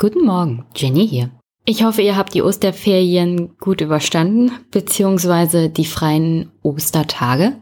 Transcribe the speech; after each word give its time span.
Guten 0.00 0.24
Morgen, 0.24 0.64
Jenny 0.74 1.06
hier. 1.06 1.30
Ich 1.66 1.84
hoffe, 1.84 2.00
ihr 2.00 2.16
habt 2.16 2.32
die 2.32 2.40
Osterferien 2.40 3.50
gut 3.60 3.82
überstanden, 3.82 4.50
beziehungsweise 4.70 5.68
die 5.68 5.84
freien 5.84 6.50
Ostertage. 6.62 7.58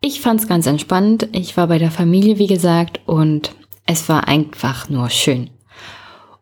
Ich 0.00 0.22
fand's 0.22 0.48
ganz 0.48 0.66
entspannt. 0.66 1.28
Ich 1.32 1.58
war 1.58 1.66
bei 1.66 1.78
der 1.78 1.90
Familie, 1.90 2.38
wie 2.38 2.46
gesagt, 2.46 3.02
und 3.04 3.54
es 3.84 4.08
war 4.08 4.28
einfach 4.28 4.88
nur 4.88 5.10
schön. 5.10 5.50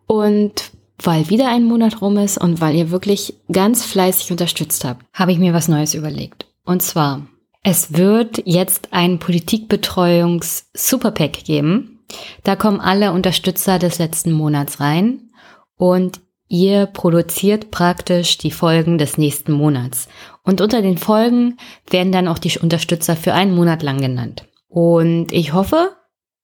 Und 0.07 0.71
weil 1.03 1.29
wieder 1.29 1.49
ein 1.49 1.65
Monat 1.65 2.01
rum 2.01 2.19
ist 2.19 2.39
und 2.39 2.61
weil 2.61 2.77
ihr 2.77 2.93
wirklich 2.93 3.35
ganz 3.51 3.85
fleißig 3.85 4.31
unterstützt 4.31 4.85
habt, 4.85 5.05
habe 5.13 5.33
ich 5.33 5.39
mir 5.39 5.53
was 5.53 5.67
Neues 5.67 5.95
überlegt. 5.95 6.47
Und 6.65 6.83
zwar, 6.83 7.27
es 7.65 7.95
wird 7.95 8.43
jetzt 8.45 8.93
ein 8.93 9.19
Politikbetreuungs-Superpack 9.19 11.43
geben. 11.43 11.96
Da 12.45 12.57
kommen 12.57 12.81
alle 12.81 13.13
Unterstützer 13.13 13.79
des 13.79 13.99
letzten 13.99 14.33
Monats 14.33 14.81
rein 14.81 15.31
und 15.77 16.21
ihr 16.49 16.87
produziert 16.87 17.71
praktisch 17.71 18.39
die 18.39 18.51
Folgen 18.51 18.99
des 18.99 19.19
nächsten 19.19 19.53
Monats. 19.53 20.09
Und 20.43 20.61
unter 20.61 20.83
den 20.83 20.99
Folgen 20.99 21.57
werden 21.91 22.13
dann 22.13 22.29
auch 22.29 22.39
die 22.39 22.57
Unterstützer 22.59 23.17
für 23.17 23.35
einen 23.35 23.55
Monat 23.55 23.83
lang 23.83 24.01
genannt. 24.01 24.47
Und 24.69 25.33
ich 25.33 25.53
hoffe, 25.53 25.97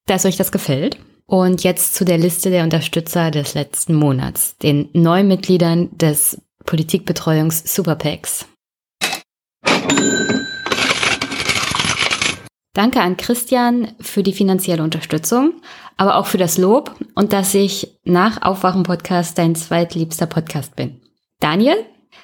dass 0.07 0.25
euch 0.25 0.37
das 0.37 0.53
gefällt. 0.53 0.99
Und 1.27 1.63
jetzt 1.63 1.95
zu 1.95 2.05
der 2.05 2.19
Liste 2.19 2.51
der 2.51 2.65
Unterstützer 2.65 3.31
des 3.31 3.55
letzten 3.55 3.95
Monats, 3.95 4.59
den 4.59 4.89
Neumitgliedern 4.93 5.97
des 5.97 6.43
Politikbetreuungs 6.65 7.75
Superpacks. 7.75 8.47
Danke 12.75 13.01
an 13.03 13.19
Christian 13.19 13.89
für 14.01 14.23
die 14.23 14.33
finanzielle 14.33 14.83
Unterstützung, 14.83 15.61
aber 15.99 16.17
auch 16.17 16.27
für 16.27 16.39
das 16.39 16.57
Lob 16.57 16.95
und 17.15 17.33
dass 17.35 17.55
ich 17.55 17.99
nach 18.05 18.41
Aufwachen 18.41 18.83
Podcast 18.83 19.37
dein 19.37 19.55
zweitliebster 19.55 20.27
Podcast 20.27 20.75
bin. 20.75 21.01
Daniel 21.39 21.77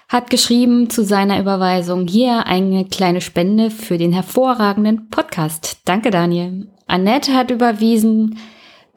hat 0.09 0.31
geschrieben 0.31 0.89
zu 0.89 1.05
seiner 1.05 1.39
Überweisung 1.39 2.07
hier 2.07 2.47
eine 2.47 2.87
kleine 2.87 3.21
Spende 3.21 3.71
für 3.71 3.99
den 3.99 4.13
hervorragenden 4.13 5.11
Podcast. 5.11 5.81
Danke, 5.85 6.11
Daniel. 6.11 6.69
Annette 6.87 7.35
hat 7.35 7.51
überwiesen 7.51 8.39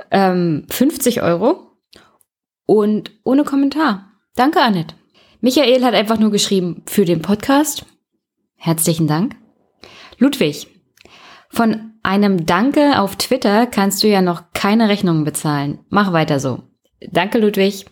ähm, 0.09 0.65
50 0.69 1.21
Euro 1.21 1.67
und 2.65 3.11
ohne 3.25 3.43
Kommentar. 3.43 4.13
Danke, 4.35 4.61
Annette. 4.61 4.95
Michael 5.41 5.83
hat 5.83 5.95
einfach 5.95 6.17
nur 6.17 6.31
geschrieben 6.31 6.83
für 6.85 7.03
den 7.03 7.21
Podcast. 7.21 7.85
Herzlichen 8.55 9.07
Dank. 9.07 9.35
Ludwig, 10.17 10.67
von 11.51 11.91
einem 12.03 12.45
Danke 12.45 12.99
auf 12.99 13.15
Twitter 13.15 13.67
kannst 13.67 14.03
du 14.03 14.07
ja 14.07 14.21
noch 14.21 14.43
keine 14.53 14.89
Rechnungen 14.89 15.23
bezahlen. 15.23 15.79
Mach 15.89 16.13
weiter 16.13 16.39
so. 16.39 16.63
Danke, 17.11 17.39
Ludwig. 17.39 17.85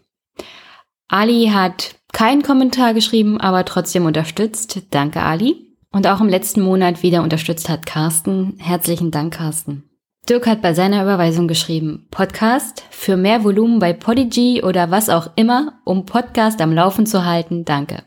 Ali 1.08 1.52
hat 1.54 1.96
keinen 2.14 2.44
Kommentar 2.44 2.94
geschrieben, 2.94 3.40
aber 3.40 3.66
trotzdem 3.66 4.06
unterstützt. 4.06 4.82
Danke, 4.92 5.22
Ali. 5.22 5.76
Und 5.92 6.08
auch 6.08 6.22
im 6.22 6.30
letzten 6.30 6.62
Monat 6.62 7.04
wieder 7.04 7.24
unterstützt 7.24 7.68
hat 7.68 7.86
Carsten. 7.86 8.56
Herzlichen 8.60 9.12
Dank, 9.12 9.34
Carsten. 9.34 9.90
Dirk 10.30 10.46
hat 10.46 10.62
bei 10.62 10.76
seiner 10.76 11.02
Überweisung 11.02 11.48
geschrieben, 11.48 12.08
Podcast 12.12 12.84
für 12.92 13.18
mehr 13.18 13.44
Volumen 13.44 13.80
bei 13.80 13.94
Podigy 13.94 14.62
oder 14.64 14.92
was 14.92 15.10
auch 15.10 15.32
immer, 15.36 15.80
um 15.86 16.06
Podcast 16.06 16.62
am 16.62 16.72
Laufen 16.72 17.08
zu 17.08 17.26
halten, 17.26 17.66
danke. 17.66 18.04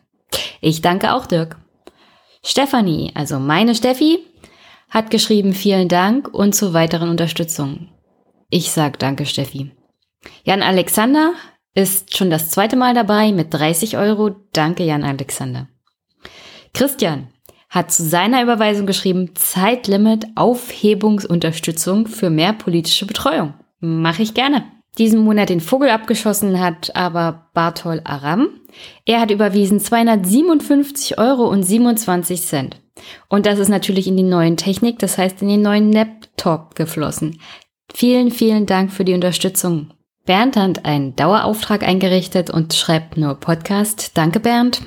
Ich 0.60 0.82
danke 0.82 1.14
auch 1.14 1.26
Dirk. 1.26 1.56
Stefanie, 2.44 3.10
also 3.14 3.40
meine 3.40 3.74
Steffi, 3.74 4.20
hat 4.92 5.10
geschrieben, 5.10 5.54
vielen 5.54 5.88
Dank 5.88 6.28
und 6.28 6.54
zur 6.54 6.74
weiteren 6.74 7.08
Unterstützung. 7.08 7.88
Ich 8.50 8.70
sag 8.70 8.98
danke, 8.98 9.24
Steffi. 9.24 9.72
Jan 10.44 10.62
Alexander 10.62 11.32
ist 11.74 12.14
schon 12.14 12.28
das 12.28 12.50
zweite 12.50 12.76
Mal 12.76 12.94
dabei 12.94 13.32
mit 13.32 13.54
30 13.54 13.96
Euro. 13.96 14.36
Danke, 14.52 14.84
Jan 14.84 15.02
Alexander. 15.02 15.68
Christian, 16.74 17.28
hat 17.70 17.90
zu 17.90 18.02
seiner 18.02 18.42
Überweisung 18.42 18.84
geschrieben, 18.84 19.34
Zeitlimit 19.34 20.26
Aufhebungsunterstützung 20.34 22.06
für 22.06 22.28
mehr 22.28 22.52
politische 22.52 23.06
Betreuung. 23.06 23.54
Mache 23.80 24.22
ich 24.22 24.34
gerne. 24.34 24.66
Diesen 24.98 25.20
Monat 25.20 25.48
den 25.48 25.60
Vogel 25.60 25.88
abgeschossen 25.88 26.60
hat 26.60 26.94
aber 26.94 27.48
Bartol 27.54 28.02
Aram. 28.04 28.48
Er 29.06 29.20
hat 29.20 29.30
überwiesen 29.30 29.80
257 29.80 31.18
Euro 31.18 31.48
und 31.48 31.62
27 31.62 32.42
Cent. 32.42 32.76
Und 33.28 33.46
das 33.46 33.58
ist 33.58 33.68
natürlich 33.68 34.06
in 34.06 34.18
die 34.18 34.22
neuen 34.22 34.58
Technik, 34.58 34.98
das 34.98 35.16
heißt 35.16 35.40
in 35.40 35.48
den 35.48 35.62
neuen 35.62 35.92
Laptop 35.92 36.74
geflossen. 36.74 37.40
Vielen, 37.92 38.30
vielen 38.30 38.66
Dank 38.66 38.92
für 38.92 39.04
die 39.04 39.14
Unterstützung. 39.14 39.92
Bernd 40.24 40.56
hat 40.56 40.84
einen 40.84 41.16
Dauerauftrag 41.16 41.82
eingerichtet 41.82 42.50
und 42.50 42.74
schreibt 42.74 43.16
nur 43.16 43.34
Podcast. 43.34 44.16
Danke, 44.16 44.40
Bernd. 44.40 44.82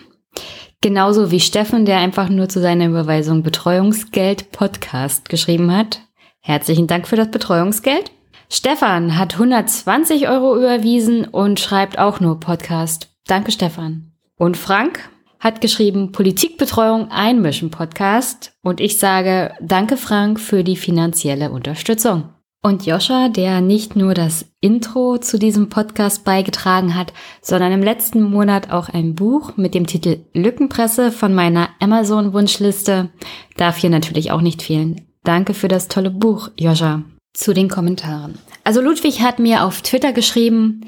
Genauso 0.81 1.31
wie 1.31 1.39
Steffen, 1.39 1.85
der 1.85 1.97
einfach 1.97 2.29
nur 2.29 2.47
zu 2.47 2.61
seiner 2.61 2.87
Überweisung 2.87 3.41
Betreuungsgeld 3.41 4.51
Podcast 4.51 5.29
geschrieben 5.29 5.75
hat. 5.75 6.01
Herzlichen 6.41 6.87
Dank 6.87 7.07
für 7.07 7.15
das 7.15 7.31
Betreuungsgeld. 7.31 8.11
Stefan 8.49 9.17
hat 9.17 9.33
120 9.33 10.29
Euro 10.29 10.57
überwiesen 10.57 11.25
und 11.25 11.59
schreibt 11.59 11.97
auch 11.97 12.19
nur 12.19 12.39
Podcast. 12.39 13.09
Danke, 13.27 13.51
Stefan. 13.51 14.11
Und 14.37 14.57
Frank 14.57 15.09
hat 15.39 15.61
geschrieben 15.61 16.11
Politikbetreuung 16.11 17.11
einmischen 17.11 17.71
Podcast. 17.71 18.53
Und 18.61 18.79
ich 18.79 18.97
sage 18.97 19.53
Danke, 19.61 19.97
Frank, 19.97 20.39
für 20.39 20.63
die 20.63 20.75
finanzielle 20.75 21.51
Unterstützung. 21.51 22.29
Und 22.61 22.87
Joscha, 22.87 23.29
der 23.29 23.61
nicht 23.61 23.95
nur 23.95 24.15
das 24.15 24.45
Intro 24.59 25.19
zu 25.19 25.37
diesem 25.37 25.69
Podcast 25.69 26.25
beigetragen 26.25 26.95
hat, 26.95 27.13
sondern 27.43 27.71
im 27.71 27.83
letzten 27.83 28.23
Monat 28.23 28.71
auch 28.71 28.89
ein 28.89 29.13
Buch 29.13 29.55
mit 29.55 29.75
dem 29.75 29.85
Titel 29.85 30.21
Lückenpresse 30.33 31.11
von 31.11 31.35
meiner 31.35 31.69
Amazon-Wunschliste, 31.79 33.09
darf 33.55 33.77
hier 33.77 33.91
natürlich 33.91 34.31
auch 34.31 34.41
nicht 34.41 34.63
fehlen. 34.63 35.01
Danke 35.23 35.53
für 35.53 35.67
das 35.67 35.89
tolle 35.89 36.09
Buch, 36.09 36.49
Joscha. 36.57 37.03
Zu 37.35 37.53
den 37.53 37.69
Kommentaren. 37.69 38.39
Also 38.63 38.81
Ludwig 38.81 39.21
hat 39.21 39.39
mir 39.39 39.65
auf 39.65 39.81
Twitter 39.81 40.13
geschrieben, 40.13 40.81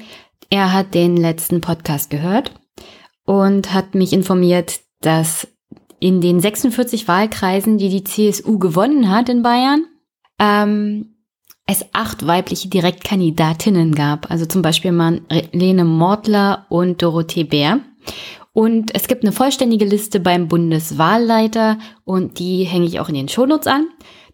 er 0.48 0.72
hat 0.72 0.94
den 0.94 1.16
letzten 1.16 1.60
Podcast 1.60 2.08
gehört 2.08 2.52
und 3.24 3.74
hat 3.74 3.94
mich 3.94 4.14
informiert, 4.14 4.80
dass 5.02 5.46
in 6.00 6.22
den 6.22 6.40
46 6.40 7.06
Wahlkreisen, 7.06 7.76
die 7.76 7.90
die 7.90 8.04
CSU 8.04 8.58
gewonnen 8.58 9.10
hat 9.10 9.28
in 9.28 9.42
Bayern, 9.42 9.84
ähm, 10.38 11.16
es 11.66 11.84
acht 11.92 12.26
weibliche 12.26 12.68
Direktkandidatinnen 12.68 13.94
gab. 13.94 14.30
Also 14.30 14.46
zum 14.46 14.62
Beispiel 14.62 14.92
Marlene 14.92 15.84
Mortler 15.84 16.64
und 16.70 17.02
Dorothee 17.02 17.44
Bär. 17.44 17.80
Und 18.54 18.94
es 18.94 19.06
gibt 19.06 19.22
eine 19.22 19.32
vollständige 19.32 19.84
Liste 19.84 20.18
beim 20.18 20.48
Bundeswahlleiter 20.48 21.78
und 22.04 22.38
die 22.38 22.64
hänge 22.64 22.86
ich 22.86 22.98
auch 23.00 23.10
in 23.10 23.14
den 23.16 23.28
Shownotes 23.28 23.66
an. 23.66 23.86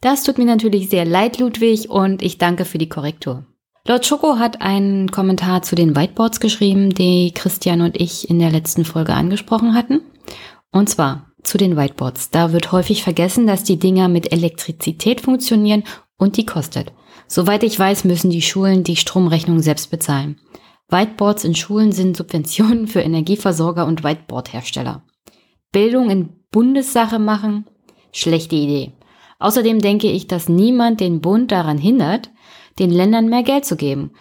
Das 0.04 0.22
tut 0.22 0.36
mir 0.36 0.44
natürlich 0.44 0.90
sehr 0.90 1.06
leid, 1.06 1.38
Ludwig, 1.38 1.88
und 1.88 2.20
ich 2.20 2.36
danke 2.36 2.66
für 2.66 2.76
die 2.76 2.90
Korrektur. 2.90 3.46
Lord 3.88 4.04
Schoko 4.04 4.38
hat 4.38 4.60
einen 4.60 5.10
Kommentar 5.10 5.62
zu 5.62 5.76
den 5.76 5.96
Whiteboards 5.96 6.40
geschrieben, 6.40 6.90
die 6.90 7.32
Christian 7.32 7.80
und 7.80 7.98
ich 7.98 8.28
in 8.28 8.38
der 8.38 8.50
letzten 8.50 8.84
Folge 8.84 9.14
angesprochen 9.14 9.72
hatten. 9.72 10.02
Und 10.70 10.90
zwar 10.90 11.32
zu 11.42 11.56
den 11.56 11.78
Whiteboards. 11.78 12.28
Da 12.28 12.52
wird 12.52 12.70
häufig 12.70 13.02
vergessen, 13.02 13.46
dass 13.46 13.64
die 13.64 13.78
Dinger 13.78 14.08
mit 14.08 14.30
Elektrizität 14.30 15.22
funktionieren 15.22 15.84
und 16.18 16.36
die 16.36 16.44
kostet. 16.44 16.92
Soweit 17.26 17.62
ich 17.62 17.78
weiß, 17.78 18.04
müssen 18.04 18.28
die 18.28 18.42
Schulen 18.42 18.84
die 18.84 18.96
Stromrechnung 18.96 19.60
selbst 19.60 19.90
bezahlen. 19.90 20.38
Whiteboards 20.90 21.44
in 21.44 21.54
Schulen 21.54 21.92
sind 21.92 22.14
Subventionen 22.14 22.88
für 22.88 23.00
Energieversorger 23.00 23.86
und 23.86 24.04
Whiteboardhersteller. 24.04 25.02
Bildung 25.72 26.10
in 26.10 26.28
Bundessache 26.50 27.18
machen? 27.18 27.64
Schlechte 28.12 28.54
Idee. 28.54 28.92
Außerdem 29.44 29.80
denke 29.80 30.10
ich, 30.10 30.26
dass 30.26 30.48
niemand 30.48 31.00
den 31.00 31.20
Bund 31.20 31.52
daran 31.52 31.78
hindert, 31.78 32.30
den 32.78 32.90
Ländern 32.90 33.28
mehr 33.28 33.42
Geld 33.42 33.64
zu 33.64 33.76
geben. 33.76 34.12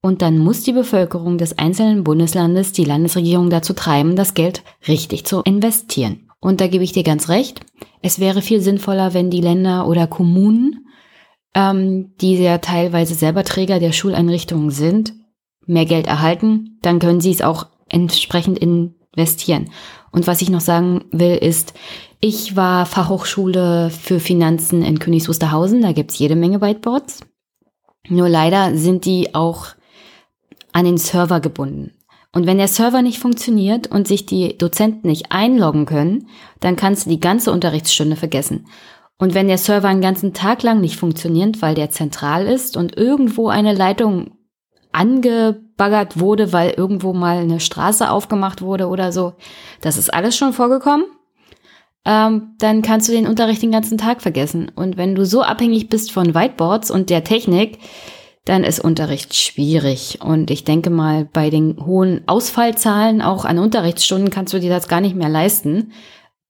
Und 0.00 0.22
dann 0.22 0.38
muss 0.38 0.62
die 0.62 0.72
Bevölkerung 0.72 1.38
des 1.38 1.58
einzelnen 1.58 2.02
Bundeslandes 2.02 2.72
die 2.72 2.84
Landesregierung 2.84 3.50
dazu 3.50 3.74
treiben, 3.74 4.16
das 4.16 4.34
Geld 4.34 4.62
richtig 4.86 5.26
zu 5.26 5.42
investieren. 5.42 6.30
Und 6.40 6.60
da 6.60 6.66
gebe 6.66 6.84
ich 6.84 6.92
dir 6.92 7.02
ganz 7.02 7.28
recht. 7.28 7.60
Es 8.00 8.20
wäre 8.20 8.40
viel 8.40 8.60
sinnvoller, 8.60 9.12
wenn 9.12 9.28
die 9.28 9.40
Länder 9.40 9.86
oder 9.86 10.06
Kommunen 10.06 10.86
ähm, 11.54 12.14
die 12.20 12.36
ja 12.36 12.58
teilweise 12.58 13.14
selber 13.14 13.44
Träger 13.44 13.80
der 13.80 13.92
Schuleinrichtungen 13.92 14.70
sind, 14.70 15.14
mehr 15.66 15.86
Geld 15.86 16.06
erhalten, 16.06 16.78
dann 16.82 16.98
können 16.98 17.20
sie 17.20 17.30
es 17.30 17.42
auch 17.42 17.66
entsprechend 17.88 18.58
investieren. 18.58 19.70
Und 20.12 20.26
was 20.26 20.40
ich 20.40 20.50
noch 20.50 20.60
sagen 20.60 21.04
will, 21.10 21.36
ist, 21.36 21.74
ich 22.20 22.56
war 22.56 22.86
Fachhochschule 22.86 23.90
für 23.90 24.20
Finanzen 24.20 24.82
in 24.82 24.98
Königs 24.98 25.28
Wusterhausen, 25.28 25.82
da 25.82 25.92
gibt's 25.92 26.18
jede 26.18 26.36
Menge 26.36 26.60
Whiteboards. 26.60 27.20
Nur 28.08 28.28
leider 28.28 28.76
sind 28.76 29.04
die 29.04 29.34
auch 29.34 29.66
an 30.72 30.84
den 30.84 30.98
Server 30.98 31.40
gebunden. 31.40 31.92
Und 32.32 32.46
wenn 32.46 32.58
der 32.58 32.68
Server 32.68 33.02
nicht 33.02 33.18
funktioniert 33.18 33.86
und 33.86 34.06
sich 34.06 34.26
die 34.26 34.56
Dozenten 34.58 35.08
nicht 35.08 35.32
einloggen 35.32 35.86
können, 35.86 36.28
dann 36.60 36.76
kannst 36.76 37.06
du 37.06 37.10
die 37.10 37.20
ganze 37.20 37.52
Unterrichtsstunde 37.52 38.16
vergessen. 38.16 38.66
Und 39.18 39.34
wenn 39.34 39.48
der 39.48 39.58
Server 39.58 39.88
einen 39.88 40.00
ganzen 40.00 40.34
Tag 40.34 40.62
lang 40.62 40.80
nicht 40.80 40.96
funktioniert, 40.96 41.62
weil 41.62 41.74
der 41.74 41.90
zentral 41.90 42.46
ist 42.46 42.76
und 42.76 42.96
irgendwo 42.96 43.48
eine 43.48 43.74
Leitung 43.74 44.32
angebaggert 44.92 46.20
wurde, 46.20 46.52
weil 46.52 46.70
irgendwo 46.70 47.12
mal 47.12 47.38
eine 47.38 47.60
Straße 47.60 48.10
aufgemacht 48.10 48.62
wurde 48.62 48.88
oder 48.88 49.10
so. 49.10 49.34
Das 49.80 49.96
ist 49.96 50.12
alles 50.12 50.36
schon 50.36 50.52
vorgekommen. 50.52 51.04
Ähm, 52.08 52.54
dann 52.56 52.80
kannst 52.80 53.06
du 53.06 53.12
den 53.12 53.26
Unterricht 53.26 53.60
den 53.60 53.70
ganzen 53.70 53.98
Tag 53.98 54.22
vergessen. 54.22 54.72
Und 54.74 54.96
wenn 54.96 55.14
du 55.14 55.26
so 55.26 55.42
abhängig 55.42 55.90
bist 55.90 56.10
von 56.10 56.34
Whiteboards 56.34 56.90
und 56.90 57.10
der 57.10 57.22
Technik, 57.22 57.80
dann 58.46 58.64
ist 58.64 58.80
Unterricht 58.80 59.36
schwierig. 59.36 60.20
Und 60.22 60.50
ich 60.50 60.64
denke 60.64 60.88
mal, 60.88 61.26
bei 61.26 61.50
den 61.50 61.84
hohen 61.84 62.22
Ausfallzahlen 62.26 63.20
auch 63.20 63.44
an 63.44 63.58
Unterrichtsstunden 63.58 64.30
kannst 64.30 64.54
du 64.54 64.58
dir 64.58 64.70
das 64.70 64.88
gar 64.88 65.02
nicht 65.02 65.16
mehr 65.16 65.28
leisten, 65.28 65.92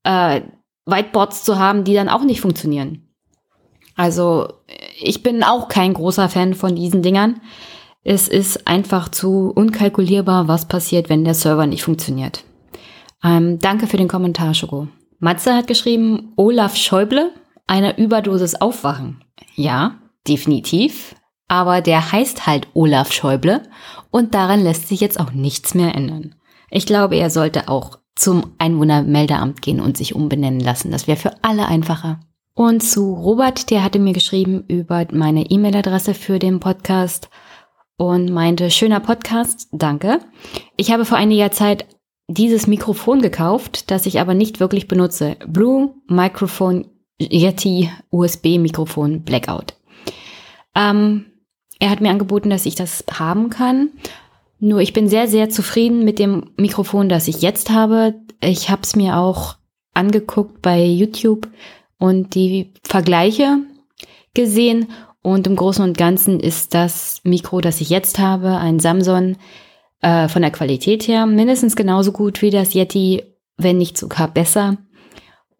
äh, 0.04 0.42
Whiteboards 0.86 1.42
zu 1.42 1.58
haben, 1.58 1.82
die 1.82 1.94
dann 1.94 2.08
auch 2.08 2.22
nicht 2.22 2.40
funktionieren. 2.40 3.08
Also 3.96 4.46
ich 5.00 5.24
bin 5.24 5.42
auch 5.42 5.66
kein 5.66 5.92
großer 5.92 6.28
Fan 6.28 6.54
von 6.54 6.76
diesen 6.76 7.02
Dingern. 7.02 7.40
Es 8.04 8.28
ist 8.28 8.68
einfach 8.68 9.08
zu 9.08 9.50
unkalkulierbar, 9.52 10.46
was 10.46 10.68
passiert, 10.68 11.08
wenn 11.08 11.24
der 11.24 11.34
Server 11.34 11.66
nicht 11.66 11.82
funktioniert. 11.82 12.44
Ähm, 13.24 13.58
danke 13.58 13.88
für 13.88 13.96
den 13.96 14.06
Kommentar, 14.06 14.54
Schoko. 14.54 14.86
Matze 15.18 15.54
hat 15.54 15.66
geschrieben, 15.66 16.32
Olaf 16.36 16.76
Schäuble, 16.76 17.32
einer 17.66 17.98
Überdosis 17.98 18.54
aufwachen. 18.54 19.24
Ja, 19.54 19.98
definitiv 20.26 21.14
aber 21.48 21.80
der 21.80 22.12
heißt 22.12 22.46
halt 22.46 22.68
Olaf 22.74 23.10
Schäuble 23.10 23.62
und 24.10 24.34
daran 24.34 24.62
lässt 24.62 24.86
sich 24.86 25.00
jetzt 25.00 25.18
auch 25.18 25.32
nichts 25.32 25.74
mehr 25.74 25.94
ändern. 25.94 26.34
Ich 26.70 26.86
glaube, 26.86 27.16
er 27.16 27.30
sollte 27.30 27.68
auch 27.68 27.98
zum 28.14 28.52
Einwohnermeldeamt 28.58 29.62
gehen 29.62 29.80
und 29.80 29.96
sich 29.96 30.14
umbenennen 30.14 30.60
lassen. 30.60 30.90
Das 30.90 31.06
wäre 31.06 31.16
für 31.16 31.32
alle 31.42 31.66
einfacher. 31.66 32.20
Und 32.54 32.82
zu 32.82 33.14
Robert, 33.14 33.70
der 33.70 33.82
hatte 33.82 33.98
mir 33.98 34.12
geschrieben 34.12 34.64
über 34.68 35.06
meine 35.12 35.48
E-Mail-Adresse 35.50 36.12
für 36.12 36.38
den 36.38 36.60
Podcast 36.60 37.30
und 37.96 38.30
meinte, 38.30 38.70
schöner 38.70 39.00
Podcast, 39.00 39.68
danke. 39.72 40.18
Ich 40.76 40.92
habe 40.92 41.04
vor 41.04 41.16
einiger 41.16 41.50
Zeit 41.52 41.86
dieses 42.28 42.66
Mikrofon 42.66 43.22
gekauft, 43.22 43.90
das 43.90 44.06
ich 44.06 44.20
aber 44.20 44.34
nicht 44.34 44.60
wirklich 44.60 44.86
benutze. 44.86 45.36
Blue 45.46 45.94
Microphone 46.06 46.86
Yeti 47.20 47.90
USB 48.10 48.58
Mikrofon 48.58 49.22
Blackout. 49.22 49.74
Ähm, 50.74 51.24
er 51.80 51.90
hat 51.90 52.00
mir 52.00 52.10
angeboten, 52.10 52.50
dass 52.50 52.66
ich 52.66 52.74
das 52.74 53.04
haben 53.12 53.50
kann. 53.50 53.90
Nur 54.60 54.80
ich 54.80 54.92
bin 54.92 55.08
sehr, 55.08 55.26
sehr 55.28 55.50
zufrieden 55.50 56.04
mit 56.04 56.18
dem 56.18 56.50
Mikrofon, 56.56 57.08
das 57.08 57.28
ich 57.28 57.42
jetzt 57.42 57.70
habe. 57.70 58.14
Ich 58.40 58.70
habe 58.70 58.82
es 58.82 58.94
mir 58.94 59.16
auch 59.16 59.56
angeguckt 59.94 60.62
bei 60.62 60.84
YouTube 60.84 61.48
und 61.98 62.34
die 62.34 62.72
Vergleiche 62.84 63.58
gesehen. 64.34 64.88
Und 65.22 65.46
im 65.46 65.56
Großen 65.56 65.82
und 65.84 65.98
Ganzen 65.98 66.40
ist 66.40 66.74
das 66.74 67.20
Mikro, 67.24 67.60
das 67.60 67.80
ich 67.80 67.90
jetzt 67.90 68.18
habe, 68.18 68.56
ein 68.58 68.78
Samsung 68.80 69.36
äh, 70.00 70.28
von 70.28 70.42
der 70.42 70.50
Qualität 70.50 71.08
her 71.08 71.26
mindestens 71.26 71.76
genauso 71.76 72.12
gut 72.12 72.42
wie 72.42 72.50
das 72.50 72.74
Yeti, 72.74 73.22
wenn 73.56 73.78
nicht 73.78 73.98
sogar 73.98 74.28
besser. 74.28 74.78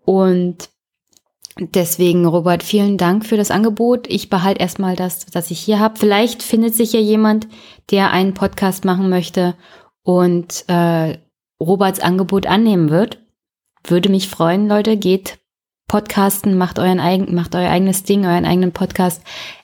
Und 0.04 0.70
Deswegen, 1.60 2.24
Robert, 2.24 2.62
vielen 2.62 2.98
Dank 2.98 3.26
für 3.26 3.36
das 3.36 3.50
Angebot. 3.50 4.06
Ich 4.08 4.30
behalte 4.30 4.60
erstmal 4.60 4.94
das, 4.94 5.26
was 5.32 5.50
ich 5.50 5.58
hier 5.58 5.80
habe. 5.80 5.98
Vielleicht 5.98 6.44
findet 6.44 6.76
sich 6.76 6.92
ja 6.92 7.00
jemand, 7.00 7.48
der 7.90 8.12
einen 8.12 8.32
Podcast 8.32 8.84
machen 8.84 9.08
möchte 9.08 9.56
und 10.04 10.64
äh, 10.68 11.18
Roberts 11.60 11.98
Angebot 11.98 12.46
annehmen 12.46 12.90
wird. 12.90 13.18
Würde 13.84 14.08
mich 14.08 14.28
freuen, 14.28 14.68
Leute. 14.68 14.96
Geht 14.96 15.38
podcasten, 15.88 16.56
macht, 16.56 16.78
euren 16.78 17.00
eigen, 17.00 17.34
macht 17.34 17.56
euer 17.56 17.70
eigenes 17.70 18.04
Ding, 18.04 18.24
euren 18.24 18.44
eigenen 18.44 18.72
Podcast. 18.72 19.22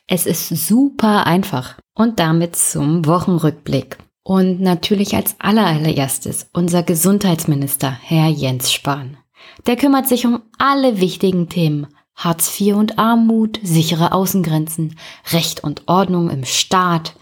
Es 0.09 0.27
ist 0.27 0.49
super 0.49 1.29
einfach. 1.29 1.79
Und 1.95 2.19
damit 2.19 2.57
zum 2.57 3.07
Wochenrückblick. 3.07 3.99
Und 4.25 4.61
natürlich 4.61 5.15
als 5.15 5.37
allererstes 5.39 6.49
unser 6.55 6.83
Gesundheitsminister, 6.83 7.91
Herr 7.91 8.29
Jens 8.29 8.73
Spahn. 8.73 9.19
Der 9.67 9.77
kümmert 9.77 10.09
sich 10.09 10.27
um 10.27 10.43
alle 10.59 10.99
wichtigen 10.99 11.51
Themen. 11.51 11.87
Hartz 12.17 12.59
IV 12.59 12.77
und 12.77 12.99
Armut, 12.99 13.61
sichere 13.63 14.13
Außengrenzen, 14.13 14.97
Recht 15.33 15.63
und 15.63 15.89
Ordnung 15.89 16.31
im 16.31 16.45
Staat, 16.45 17.17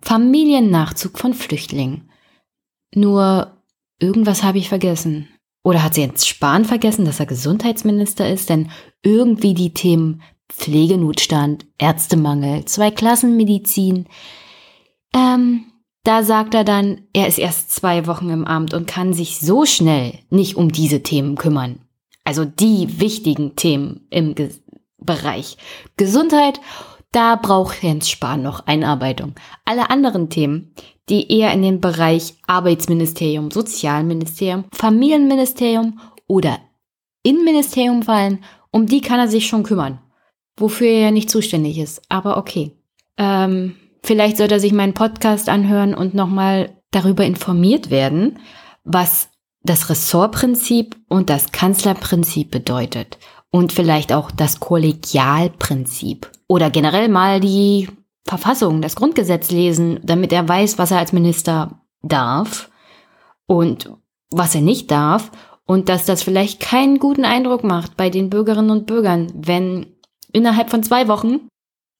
Familiennachzug 0.00 1.18
von 1.18 1.34
Flüchtlingen. 1.34 2.10
Nur 2.94 3.60
irgendwas 3.98 4.42
habe 4.42 4.58
ich 4.58 4.68
vergessen. 4.68 5.28
Oder 5.62 5.82
hat 5.82 5.96
jetzt 5.96 6.28
Spahn 6.28 6.64
vergessen, 6.64 7.04
dass 7.04 7.20
er 7.20 7.26
Gesundheitsminister 7.26 8.30
ist? 8.30 8.48
Denn 8.48 8.70
irgendwie 9.02 9.52
die 9.52 9.74
Themen 9.74 10.22
Pflegenotstand, 10.48 11.66
Ärztemangel, 11.76 12.64
Zweiklassenmedizin, 12.64 14.06
ähm, 15.12 15.64
da 16.06 16.22
sagt 16.22 16.54
er 16.54 16.62
dann, 16.62 17.02
er 17.12 17.26
ist 17.26 17.38
erst 17.38 17.72
zwei 17.72 18.06
Wochen 18.06 18.30
im 18.30 18.44
Amt 18.44 18.74
und 18.74 18.86
kann 18.86 19.12
sich 19.12 19.40
so 19.40 19.64
schnell 19.64 20.14
nicht 20.30 20.56
um 20.56 20.70
diese 20.70 21.02
Themen 21.02 21.34
kümmern. 21.34 21.80
Also 22.22 22.44
die 22.44 23.00
wichtigen 23.00 23.56
Themen 23.56 24.06
im 24.10 24.34
Ge 24.34 24.50
Bereich 24.98 25.56
Gesundheit, 25.96 26.60
da 27.12 27.36
braucht 27.36 27.82
Jens 27.82 28.10
Spahn 28.10 28.42
noch 28.42 28.66
Einarbeitung. 28.66 29.34
Alle 29.64 29.90
anderen 29.90 30.30
Themen, 30.30 30.74
die 31.08 31.30
eher 31.30 31.52
in 31.52 31.62
den 31.62 31.80
Bereich 31.80 32.34
Arbeitsministerium, 32.46 33.50
Sozialministerium, 33.52 34.64
Familienministerium 34.72 36.00
oder 36.26 36.58
Innenministerium 37.22 38.02
fallen, 38.02 38.42
um 38.72 38.86
die 38.86 39.00
kann 39.00 39.20
er 39.20 39.28
sich 39.28 39.46
schon 39.46 39.62
kümmern. 39.62 40.00
Wofür 40.56 40.88
er 40.88 41.00
ja 41.00 41.10
nicht 41.10 41.30
zuständig 41.30 41.78
ist. 41.78 42.02
Aber 42.08 42.36
okay. 42.36 42.72
Ähm, 43.18 43.76
Vielleicht 44.02 44.36
sollte 44.36 44.54
er 44.54 44.60
sich 44.60 44.72
meinen 44.72 44.94
Podcast 44.94 45.48
anhören 45.48 45.94
und 45.94 46.14
nochmal 46.14 46.76
darüber 46.90 47.24
informiert 47.24 47.90
werden, 47.90 48.38
was 48.84 49.28
das 49.62 49.90
Ressortprinzip 49.90 50.96
und 51.08 51.28
das 51.28 51.52
Kanzlerprinzip 51.52 52.50
bedeutet. 52.50 53.18
Und 53.50 53.72
vielleicht 53.72 54.12
auch 54.12 54.30
das 54.30 54.60
Kollegialprinzip. 54.60 56.30
Oder 56.48 56.70
generell 56.70 57.08
mal 57.08 57.40
die 57.40 57.88
Verfassung, 58.24 58.82
das 58.82 58.96
Grundgesetz 58.96 59.50
lesen, 59.50 60.00
damit 60.02 60.32
er 60.32 60.48
weiß, 60.48 60.78
was 60.78 60.90
er 60.90 60.98
als 60.98 61.12
Minister 61.12 61.80
darf 62.02 62.70
und 63.46 63.90
was 64.30 64.54
er 64.54 64.60
nicht 64.60 64.90
darf. 64.90 65.30
Und 65.64 65.88
dass 65.88 66.04
das 66.04 66.22
vielleicht 66.22 66.60
keinen 66.60 66.98
guten 66.98 67.24
Eindruck 67.24 67.64
macht 67.64 67.96
bei 67.96 68.08
den 68.08 68.30
Bürgerinnen 68.30 68.70
und 68.70 68.86
Bürgern, 68.86 69.32
wenn 69.34 69.96
innerhalb 70.32 70.70
von 70.70 70.84
zwei 70.84 71.08
Wochen 71.08 71.48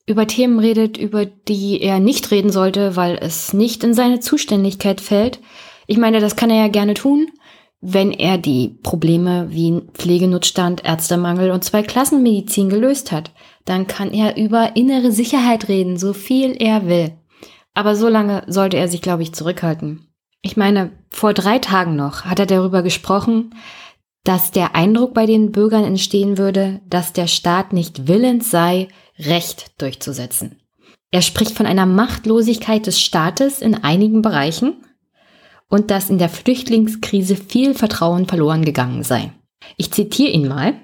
über 0.07 0.27
Themen 0.27 0.61
redet, 0.61 0.97
über 0.97 1.27
die 1.27 1.81
er 1.81 1.99
nicht 1.99 2.31
reden 2.31 2.51
sollte, 2.51 2.97
weil 2.97 3.19
es 3.21 3.53
nicht 3.53 3.83
in 3.83 3.93
seine 3.93 4.21
Zuständigkeit 4.21 5.01
fällt. 5.01 5.41
Ich 5.89 5.99
meine, 5.99 6.21
das 6.21 6.37
kann 6.37 6.51
er 6.51 6.63
ja 6.63 6.69
gerne 6.69 6.95
tun, 6.95 7.29
wenn 7.81 8.13
er 8.13 8.39
die 8.39 8.79
Probleme 8.83 9.49
wie 9.51 9.83
Pflegenotstand, 9.95 10.85
Ärztemangel 10.85 11.51
und 11.51 11.65
Zweiklassenmedizin 11.65 12.69
gelöst 12.69 13.13
hat. 13.13 13.33
Dann 13.65 13.87
kann 13.87 14.13
er 14.13 14.37
über 14.37 14.77
innere 14.77 15.11
Sicherheit 15.11 15.69
reden, 15.69 15.97
so 15.97 16.13
viel 16.13 16.57
er 16.59 16.89
will. 16.89 17.13
Aber 17.75 17.97
so 17.97 18.09
lange 18.09 18.45
sollte 18.47 18.77
er 18.77 18.89
sich, 18.89 19.03
glaube 19.03 19.23
ich, 19.23 19.35
zurückhalten. 19.35 20.07
Ich 20.41 20.57
meine, 20.57 20.93
vor 21.11 21.35
drei 21.35 21.59
Tagen 21.59 21.97
noch 21.97 22.25
hat 22.25 22.39
er 22.39 22.47
darüber 22.47 22.83
gesprochen, 22.83 23.55
dass 24.25 24.51
der 24.51 24.75
Eindruck 24.75 25.15
bei 25.15 25.27
den 25.27 25.53
Bürgern 25.53 25.85
entstehen 25.85 26.39
würde, 26.39 26.81
dass 26.89 27.13
der 27.13 27.27
Staat 27.27 27.73
nicht 27.73 28.09
willens 28.09 28.51
sei, 28.51 28.89
Recht 29.19 29.81
durchzusetzen. 29.81 30.61
Er 31.11 31.23
spricht 31.23 31.53
von 31.53 31.67
einer 31.67 31.87
Machtlosigkeit 31.87 32.87
des 32.87 33.01
Staates 33.01 33.61
in 33.61 33.75
einigen 33.75 34.23
Bereichen 34.23 34.85
und 35.69 35.91
dass 35.91 36.11
in 36.11 36.19
der 36.19 36.29
Flüchtlingskrise 36.29 37.37
viel 37.37 37.75
Vertrauen 37.75 38.27
verloren 38.27 38.65
gegangen 38.65 39.03
sei. 39.03 39.33
Ich 39.77 39.91
zitiere 39.91 40.31
ihn 40.31 40.49
mal. 40.49 40.75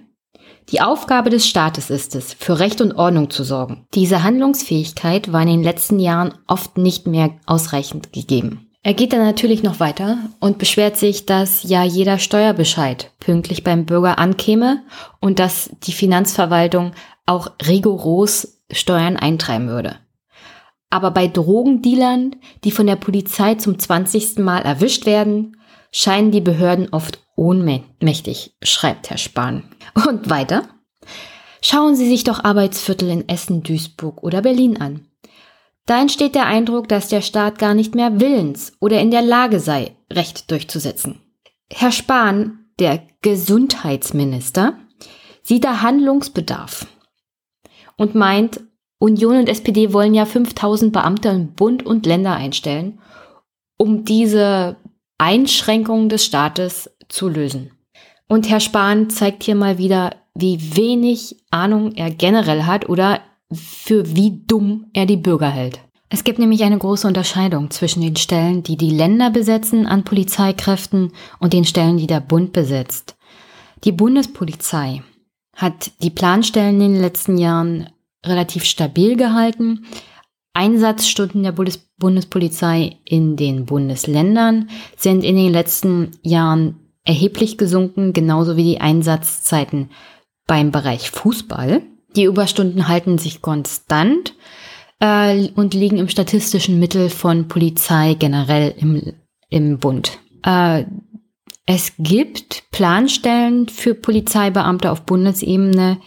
Die 0.70 0.80
Aufgabe 0.80 1.28
des 1.28 1.46
Staates 1.46 1.90
ist 1.90 2.14
es, 2.14 2.34
für 2.34 2.58
Recht 2.58 2.80
und 2.80 2.94
Ordnung 2.94 3.30
zu 3.30 3.42
sorgen. 3.42 3.86
Diese 3.94 4.22
Handlungsfähigkeit 4.22 5.32
war 5.32 5.42
in 5.42 5.48
den 5.48 5.62
letzten 5.62 5.98
Jahren 5.98 6.34
oft 6.46 6.78
nicht 6.78 7.06
mehr 7.06 7.30
ausreichend 7.46 8.12
gegeben. 8.12 8.68
Er 8.84 8.94
geht 8.94 9.12
dann 9.12 9.20
natürlich 9.24 9.62
noch 9.62 9.78
weiter 9.78 10.18
und 10.40 10.58
beschwert 10.58 10.96
sich, 10.96 11.24
dass 11.24 11.62
ja 11.62 11.84
jeder 11.84 12.18
Steuerbescheid 12.18 13.12
pünktlich 13.20 13.62
beim 13.62 13.86
Bürger 13.86 14.18
ankäme 14.18 14.82
und 15.20 15.38
dass 15.38 15.70
die 15.84 15.92
Finanzverwaltung 15.92 16.92
auch 17.26 17.52
rigoros 17.66 18.62
Steuern 18.70 19.16
eintreiben 19.16 19.68
würde. 19.68 19.96
Aber 20.90 21.10
bei 21.10 21.26
Drogendealern, 21.26 22.36
die 22.64 22.70
von 22.70 22.86
der 22.86 22.96
Polizei 22.96 23.54
zum 23.54 23.78
20. 23.78 24.38
Mal 24.38 24.62
erwischt 24.62 25.06
werden, 25.06 25.56
scheinen 25.90 26.30
die 26.30 26.40
Behörden 26.40 26.88
oft 26.90 27.20
ohnmächtig, 27.34 28.54
schreibt 28.62 29.10
Herr 29.10 29.18
Spahn. 29.18 29.64
Und 30.06 30.28
weiter. 30.28 30.64
Schauen 31.62 31.96
Sie 31.96 32.08
sich 32.08 32.24
doch 32.24 32.42
Arbeitsviertel 32.42 33.08
in 33.08 33.28
Essen, 33.28 33.62
Duisburg 33.62 34.22
oder 34.22 34.42
Berlin 34.42 34.80
an. 34.80 35.06
Da 35.86 36.00
entsteht 36.00 36.34
der 36.34 36.46
Eindruck, 36.46 36.88
dass 36.88 37.08
der 37.08 37.22
Staat 37.22 37.58
gar 37.58 37.74
nicht 37.74 37.94
mehr 37.94 38.20
willens 38.20 38.72
oder 38.80 39.00
in 39.00 39.10
der 39.10 39.22
Lage 39.22 39.60
sei, 39.60 39.96
Recht 40.12 40.50
durchzusetzen. 40.50 41.20
Herr 41.72 41.92
Spahn, 41.92 42.66
der 42.78 43.02
Gesundheitsminister, 43.22 44.78
sieht 45.42 45.64
da 45.64 45.82
Handlungsbedarf 45.82 46.86
und 47.96 48.14
meint, 48.14 48.60
Union 48.98 49.36
und 49.36 49.48
SPD 49.48 49.92
wollen 49.92 50.14
ja 50.14 50.26
5000 50.26 50.92
Beamte 50.92 51.28
in 51.28 51.54
Bund 51.54 51.84
und 51.84 52.06
Länder 52.06 52.34
einstellen, 52.34 53.00
um 53.76 54.04
diese 54.04 54.76
Einschränkungen 55.18 56.08
des 56.08 56.24
Staates 56.24 56.90
zu 57.08 57.28
lösen. 57.28 57.72
Und 58.28 58.48
Herr 58.48 58.60
Spahn 58.60 59.10
zeigt 59.10 59.42
hier 59.42 59.56
mal 59.56 59.78
wieder, 59.78 60.16
wie 60.34 60.76
wenig 60.76 61.36
Ahnung 61.50 61.92
er 61.96 62.10
generell 62.10 62.62
hat 62.62 62.88
oder 62.88 63.20
für 63.52 64.16
wie 64.16 64.42
dumm 64.46 64.86
er 64.92 65.06
die 65.06 65.16
Bürger 65.16 65.50
hält. 65.50 65.80
Es 66.08 66.24
gibt 66.24 66.38
nämlich 66.38 66.62
eine 66.62 66.78
große 66.78 67.06
Unterscheidung 67.06 67.70
zwischen 67.70 68.02
den 68.02 68.16
Stellen, 68.16 68.62
die 68.62 68.76
die 68.76 68.90
Länder 68.90 69.30
besetzen 69.30 69.86
an 69.86 70.04
Polizeikräften 70.04 71.12
und 71.38 71.52
den 71.52 71.64
Stellen, 71.64 71.96
die 71.96 72.06
der 72.06 72.20
Bund 72.20 72.52
besetzt. 72.52 73.16
Die 73.84 73.92
Bundespolizei 73.92 75.02
hat 75.54 75.90
die 76.02 76.10
Planstellen 76.10 76.80
in 76.80 76.92
den 76.94 77.00
letzten 77.00 77.38
Jahren 77.38 77.88
relativ 78.24 78.64
stabil 78.64 79.16
gehalten. 79.16 79.86
Einsatzstunden 80.54 81.42
der 81.42 81.52
Bundes 81.52 81.78
Bundespolizei 81.98 82.96
in 83.04 83.36
den 83.36 83.64
Bundesländern 83.64 84.68
sind 84.96 85.22
in 85.22 85.36
den 85.36 85.52
letzten 85.52 86.10
Jahren 86.22 86.80
erheblich 87.04 87.58
gesunken, 87.58 88.12
genauso 88.12 88.56
wie 88.56 88.64
die 88.64 88.80
Einsatzzeiten 88.80 89.90
beim 90.46 90.72
Bereich 90.72 91.10
Fußball. 91.10 91.82
Die 92.16 92.24
Überstunden 92.24 92.88
halten 92.88 93.18
sich 93.18 93.40
konstant 93.40 94.34
äh, 94.98 95.48
und 95.54 95.74
liegen 95.74 95.98
im 95.98 96.08
statistischen 96.08 96.78
Mittel 96.78 97.08
von 97.08 97.48
Polizei 97.48 98.14
generell 98.14 98.74
im, 98.76 99.14
im 99.48 99.78
Bund. 99.78 100.18
Äh, 100.42 100.84
es 101.66 101.92
gibt 101.98 102.70
Planstellen 102.70 103.68
für 103.68 103.94
Polizeibeamte 103.94 104.90
auf 104.90 105.02
Bundesebene, 105.02 105.98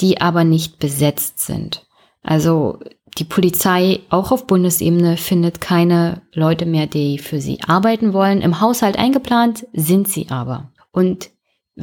die 0.00 0.20
aber 0.20 0.44
nicht 0.44 0.78
besetzt 0.78 1.40
sind. 1.40 1.86
Also 2.22 2.78
die 3.18 3.24
Polizei 3.24 4.00
auch 4.08 4.32
auf 4.32 4.46
Bundesebene 4.46 5.16
findet 5.16 5.60
keine 5.60 6.22
Leute 6.32 6.66
mehr, 6.66 6.86
die 6.86 7.18
für 7.18 7.40
sie 7.40 7.60
arbeiten 7.66 8.12
wollen. 8.12 8.40
Im 8.40 8.60
Haushalt 8.60 8.96
eingeplant 8.96 9.66
sind 9.72 10.08
sie 10.08 10.28
aber. 10.30 10.72
Und 10.92 11.30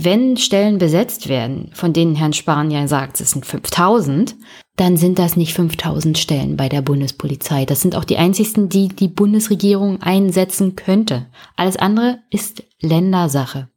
wenn 0.03 0.37
Stellen 0.37 0.77
besetzt 0.77 1.29
werden, 1.29 1.71
von 1.73 1.93
denen 1.93 2.15
Herrn 2.15 2.33
Spahn 2.33 2.71
ja 2.71 2.87
sagt, 2.87 3.19
es 3.21 3.31
sind 3.31 3.45
5000, 3.45 4.35
dann 4.75 4.95
sind 4.95 5.19
das 5.19 5.35
nicht 5.35 5.53
5000 5.53 6.17
Stellen 6.17 6.55
bei 6.55 6.69
der 6.69 6.81
Bundespolizei. 6.81 7.65
Das 7.65 7.81
sind 7.81 7.95
auch 7.95 8.05
die 8.05 8.17
einzigsten, 8.17 8.69
die 8.69 8.87
die 8.87 9.09
Bundesregierung 9.09 10.01
einsetzen 10.01 10.75
könnte. 10.75 11.27
Alles 11.57 11.75
andere 11.75 12.19
ist 12.29 12.63
Ländersache. 12.81 13.69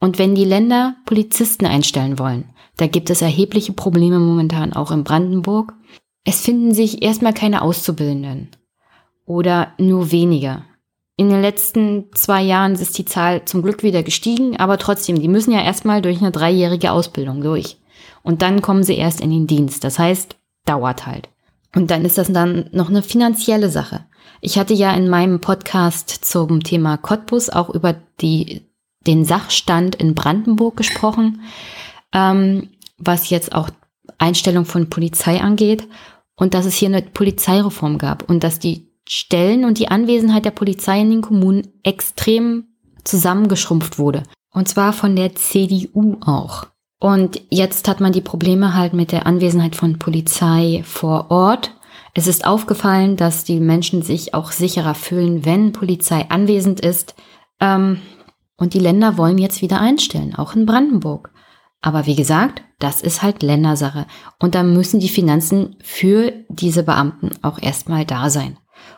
Und 0.00 0.18
wenn 0.18 0.34
die 0.34 0.44
Länder 0.44 0.96
Polizisten 1.06 1.66
einstellen 1.66 2.18
wollen, 2.18 2.50
da 2.76 2.86
gibt 2.86 3.10
es 3.10 3.22
erhebliche 3.22 3.72
Probleme 3.72 4.18
momentan 4.18 4.72
auch 4.72 4.90
in 4.90 5.04
Brandenburg. 5.04 5.74
Es 6.24 6.40
finden 6.40 6.74
sich 6.74 7.02
erstmal 7.02 7.34
keine 7.34 7.62
Auszubildenden 7.62 8.50
oder 9.24 9.72
nur 9.78 10.12
weniger. 10.12 10.64
In 11.20 11.28
den 11.28 11.42
letzten 11.42 12.06
zwei 12.14 12.40
Jahren 12.40 12.72
ist 12.72 12.96
die 12.96 13.04
Zahl 13.04 13.44
zum 13.44 13.60
Glück 13.60 13.82
wieder 13.82 14.02
gestiegen, 14.02 14.56
aber 14.56 14.78
trotzdem, 14.78 15.20
die 15.20 15.28
müssen 15.28 15.52
ja 15.52 15.60
erstmal 15.60 16.00
durch 16.00 16.22
eine 16.22 16.30
dreijährige 16.30 16.92
Ausbildung 16.92 17.42
durch. 17.42 17.76
Und 18.22 18.40
dann 18.40 18.62
kommen 18.62 18.84
sie 18.84 18.96
erst 18.96 19.20
in 19.20 19.28
den 19.28 19.46
Dienst. 19.46 19.84
Das 19.84 19.98
heißt, 19.98 20.36
dauert 20.64 21.04
halt. 21.04 21.28
Und 21.76 21.90
dann 21.90 22.06
ist 22.06 22.16
das 22.16 22.32
dann 22.32 22.70
noch 22.72 22.88
eine 22.88 23.02
finanzielle 23.02 23.68
Sache. 23.68 24.06
Ich 24.40 24.58
hatte 24.58 24.72
ja 24.72 24.94
in 24.94 25.10
meinem 25.10 25.42
Podcast 25.42 26.08
zum 26.08 26.62
Thema 26.62 26.96
Cottbus 26.96 27.50
auch 27.50 27.68
über 27.68 27.96
die, 28.22 28.62
den 29.06 29.26
Sachstand 29.26 29.96
in 29.96 30.14
Brandenburg 30.14 30.78
gesprochen, 30.78 31.42
ähm, 32.14 32.70
was 32.96 33.28
jetzt 33.28 33.54
auch 33.54 33.68
Einstellung 34.16 34.64
von 34.64 34.88
Polizei 34.88 35.42
angeht 35.42 35.86
und 36.34 36.54
dass 36.54 36.64
es 36.64 36.76
hier 36.76 36.88
eine 36.88 37.02
Polizeireform 37.02 37.98
gab 37.98 38.26
und 38.26 38.42
dass 38.42 38.58
die 38.58 38.89
Stellen 39.12 39.64
und 39.64 39.78
die 39.78 39.88
Anwesenheit 39.88 40.44
der 40.44 40.52
Polizei 40.52 41.00
in 41.00 41.10
den 41.10 41.20
Kommunen 41.20 41.66
extrem 41.82 42.68
zusammengeschrumpft 43.02 43.98
wurde. 43.98 44.22
Und 44.52 44.68
zwar 44.68 44.92
von 44.92 45.16
der 45.16 45.34
CDU 45.34 46.18
auch. 46.20 46.68
Und 47.00 47.42
jetzt 47.50 47.88
hat 47.88 48.00
man 48.00 48.12
die 48.12 48.20
Probleme 48.20 48.76
halt 48.76 48.92
mit 48.92 49.10
der 49.10 49.26
Anwesenheit 49.26 49.74
von 49.74 49.98
Polizei 49.98 50.84
vor 50.84 51.32
Ort. 51.32 51.74
Es 52.14 52.28
ist 52.28 52.46
aufgefallen, 52.46 53.16
dass 53.16 53.42
die 53.42 53.58
Menschen 53.58 54.02
sich 54.02 54.32
auch 54.32 54.52
sicherer 54.52 54.94
fühlen, 54.94 55.44
wenn 55.44 55.72
Polizei 55.72 56.26
anwesend 56.28 56.78
ist. 56.78 57.16
Ähm, 57.58 58.00
und 58.56 58.74
die 58.74 58.78
Länder 58.78 59.18
wollen 59.18 59.38
jetzt 59.38 59.60
wieder 59.60 59.80
einstellen, 59.80 60.36
auch 60.36 60.54
in 60.54 60.66
Brandenburg. 60.66 61.32
Aber 61.80 62.06
wie 62.06 62.14
gesagt, 62.14 62.62
das 62.78 63.02
ist 63.02 63.22
halt 63.22 63.42
Ländersache. 63.42 64.06
Und 64.38 64.54
da 64.54 64.62
müssen 64.62 65.00
die 65.00 65.08
Finanzen 65.08 65.74
für 65.82 66.32
diese 66.48 66.84
Beamten 66.84 67.30
auch 67.42 67.60
erstmal 67.60 68.04
da 68.04 68.30
sein. 68.30 68.56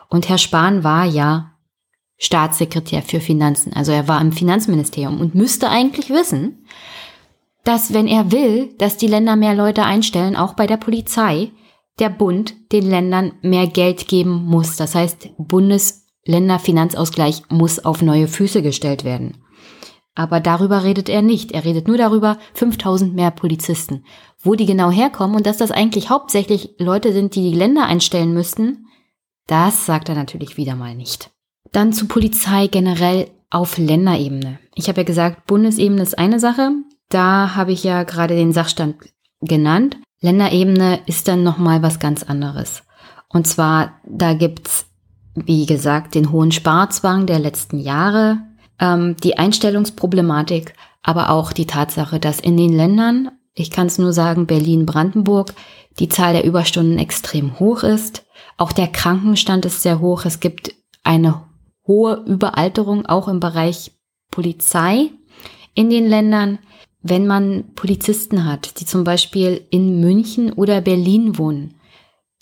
Und 0.09 0.29
Herr 0.29 0.37
Spahn 0.37 0.83
war 0.83 1.05
ja 1.05 1.53
Staatssekretär 2.17 3.01
für 3.01 3.19
Finanzen. 3.19 3.73
Also 3.73 3.91
er 3.91 4.07
war 4.07 4.21
im 4.21 4.31
Finanzministerium 4.31 5.19
und 5.19 5.35
müsste 5.35 5.69
eigentlich 5.69 6.09
wissen, 6.09 6.65
dass 7.63 7.93
wenn 7.93 8.07
er 8.07 8.31
will, 8.31 8.73
dass 8.77 8.97
die 8.97 9.07
Länder 9.07 9.35
mehr 9.35 9.55
Leute 9.55 9.83
einstellen, 9.83 10.35
auch 10.35 10.53
bei 10.53 10.67
der 10.67 10.77
Polizei, 10.77 11.51
der 11.99 12.09
Bund 12.09 12.55
den 12.71 12.89
Ländern 12.89 13.33
mehr 13.41 13.67
Geld 13.67 14.07
geben 14.07 14.45
muss. 14.45 14.77
Das 14.77 14.95
heißt, 14.95 15.29
Bundesländerfinanzausgleich 15.37 17.43
muss 17.49 17.83
auf 17.83 18.01
neue 18.01 18.27
Füße 18.27 18.61
gestellt 18.61 19.03
werden. 19.03 19.37
Aber 20.15 20.39
darüber 20.39 20.83
redet 20.83 21.09
er 21.09 21.21
nicht. 21.21 21.51
Er 21.51 21.65
redet 21.65 21.87
nur 21.87 21.97
darüber, 21.97 22.37
5000 22.53 23.15
mehr 23.15 23.31
Polizisten. 23.31 24.05
Wo 24.39 24.55
die 24.55 24.65
genau 24.65 24.91
herkommen 24.91 25.35
und 25.35 25.45
dass 25.45 25.57
das 25.57 25.71
eigentlich 25.71 26.09
hauptsächlich 26.09 26.75
Leute 26.77 27.13
sind, 27.13 27.35
die 27.35 27.51
die 27.51 27.57
Länder 27.57 27.85
einstellen 27.85 28.33
müssten, 28.33 28.87
das 29.47 29.85
sagt 29.85 30.09
er 30.09 30.15
natürlich 30.15 30.57
wieder 30.57 30.75
mal 30.75 30.95
nicht. 30.95 31.31
Dann 31.71 31.93
zu 31.93 32.07
Polizei 32.07 32.67
generell 32.67 33.29
auf 33.49 33.77
Länderebene. 33.77 34.59
Ich 34.75 34.87
habe 34.87 35.01
ja 35.01 35.05
gesagt, 35.05 35.45
Bundesebene 35.45 36.01
ist 36.01 36.17
eine 36.17 36.39
Sache. 36.39 36.71
Da 37.09 37.55
habe 37.55 37.71
ich 37.71 37.83
ja 37.83 38.03
gerade 38.03 38.35
den 38.35 38.53
Sachstand 38.53 38.95
genannt. 39.41 39.97
Länderebene 40.21 41.01
ist 41.05 41.27
dann 41.27 41.43
nochmal 41.43 41.83
was 41.83 41.99
ganz 41.99 42.23
anderes. 42.23 42.83
Und 43.29 43.47
zwar, 43.47 43.99
da 44.05 44.33
gibt's, 44.33 44.85
wie 45.35 45.65
gesagt, 45.65 46.15
den 46.15 46.31
hohen 46.31 46.51
Sparzwang 46.51 47.25
der 47.25 47.39
letzten 47.39 47.79
Jahre, 47.79 48.37
ähm, 48.79 49.15
die 49.23 49.37
Einstellungsproblematik, 49.37 50.73
aber 51.01 51.29
auch 51.29 51.51
die 51.51 51.67
Tatsache, 51.67 52.19
dass 52.19 52.39
in 52.39 52.57
den 52.57 52.73
Ländern, 52.73 53.31
ich 53.53 53.71
kann 53.71 53.87
es 53.87 53.97
nur 53.97 54.13
sagen, 54.13 54.47
Berlin, 54.47 54.85
Brandenburg, 54.85 55.53
die 55.99 56.09
Zahl 56.09 56.33
der 56.33 56.45
Überstunden 56.45 56.97
extrem 56.97 57.59
hoch 57.59 57.83
ist. 57.83 58.25
Auch 58.57 58.71
der 58.71 58.87
Krankenstand 58.87 59.65
ist 59.65 59.81
sehr 59.81 59.99
hoch. 59.99 60.25
Es 60.25 60.39
gibt 60.39 60.73
eine 61.03 61.43
hohe 61.87 62.23
Überalterung 62.25 63.05
auch 63.05 63.27
im 63.27 63.39
Bereich 63.39 63.91
Polizei 64.31 65.11
in 65.73 65.89
den 65.89 66.07
Ländern. 66.07 66.59
Wenn 67.01 67.27
man 67.27 67.73
Polizisten 67.75 68.45
hat, 68.45 68.79
die 68.79 68.85
zum 68.85 69.03
Beispiel 69.03 69.65
in 69.69 69.99
München 69.99 70.53
oder 70.53 70.79
Berlin 70.79 71.37
wohnen, 71.37 71.75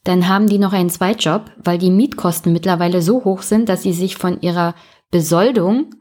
dann 0.03 0.27
haben 0.27 0.47
die 0.47 0.59
noch 0.59 0.73
einen 0.73 0.89
Zweitjob, 0.89 1.51
weil 1.63 1.77
die 1.77 1.91
Mietkosten 1.91 2.53
mittlerweile 2.53 3.01
so 3.01 3.23
hoch 3.23 3.41
sind, 3.41 3.69
dass 3.69 3.83
sie 3.83 3.93
sich 3.93 4.17
von 4.17 4.41
ihrer 4.41 4.75
Besoldung 5.11 5.95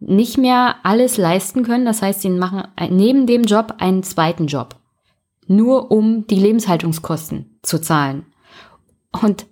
nicht 0.00 0.38
mehr 0.38 0.76
alles 0.84 1.16
leisten 1.16 1.64
können. 1.64 1.84
Das 1.84 2.02
heißt, 2.02 2.22
sie 2.22 2.30
machen 2.30 2.64
neben 2.90 3.26
dem 3.26 3.44
Job 3.44 3.74
einen 3.78 4.02
zweiten 4.02 4.46
Job. 4.46 4.76
Nur 5.46 5.90
um 5.90 6.26
die 6.26 6.38
Lebenshaltungskosten 6.38 7.58
zu 7.62 7.80
zahlen. 7.80 8.26
Und 9.12 9.46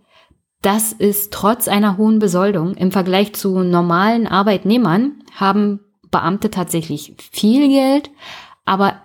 das 0.63 0.93
ist 0.93 1.33
trotz 1.33 1.69
einer 1.69 1.97
hohen 1.97 2.19
Besoldung 2.19 2.75
im 2.75 2.93
Vergleich 2.93 3.35
zu 3.35 3.61
normalen 3.61 4.27
Arbeitnehmern 4.27 5.23
haben 5.35 5.81
Beamte 6.11 6.51
tatsächlich 6.51 7.15
viel 7.31 7.69
Geld, 7.69 8.11
aber 8.65 9.03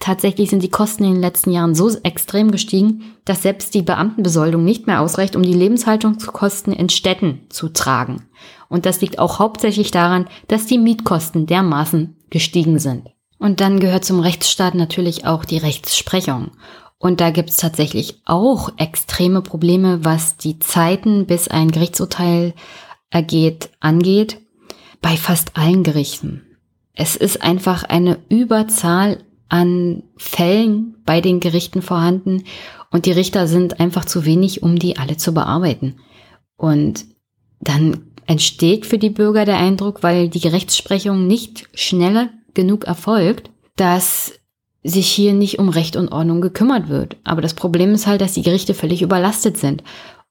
tatsächlich 0.00 0.50
sind 0.50 0.62
die 0.62 0.70
Kosten 0.70 1.04
in 1.04 1.14
den 1.14 1.20
letzten 1.20 1.50
Jahren 1.50 1.74
so 1.74 1.90
extrem 2.02 2.50
gestiegen, 2.50 3.14
dass 3.24 3.42
selbst 3.42 3.74
die 3.74 3.82
Beamtenbesoldung 3.82 4.64
nicht 4.64 4.86
mehr 4.86 5.00
ausreicht, 5.00 5.36
um 5.36 5.42
die 5.42 5.54
Lebenshaltungskosten 5.54 6.72
in 6.72 6.88
Städten 6.88 7.46
zu 7.48 7.68
tragen. 7.68 8.28
Und 8.68 8.84
das 8.84 9.00
liegt 9.00 9.18
auch 9.18 9.38
hauptsächlich 9.38 9.90
daran, 9.90 10.28
dass 10.48 10.66
die 10.66 10.78
Mietkosten 10.78 11.46
dermaßen 11.46 12.16
gestiegen 12.30 12.78
sind. 12.78 13.10
Und 13.38 13.60
dann 13.60 13.80
gehört 13.80 14.04
zum 14.04 14.20
Rechtsstaat 14.20 14.74
natürlich 14.74 15.26
auch 15.26 15.44
die 15.44 15.58
Rechtsprechung. 15.58 16.52
Und 17.02 17.20
da 17.20 17.30
gibt 17.30 17.50
es 17.50 17.56
tatsächlich 17.56 18.22
auch 18.26 18.68
extreme 18.76 19.42
Probleme, 19.42 20.04
was 20.04 20.36
die 20.36 20.60
Zeiten, 20.60 21.26
bis 21.26 21.48
ein 21.48 21.72
Gerichtsurteil 21.72 22.54
ergeht, 23.10 23.70
angeht, 23.80 24.38
bei 25.00 25.16
fast 25.16 25.56
allen 25.56 25.82
Gerichten. 25.82 26.42
Es 26.94 27.16
ist 27.16 27.42
einfach 27.42 27.82
eine 27.82 28.18
Überzahl 28.28 29.18
an 29.48 30.04
Fällen 30.16 30.94
bei 31.04 31.20
den 31.20 31.40
Gerichten 31.40 31.82
vorhanden 31.82 32.44
und 32.92 33.04
die 33.06 33.12
Richter 33.12 33.48
sind 33.48 33.80
einfach 33.80 34.04
zu 34.04 34.24
wenig, 34.24 34.62
um 34.62 34.78
die 34.78 34.96
alle 34.96 35.16
zu 35.16 35.34
bearbeiten. 35.34 35.96
Und 36.56 37.04
dann 37.58 38.12
entsteht 38.26 38.86
für 38.86 38.98
die 38.98 39.10
Bürger 39.10 39.44
der 39.44 39.58
Eindruck, 39.58 40.04
weil 40.04 40.28
die 40.28 40.46
Rechtsprechung 40.46 41.26
nicht 41.26 41.68
schneller 41.74 42.30
genug 42.54 42.84
erfolgt, 42.84 43.50
dass 43.74 44.34
sich 44.84 45.08
hier 45.08 45.32
nicht 45.32 45.58
um 45.58 45.68
Recht 45.68 45.96
und 45.96 46.10
Ordnung 46.10 46.40
gekümmert 46.40 46.88
wird. 46.88 47.16
Aber 47.24 47.40
das 47.40 47.54
Problem 47.54 47.92
ist 47.92 48.06
halt, 48.06 48.20
dass 48.20 48.34
die 48.34 48.42
Gerichte 48.42 48.74
völlig 48.74 49.02
überlastet 49.02 49.56
sind. 49.56 49.82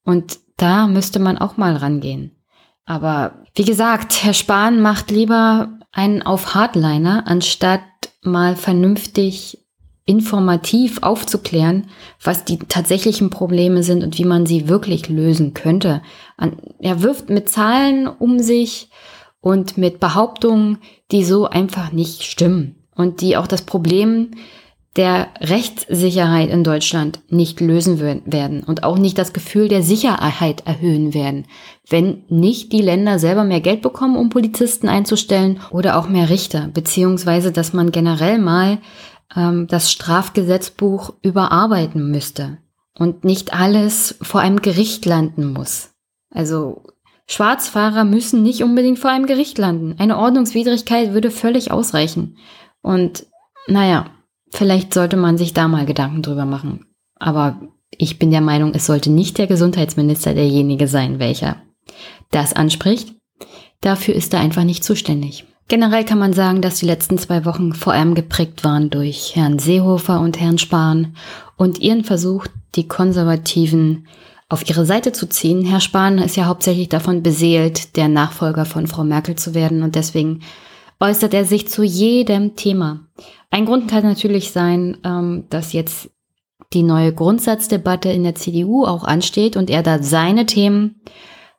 Und 0.03 0.39
da 0.57 0.87
müsste 0.87 1.19
man 1.19 1.37
auch 1.37 1.57
mal 1.57 1.75
rangehen. 1.75 2.31
Aber 2.85 3.45
wie 3.55 3.63
gesagt, 3.63 4.23
Herr 4.23 4.33
Spahn 4.33 4.81
macht 4.81 5.11
lieber 5.11 5.79
einen 5.91 6.21
auf 6.21 6.55
Hardliner, 6.55 7.27
anstatt 7.27 7.81
mal 8.23 8.55
vernünftig 8.55 9.59
informativ 10.05 11.01
aufzuklären, 11.03 11.87
was 12.21 12.43
die 12.43 12.57
tatsächlichen 12.57 13.29
Probleme 13.29 13.83
sind 13.83 14.03
und 14.03 14.17
wie 14.17 14.25
man 14.25 14.45
sie 14.45 14.67
wirklich 14.67 15.07
lösen 15.09 15.53
könnte. 15.53 16.01
Er 16.79 17.01
wirft 17.01 17.29
mit 17.29 17.49
Zahlen 17.49 18.07
um 18.07 18.39
sich 18.39 18.89
und 19.39 19.77
mit 19.77 19.99
Behauptungen, 19.99 20.79
die 21.11 21.23
so 21.23 21.45
einfach 21.45 21.91
nicht 21.91 22.23
stimmen 22.23 22.80
und 22.95 23.21
die 23.21 23.37
auch 23.37 23.47
das 23.47 23.63
Problem 23.63 24.31
der 24.97 25.29
Rechtssicherheit 25.39 26.49
in 26.49 26.65
Deutschland 26.65 27.21
nicht 27.29 27.61
lösen 27.61 28.01
werden 28.25 28.63
und 28.63 28.83
auch 28.83 28.97
nicht 28.97 29.17
das 29.17 29.31
Gefühl 29.31 29.69
der 29.69 29.83
Sicherheit 29.83 30.67
erhöhen 30.67 31.13
werden, 31.13 31.45
wenn 31.89 32.23
nicht 32.27 32.73
die 32.73 32.81
Länder 32.81 33.17
selber 33.17 33.45
mehr 33.45 33.61
Geld 33.61 33.81
bekommen, 33.81 34.17
um 34.17 34.29
Polizisten 34.29 34.89
einzustellen 34.89 35.61
oder 35.71 35.97
auch 35.97 36.09
mehr 36.09 36.29
Richter, 36.29 36.69
beziehungsweise 36.73 37.53
dass 37.53 37.71
man 37.71 37.91
generell 37.91 38.37
mal 38.37 38.79
ähm, 39.33 39.67
das 39.67 39.91
Strafgesetzbuch 39.93 41.13
überarbeiten 41.21 42.11
müsste 42.11 42.57
und 42.97 43.23
nicht 43.23 43.53
alles 43.53 44.17
vor 44.21 44.41
einem 44.41 44.61
Gericht 44.61 45.05
landen 45.05 45.53
muss. 45.53 45.91
Also 46.29 46.83
Schwarzfahrer 47.27 48.03
müssen 48.03 48.43
nicht 48.43 48.61
unbedingt 48.61 48.99
vor 48.99 49.09
einem 49.09 49.25
Gericht 49.25 49.57
landen. 49.57 49.95
Eine 49.99 50.17
Ordnungswidrigkeit 50.17 51.13
würde 51.13 51.31
völlig 51.31 51.71
ausreichen. 51.71 52.35
Und 52.81 53.25
naja, 53.67 54.07
vielleicht 54.51 54.93
sollte 54.93 55.17
man 55.17 55.37
sich 55.37 55.53
da 55.53 55.67
mal 55.67 55.85
Gedanken 55.85 56.21
drüber 56.21 56.45
machen. 56.45 56.85
Aber 57.19 57.59
ich 57.91 58.19
bin 58.19 58.31
der 58.31 58.41
Meinung, 58.41 58.73
es 58.73 58.85
sollte 58.85 59.11
nicht 59.11 59.37
der 59.37 59.47
Gesundheitsminister 59.47 60.33
derjenige 60.33 60.87
sein, 60.87 61.19
welcher 61.19 61.57
das 62.31 62.53
anspricht. 62.53 63.13
Dafür 63.81 64.15
ist 64.15 64.33
er 64.33 64.39
einfach 64.39 64.63
nicht 64.63 64.83
zuständig. 64.83 65.45
Generell 65.67 66.03
kann 66.03 66.19
man 66.19 66.33
sagen, 66.33 66.61
dass 66.61 66.79
die 66.79 66.85
letzten 66.85 67.17
zwei 67.17 67.45
Wochen 67.45 67.73
vor 67.73 67.93
allem 67.93 68.13
geprägt 68.13 68.63
waren 68.63 68.89
durch 68.89 69.35
Herrn 69.35 69.57
Seehofer 69.57 70.19
und 70.19 70.39
Herrn 70.39 70.57
Spahn 70.57 71.15
und 71.55 71.79
ihren 71.79 72.03
Versuch, 72.03 72.45
die 72.75 72.87
Konservativen 72.87 74.07
auf 74.49 74.67
ihre 74.69 74.85
Seite 74.85 75.13
zu 75.13 75.29
ziehen. 75.29 75.63
Herr 75.63 75.79
Spahn 75.79 76.17
ist 76.17 76.35
ja 76.35 76.45
hauptsächlich 76.45 76.89
davon 76.89 77.23
beseelt, 77.23 77.95
der 77.95 78.09
Nachfolger 78.09 78.65
von 78.65 78.87
Frau 78.87 79.05
Merkel 79.05 79.37
zu 79.37 79.53
werden 79.53 79.81
und 79.81 79.95
deswegen 79.95 80.41
äußert 81.01 81.33
er 81.33 81.45
sich 81.45 81.67
zu 81.67 81.83
jedem 81.83 82.55
Thema. 82.55 83.07
Ein 83.49 83.65
Grund 83.65 83.89
kann 83.89 84.03
natürlich 84.03 84.51
sein, 84.51 84.97
ähm, 85.03 85.45
dass 85.49 85.73
jetzt 85.73 86.11
die 86.73 86.83
neue 86.83 87.13
Grundsatzdebatte 87.13 88.09
in 88.09 88.23
der 88.23 88.35
CDU 88.35 88.85
auch 88.85 89.03
ansteht 89.03 89.57
und 89.57 89.69
er 89.69 89.83
da 89.83 90.01
seine 90.01 90.45
Themen 90.45 91.01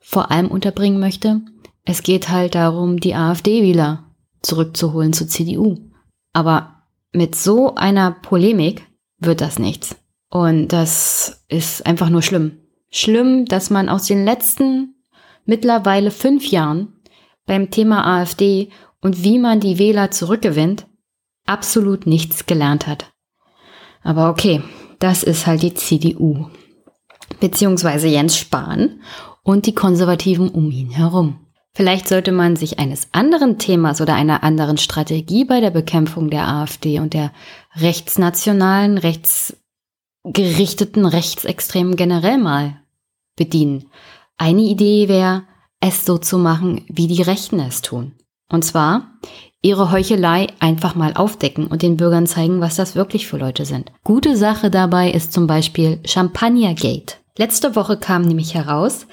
vor 0.00 0.30
allem 0.30 0.48
unterbringen 0.48 1.00
möchte. 1.00 1.42
Es 1.84 2.02
geht 2.02 2.30
halt 2.30 2.54
darum, 2.54 2.98
die 2.98 3.14
AfD-Wähler 3.14 4.04
zurückzuholen 4.40 5.12
zur 5.12 5.28
CDU. 5.28 5.78
Aber 6.32 6.84
mit 7.12 7.34
so 7.34 7.74
einer 7.74 8.10
Polemik 8.10 8.86
wird 9.18 9.40
das 9.40 9.58
nichts. 9.58 9.96
Und 10.30 10.68
das 10.68 11.44
ist 11.48 11.84
einfach 11.84 12.08
nur 12.08 12.22
schlimm. 12.22 12.58
Schlimm, 12.90 13.44
dass 13.44 13.68
man 13.68 13.88
aus 13.88 14.06
den 14.06 14.24
letzten 14.24 14.94
mittlerweile 15.44 16.10
fünf 16.10 16.46
Jahren 16.46 16.94
beim 17.46 17.70
Thema 17.70 18.06
AfD 18.06 18.70
und 19.02 19.22
wie 19.22 19.38
man 19.38 19.60
die 19.60 19.78
Wähler 19.78 20.10
zurückgewinnt, 20.10 20.86
absolut 21.44 22.06
nichts 22.06 22.46
gelernt 22.46 22.86
hat. 22.86 23.12
Aber 24.02 24.30
okay, 24.30 24.62
das 24.98 25.22
ist 25.22 25.46
halt 25.46 25.62
die 25.62 25.74
CDU. 25.74 26.46
Beziehungsweise 27.40 28.08
Jens 28.08 28.38
Spahn 28.38 29.02
und 29.42 29.66
die 29.66 29.74
Konservativen 29.74 30.48
um 30.48 30.70
ihn 30.70 30.90
herum. 30.90 31.38
Vielleicht 31.74 32.06
sollte 32.06 32.32
man 32.32 32.56
sich 32.56 32.78
eines 32.78 33.08
anderen 33.12 33.58
Themas 33.58 34.00
oder 34.00 34.14
einer 34.14 34.44
anderen 34.44 34.76
Strategie 34.76 35.44
bei 35.44 35.60
der 35.60 35.70
Bekämpfung 35.70 36.28
der 36.28 36.46
AfD 36.46 37.00
und 37.00 37.14
der 37.14 37.32
rechtsnationalen, 37.76 38.98
rechtsgerichteten 38.98 41.06
Rechtsextremen 41.06 41.96
generell 41.96 42.36
mal 42.36 42.76
bedienen. 43.36 43.86
Eine 44.36 44.62
Idee 44.62 45.08
wäre, 45.08 45.44
es 45.80 46.04
so 46.04 46.18
zu 46.18 46.36
machen, 46.36 46.84
wie 46.88 47.06
die 47.06 47.22
Rechten 47.22 47.58
es 47.58 47.80
tun. 47.80 48.12
Und 48.52 48.64
zwar 48.64 49.18
ihre 49.62 49.90
Heuchelei 49.90 50.48
einfach 50.60 50.94
mal 50.94 51.14
aufdecken 51.14 51.66
und 51.66 51.82
den 51.82 51.96
Bürgern 51.96 52.26
zeigen, 52.26 52.60
was 52.60 52.76
das 52.76 52.94
wirklich 52.94 53.26
für 53.26 53.38
Leute 53.38 53.64
sind. 53.64 53.90
Gute 54.04 54.36
Sache 54.36 54.70
dabei 54.70 55.10
ist 55.10 55.32
zum 55.32 55.46
Beispiel 55.46 56.00
Champagnergate. 56.04 57.16
Letzte 57.38 57.74
Woche 57.74 57.96
kam 57.96 58.22
nämlich 58.22 58.54
heraus, 58.54 59.06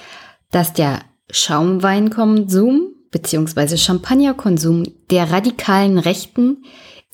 dass 0.50 0.72
der 0.72 1.00
Schaumweinkonsum 1.30 2.92
bzw. 3.10 3.76
Champagnerkonsum 3.76 4.84
der 5.10 5.30
radikalen 5.30 5.98
rechten 5.98 6.64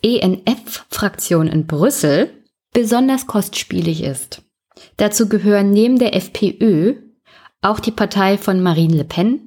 ENF-Fraktion 0.02 1.46
in 1.46 1.66
Brüssel 1.66 2.30
besonders 2.72 3.26
kostspielig 3.26 4.02
ist. 4.02 4.42
Dazu 4.96 5.28
gehören 5.28 5.70
neben 5.70 5.98
der 5.98 6.16
FPÖ 6.16 6.94
auch 7.62 7.80
die 7.80 7.92
Partei 7.92 8.36
von 8.36 8.62
Marine 8.62 8.96
Le 8.96 9.04
Pen 9.04 9.45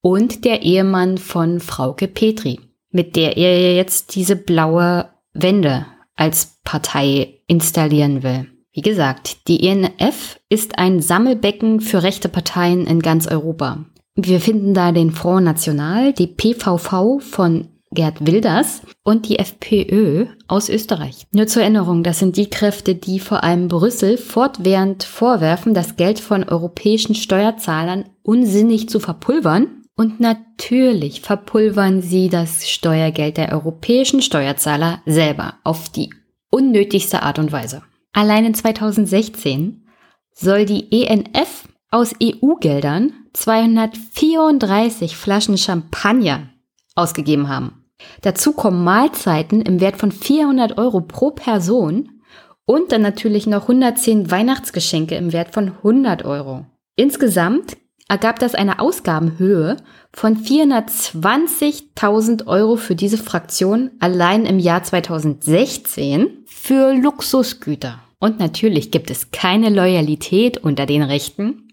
und 0.00 0.44
der 0.44 0.62
Ehemann 0.62 1.18
von 1.18 1.60
Frauke 1.60 2.08
Petri, 2.08 2.60
mit 2.90 3.16
der 3.16 3.36
er 3.36 3.74
jetzt 3.74 4.14
diese 4.14 4.36
blaue 4.36 5.08
Wende 5.32 5.86
als 6.16 6.58
Partei 6.64 7.40
installieren 7.46 8.22
will. 8.22 8.46
Wie 8.72 8.82
gesagt, 8.82 9.48
die 9.48 9.66
ENF 9.66 10.38
ist 10.48 10.78
ein 10.78 11.00
Sammelbecken 11.00 11.80
für 11.80 12.02
rechte 12.02 12.28
Parteien 12.28 12.86
in 12.86 13.00
ganz 13.00 13.26
Europa. 13.26 13.84
Wir 14.14 14.40
finden 14.40 14.74
da 14.74 14.92
den 14.92 15.12
Front 15.12 15.44
National, 15.44 16.12
die 16.12 16.26
PVV 16.26 17.20
von 17.20 17.68
Gerd 17.90 18.26
Wilders 18.26 18.82
und 19.02 19.28
die 19.28 19.38
FPÖ 19.38 20.26
aus 20.46 20.68
Österreich. 20.68 21.26
Nur 21.32 21.46
zur 21.46 21.62
Erinnerung, 21.62 22.02
das 22.02 22.18
sind 22.18 22.36
die 22.36 22.50
Kräfte, 22.50 22.94
die 22.94 23.18
vor 23.18 23.42
allem 23.44 23.68
Brüssel 23.68 24.18
fortwährend 24.18 25.04
vorwerfen, 25.04 25.72
das 25.72 25.96
Geld 25.96 26.20
von 26.20 26.44
europäischen 26.44 27.14
Steuerzahlern 27.14 28.04
unsinnig 28.22 28.88
zu 28.88 29.00
verpulvern. 29.00 29.84
Und 29.98 30.20
natürlich 30.20 31.22
verpulvern 31.22 32.02
sie 32.02 32.28
das 32.28 32.70
Steuergeld 32.70 33.36
der 33.36 33.52
europäischen 33.52 34.22
Steuerzahler 34.22 35.02
selber 35.06 35.54
auf 35.64 35.88
die 35.88 36.14
unnötigste 36.50 37.24
Art 37.24 37.40
und 37.40 37.50
Weise. 37.50 37.82
Allein 38.12 38.44
in 38.44 38.54
2016 38.54 39.88
soll 40.32 40.66
die 40.66 40.92
ENF 40.92 41.68
aus 41.90 42.14
EU-Geldern 42.22 43.12
234 43.32 45.16
Flaschen 45.16 45.58
Champagner 45.58 46.48
ausgegeben 46.94 47.48
haben. 47.48 47.84
Dazu 48.22 48.52
kommen 48.52 48.84
Mahlzeiten 48.84 49.62
im 49.62 49.80
Wert 49.80 49.96
von 49.96 50.12
400 50.12 50.78
Euro 50.78 51.00
pro 51.00 51.32
Person 51.32 52.20
und 52.66 52.92
dann 52.92 53.02
natürlich 53.02 53.48
noch 53.48 53.62
110 53.62 54.30
Weihnachtsgeschenke 54.30 55.16
im 55.16 55.32
Wert 55.32 55.52
von 55.52 55.72
100 55.78 56.24
Euro. 56.24 56.66
Insgesamt 56.94 57.76
ergab 58.08 58.38
das 58.38 58.54
eine 58.54 58.78
Ausgabenhöhe 58.80 59.76
von 60.12 60.36
420.000 60.36 62.46
Euro 62.46 62.76
für 62.76 62.94
diese 62.94 63.18
Fraktion 63.18 63.90
allein 64.00 64.46
im 64.46 64.58
Jahr 64.58 64.82
2016 64.82 66.44
für 66.46 66.94
Luxusgüter. 66.94 68.00
Und 68.18 68.40
natürlich 68.40 68.90
gibt 68.90 69.10
es 69.10 69.30
keine 69.30 69.68
Loyalität 69.70 70.58
unter 70.58 70.84
den 70.86 71.02
Rechten, 71.02 71.68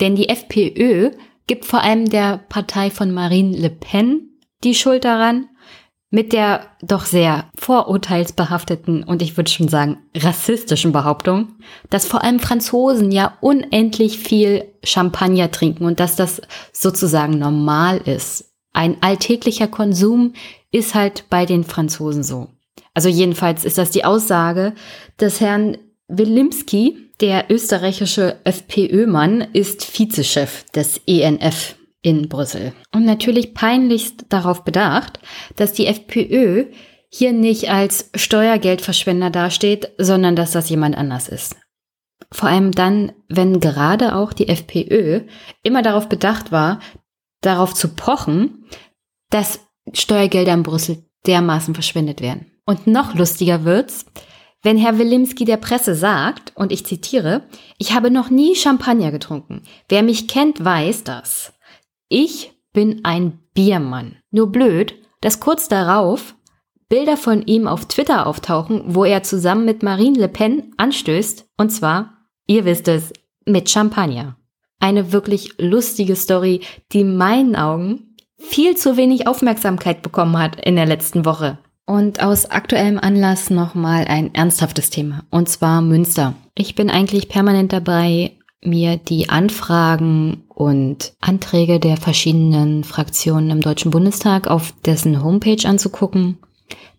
denn 0.00 0.16
die 0.16 0.28
FPÖ 0.28 1.12
gibt 1.46 1.64
vor 1.64 1.82
allem 1.82 2.10
der 2.10 2.40
Partei 2.48 2.90
von 2.90 3.12
Marine 3.12 3.56
Le 3.56 3.70
Pen 3.70 4.28
die 4.64 4.74
Schuld 4.74 5.04
daran, 5.04 5.48
mit 6.10 6.32
der 6.32 6.62
doch 6.80 7.04
sehr 7.04 7.50
vorurteilsbehafteten 7.54 9.02
und 9.02 9.20
ich 9.20 9.36
würde 9.36 9.50
schon 9.50 9.68
sagen 9.68 9.98
rassistischen 10.16 10.92
Behauptung, 10.92 11.48
dass 11.90 12.06
vor 12.06 12.24
allem 12.24 12.40
Franzosen 12.40 13.12
ja 13.12 13.36
unendlich 13.40 14.18
viel 14.18 14.64
Champagner 14.82 15.50
trinken 15.50 15.84
und 15.84 16.00
dass 16.00 16.16
das 16.16 16.40
sozusagen 16.72 17.38
normal 17.38 17.98
ist. 17.98 18.52
Ein 18.72 19.02
alltäglicher 19.02 19.68
Konsum 19.68 20.32
ist 20.70 20.94
halt 20.94 21.24
bei 21.28 21.44
den 21.44 21.64
Franzosen 21.64 22.22
so. 22.22 22.48
Also 22.94 23.08
jedenfalls 23.08 23.64
ist 23.64 23.78
das 23.78 23.90
die 23.90 24.04
Aussage 24.04 24.74
des 25.20 25.40
Herrn 25.40 25.76
Wilimski, 26.08 26.96
der 27.20 27.46
österreichische 27.50 28.36
FPÖ-Mann, 28.44 29.42
ist 29.52 29.98
Vizechef 29.98 30.64
des 30.70 31.00
ENF 31.06 31.77
in 32.02 32.28
Brüssel. 32.28 32.72
Und 32.92 33.04
natürlich 33.04 33.54
peinlichst 33.54 34.26
darauf 34.28 34.64
bedacht, 34.64 35.20
dass 35.56 35.72
die 35.72 35.86
FPÖ 35.86 36.66
hier 37.10 37.32
nicht 37.32 37.70
als 37.70 38.10
Steuergeldverschwender 38.14 39.30
dasteht, 39.30 39.90
sondern 39.98 40.36
dass 40.36 40.52
das 40.52 40.68
jemand 40.68 40.96
anders 40.96 41.28
ist. 41.28 41.56
Vor 42.30 42.48
allem 42.48 42.72
dann, 42.72 43.12
wenn 43.28 43.60
gerade 43.60 44.14
auch 44.14 44.32
die 44.32 44.48
FPÖ 44.48 45.22
immer 45.62 45.82
darauf 45.82 46.08
bedacht 46.08 46.52
war, 46.52 46.80
darauf 47.40 47.74
zu 47.74 47.94
pochen, 47.94 48.66
dass 49.30 49.60
Steuergelder 49.92 50.52
in 50.52 50.62
Brüssel 50.62 51.04
dermaßen 51.26 51.74
verschwendet 51.74 52.20
werden. 52.20 52.52
Und 52.66 52.86
noch 52.86 53.14
lustiger 53.14 53.64
wird's, 53.64 54.04
wenn 54.62 54.76
Herr 54.76 54.98
Wilimski 54.98 55.44
der 55.44 55.56
Presse 55.56 55.94
sagt, 55.94 56.52
und 56.56 56.72
ich 56.72 56.84
zitiere, 56.84 57.44
ich 57.78 57.94
habe 57.94 58.10
noch 58.10 58.28
nie 58.28 58.56
Champagner 58.56 59.12
getrunken. 59.12 59.62
Wer 59.88 60.02
mich 60.02 60.28
kennt, 60.28 60.62
weiß 60.62 61.04
das. 61.04 61.54
Ich 62.08 62.52
bin 62.72 63.04
ein 63.04 63.38
Biermann. 63.54 64.16
Nur 64.30 64.50
blöd, 64.50 64.94
dass 65.20 65.40
kurz 65.40 65.68
darauf 65.68 66.34
Bilder 66.88 67.18
von 67.18 67.42
ihm 67.42 67.68
auf 67.68 67.86
Twitter 67.86 68.26
auftauchen, 68.26 68.82
wo 68.86 69.04
er 69.04 69.22
zusammen 69.22 69.66
mit 69.66 69.82
Marine 69.82 70.18
Le 70.18 70.28
Pen 70.28 70.72
anstößt, 70.78 71.46
und 71.58 71.70
zwar, 71.70 72.14
ihr 72.46 72.64
wisst 72.64 72.88
es, 72.88 73.12
mit 73.44 73.68
Champagner. 73.68 74.36
Eine 74.80 75.12
wirklich 75.12 75.54
lustige 75.58 76.16
Story, 76.16 76.62
die 76.92 77.00
in 77.00 77.16
meinen 77.16 77.56
Augen 77.56 78.16
viel 78.38 78.76
zu 78.76 78.96
wenig 78.96 79.26
Aufmerksamkeit 79.26 80.00
bekommen 80.00 80.38
hat 80.38 80.64
in 80.64 80.76
der 80.76 80.86
letzten 80.86 81.24
Woche. 81.26 81.58
Und 81.84 82.22
aus 82.22 82.50
aktuellem 82.50 82.98
Anlass 82.98 83.50
nochmal 83.50 84.04
ein 84.06 84.34
ernsthaftes 84.34 84.88
Thema, 84.88 85.24
und 85.30 85.48
zwar 85.48 85.82
Münster. 85.82 86.34
Ich 86.54 86.74
bin 86.74 86.90
eigentlich 86.90 87.28
permanent 87.28 87.72
dabei, 87.72 88.37
mir 88.64 88.96
die 88.96 89.28
Anfragen 89.28 90.44
und 90.48 91.14
Anträge 91.20 91.80
der 91.80 91.96
verschiedenen 91.96 92.84
Fraktionen 92.84 93.50
im 93.50 93.60
Deutschen 93.60 93.90
Bundestag 93.90 94.48
auf 94.48 94.72
dessen 94.84 95.22
Homepage 95.22 95.68
anzugucken. 95.68 96.38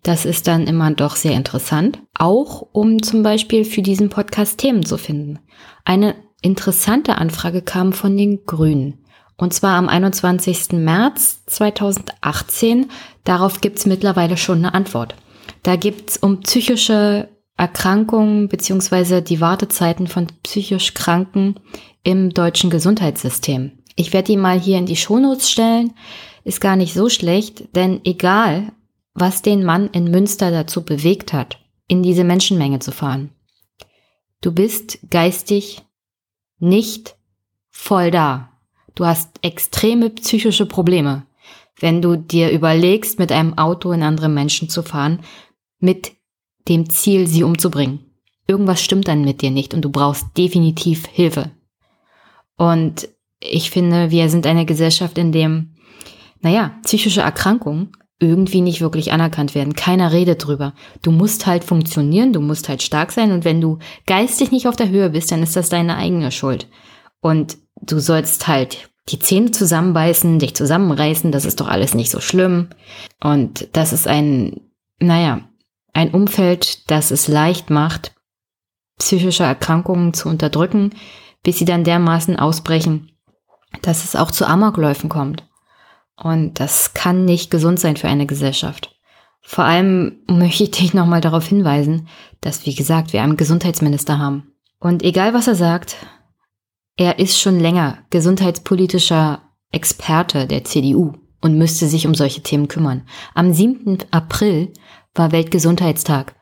Das 0.02 0.24
ist 0.24 0.46
dann 0.46 0.66
immer 0.66 0.90
doch 0.92 1.16
sehr 1.16 1.32
interessant, 1.32 2.00
auch 2.14 2.66
um 2.72 3.02
zum 3.02 3.22
Beispiel 3.22 3.64
für 3.64 3.82
diesen 3.82 4.08
Podcast 4.08 4.58
Themen 4.58 4.84
zu 4.84 4.96
finden. 4.96 5.38
Eine 5.84 6.14
interessante 6.40 7.18
Anfrage 7.18 7.60
kam 7.60 7.92
von 7.92 8.16
den 8.16 8.44
Grünen. 8.46 9.04
Und 9.36 9.54
zwar 9.54 9.76
am 9.76 9.88
21. 9.88 10.72
März 10.72 11.44
2018. 11.46 12.90
Darauf 13.24 13.60
gibt's 13.60 13.86
mittlerweile 13.86 14.36
schon 14.36 14.58
eine 14.58 14.74
Antwort. 14.74 15.14
Da 15.62 15.76
gibt's 15.76 16.16
um 16.16 16.40
psychische 16.40 17.28
Erkrankungen 17.60 18.48
beziehungsweise 18.48 19.20
die 19.20 19.42
Wartezeiten 19.42 20.06
von 20.06 20.28
psychisch 20.42 20.94
Kranken 20.94 21.56
im 22.02 22.30
deutschen 22.30 22.70
Gesundheitssystem. 22.70 23.72
Ich 23.96 24.14
werde 24.14 24.32
die 24.32 24.38
mal 24.38 24.58
hier 24.58 24.78
in 24.78 24.86
die 24.86 24.96
Shownotes 24.96 25.50
stellen. 25.50 25.92
Ist 26.42 26.62
gar 26.62 26.76
nicht 26.76 26.94
so 26.94 27.10
schlecht, 27.10 27.76
denn 27.76 28.00
egal, 28.04 28.72
was 29.12 29.42
den 29.42 29.62
Mann 29.62 29.90
in 29.92 30.10
Münster 30.10 30.50
dazu 30.50 30.86
bewegt 30.86 31.34
hat, 31.34 31.58
in 31.86 32.02
diese 32.02 32.24
Menschenmenge 32.24 32.78
zu 32.78 32.92
fahren. 32.92 33.28
Du 34.40 34.52
bist 34.52 34.98
geistig 35.10 35.82
nicht 36.60 37.14
voll 37.68 38.10
da. 38.10 38.52
Du 38.94 39.04
hast 39.04 39.38
extreme 39.42 40.08
psychische 40.08 40.64
Probleme, 40.64 41.26
wenn 41.78 42.00
du 42.00 42.16
dir 42.16 42.52
überlegst, 42.52 43.18
mit 43.18 43.30
einem 43.30 43.58
Auto 43.58 43.92
in 43.92 44.02
andere 44.02 44.30
Menschen 44.30 44.70
zu 44.70 44.82
fahren, 44.82 45.20
mit 45.78 46.12
dem 46.70 46.88
Ziel, 46.88 47.26
sie 47.26 47.42
umzubringen. 47.42 48.00
Irgendwas 48.46 48.82
stimmt 48.82 49.08
dann 49.08 49.24
mit 49.24 49.42
dir 49.42 49.50
nicht 49.50 49.74
und 49.74 49.82
du 49.82 49.90
brauchst 49.90 50.26
definitiv 50.38 51.06
Hilfe. 51.06 51.50
Und 52.56 53.08
ich 53.40 53.70
finde, 53.70 54.10
wir 54.10 54.28
sind 54.30 54.46
eine 54.46 54.64
Gesellschaft, 54.64 55.18
in 55.18 55.32
dem, 55.32 55.74
naja, 56.40 56.72
psychische 56.84 57.22
Erkrankungen 57.22 57.92
irgendwie 58.18 58.60
nicht 58.60 58.82
wirklich 58.82 59.12
anerkannt 59.12 59.54
werden. 59.54 59.74
Keiner 59.74 60.12
redet 60.12 60.44
drüber. 60.44 60.74
Du 61.02 61.10
musst 61.10 61.46
halt 61.46 61.64
funktionieren, 61.64 62.32
du 62.32 62.40
musst 62.40 62.68
halt 62.68 62.82
stark 62.82 63.12
sein 63.12 63.32
und 63.32 63.44
wenn 63.44 63.60
du 63.60 63.78
geistig 64.06 64.52
nicht 64.52 64.68
auf 64.68 64.76
der 64.76 64.90
Höhe 64.90 65.10
bist, 65.10 65.32
dann 65.32 65.42
ist 65.42 65.56
das 65.56 65.70
deine 65.70 65.96
eigene 65.96 66.30
Schuld. 66.30 66.68
Und 67.20 67.56
du 67.80 67.98
sollst 67.98 68.46
halt 68.46 68.90
die 69.08 69.18
Zähne 69.18 69.50
zusammenbeißen, 69.50 70.38
dich 70.38 70.54
zusammenreißen, 70.54 71.32
das 71.32 71.46
ist 71.46 71.60
doch 71.60 71.68
alles 71.68 71.94
nicht 71.94 72.10
so 72.10 72.20
schlimm. 72.20 72.68
Und 73.22 73.68
das 73.72 73.92
ist 73.92 74.06
ein, 74.06 74.60
naja, 74.98 75.40
ein 75.92 76.10
Umfeld, 76.10 76.90
das 76.90 77.10
es 77.10 77.28
leicht 77.28 77.70
macht, 77.70 78.14
psychische 78.98 79.44
Erkrankungen 79.44 80.14
zu 80.14 80.28
unterdrücken, 80.28 80.90
bis 81.42 81.58
sie 81.58 81.64
dann 81.64 81.84
dermaßen 81.84 82.38
ausbrechen, 82.38 83.12
dass 83.82 84.04
es 84.04 84.16
auch 84.16 84.30
zu 84.30 84.46
Amokläufen 84.46 85.08
kommt. 85.08 85.46
Und 86.16 86.60
das 86.60 86.92
kann 86.92 87.24
nicht 87.24 87.50
gesund 87.50 87.80
sein 87.80 87.96
für 87.96 88.08
eine 88.08 88.26
Gesellschaft. 88.26 88.94
Vor 89.40 89.64
allem 89.64 90.18
möchte 90.28 90.64
ich 90.64 90.70
dich 90.70 90.94
nochmal 90.94 91.22
darauf 91.22 91.46
hinweisen, 91.46 92.08
dass, 92.42 92.66
wie 92.66 92.74
gesagt, 92.74 93.12
wir 93.12 93.22
einen 93.22 93.36
Gesundheitsminister 93.36 94.18
haben. 94.18 94.52
Und 94.78 95.02
egal 95.02 95.34
was 95.34 95.48
er 95.48 95.54
sagt, 95.54 95.96
er 96.96 97.18
ist 97.18 97.40
schon 97.40 97.58
länger 97.58 97.98
gesundheitspolitischer 98.10 99.42
Experte 99.72 100.46
der 100.46 100.64
CDU 100.64 101.14
und 101.40 101.56
müsste 101.56 101.86
sich 101.86 102.06
um 102.06 102.14
solche 102.14 102.42
Themen 102.42 102.68
kümmern. 102.68 103.06
Am 103.34 103.52
7. 103.54 103.98
April 104.10 104.72
war 105.14 105.32
Weltgesundheitstag. 105.32 106.34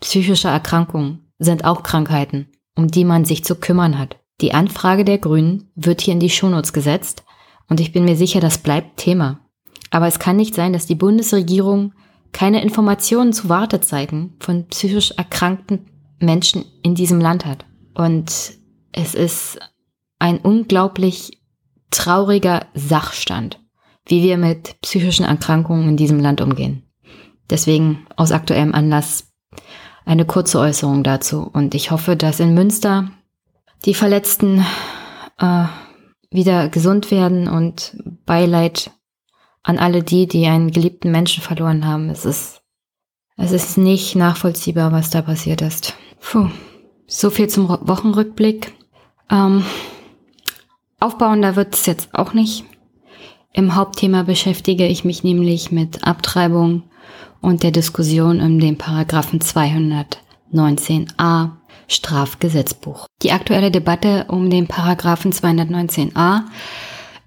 Psychische 0.00 0.48
Erkrankungen 0.48 1.32
sind 1.38 1.64
auch 1.64 1.82
Krankheiten, 1.82 2.48
um 2.76 2.88
die 2.88 3.04
man 3.04 3.24
sich 3.24 3.44
zu 3.44 3.56
kümmern 3.56 3.98
hat. 3.98 4.16
Die 4.40 4.54
Anfrage 4.54 5.04
der 5.04 5.18
Grünen 5.18 5.70
wird 5.74 6.00
hier 6.00 6.14
in 6.14 6.20
die 6.20 6.30
Shownotes 6.30 6.72
gesetzt 6.72 7.24
und 7.68 7.80
ich 7.80 7.92
bin 7.92 8.04
mir 8.04 8.16
sicher, 8.16 8.40
das 8.40 8.58
bleibt 8.58 8.98
Thema. 8.98 9.40
Aber 9.90 10.06
es 10.06 10.18
kann 10.18 10.36
nicht 10.36 10.54
sein, 10.54 10.72
dass 10.72 10.86
die 10.86 10.94
Bundesregierung 10.94 11.94
keine 12.32 12.62
Informationen 12.62 13.32
zu 13.32 13.48
Wartezeiten 13.48 14.34
von 14.40 14.66
psychisch 14.68 15.12
erkrankten 15.12 15.86
Menschen 16.18 16.64
in 16.82 16.94
diesem 16.94 17.20
Land 17.20 17.44
hat. 17.44 17.66
Und 17.94 18.54
es 18.92 19.14
ist 19.14 19.58
ein 20.18 20.38
unglaublich 20.38 21.42
trauriger 21.90 22.66
Sachstand, 22.74 23.60
wie 24.06 24.22
wir 24.22 24.38
mit 24.38 24.80
psychischen 24.80 25.24
Erkrankungen 25.24 25.90
in 25.90 25.96
diesem 25.96 26.20
Land 26.20 26.40
umgehen. 26.40 26.82
Deswegen 27.50 28.06
aus 28.16 28.32
aktuellem 28.32 28.74
Anlass 28.74 29.32
eine 30.04 30.24
kurze 30.24 30.58
Äußerung 30.58 31.02
dazu. 31.02 31.48
Und 31.52 31.74
ich 31.74 31.90
hoffe, 31.90 32.16
dass 32.16 32.40
in 32.40 32.54
Münster 32.54 33.10
die 33.84 33.94
Verletzten 33.94 34.64
äh, 35.38 35.64
wieder 36.30 36.68
gesund 36.68 37.10
werden 37.10 37.48
und 37.48 37.96
Beileid 38.26 38.90
an 39.62 39.78
alle 39.78 40.02
die, 40.02 40.26
die 40.26 40.46
einen 40.46 40.70
geliebten 40.70 41.10
Menschen 41.10 41.42
verloren 41.42 41.86
haben. 41.86 42.08
Es 42.10 42.24
ist, 42.24 42.62
es 43.36 43.52
ist 43.52 43.78
nicht 43.78 44.16
nachvollziehbar, 44.16 44.92
was 44.92 45.10
da 45.10 45.22
passiert 45.22 45.62
ist. 45.62 45.94
Puh. 46.20 46.48
So 47.06 47.30
viel 47.30 47.48
zum 47.48 47.68
Wochenrückblick. 47.68 48.72
Ähm, 49.30 49.64
aufbauender 50.98 51.56
wird 51.56 51.74
es 51.74 51.86
jetzt 51.86 52.14
auch 52.14 52.32
nicht. 52.32 52.64
Im 53.52 53.74
Hauptthema 53.74 54.22
beschäftige 54.22 54.86
ich 54.86 55.04
mich 55.04 55.22
nämlich 55.22 55.70
mit 55.70 56.06
Abtreibung 56.06 56.84
und 57.42 57.62
der 57.62 57.72
Diskussion 57.72 58.40
um 58.40 58.58
den 58.58 58.78
Paragraphen 58.78 59.40
219a 59.40 61.50
Strafgesetzbuch. 61.88 63.06
Die 63.22 63.32
aktuelle 63.32 63.70
Debatte 63.70 64.24
um 64.28 64.48
den 64.48 64.66
Paragraphen 64.66 65.32
219a 65.32 66.44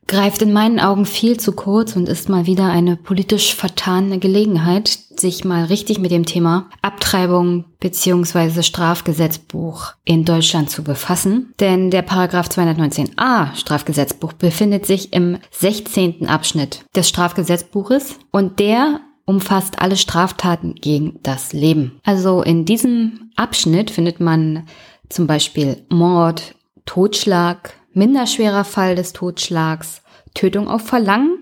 greift 0.07 0.41
in 0.41 0.53
meinen 0.53 0.79
Augen 0.79 1.05
viel 1.05 1.39
zu 1.39 1.51
kurz 1.51 1.95
und 1.95 2.07
ist 2.07 2.29
mal 2.29 2.45
wieder 2.45 2.69
eine 2.69 2.95
politisch 2.95 3.55
vertane 3.55 4.19
Gelegenheit, 4.19 4.87
sich 4.87 5.45
mal 5.45 5.65
richtig 5.65 5.99
mit 5.99 6.11
dem 6.11 6.25
Thema 6.25 6.69
Abtreibung 6.81 7.65
bzw. 7.79 8.61
Strafgesetzbuch 8.61 9.93
in 10.03 10.25
Deutschland 10.25 10.69
zu 10.69 10.83
befassen. 10.83 11.53
Denn 11.59 11.89
der 11.89 12.01
Paragraph 12.01 12.49
219a 12.49 13.55
Strafgesetzbuch 13.55 14.33
befindet 14.33 14.85
sich 14.85 15.13
im 15.13 15.37
16. 15.51 16.27
Abschnitt 16.27 16.85
des 16.95 17.09
Strafgesetzbuches 17.09 18.19
und 18.31 18.59
der 18.59 18.99
umfasst 19.25 19.79
alle 19.79 19.97
Straftaten 19.97 20.75
gegen 20.75 21.19
das 21.23 21.53
Leben. 21.53 21.99
Also 22.03 22.41
in 22.41 22.65
diesem 22.65 23.31
Abschnitt 23.35 23.91
findet 23.91 24.19
man 24.19 24.67
zum 25.09 25.27
Beispiel 25.27 25.85
Mord, 25.89 26.55
Totschlag, 26.85 27.73
minderschwerer 27.93 28.63
Fall 28.63 28.95
des 28.95 29.13
Totschlags, 29.13 30.01
Tötung 30.33 30.67
auf 30.67 30.85
Verlangen, 30.85 31.39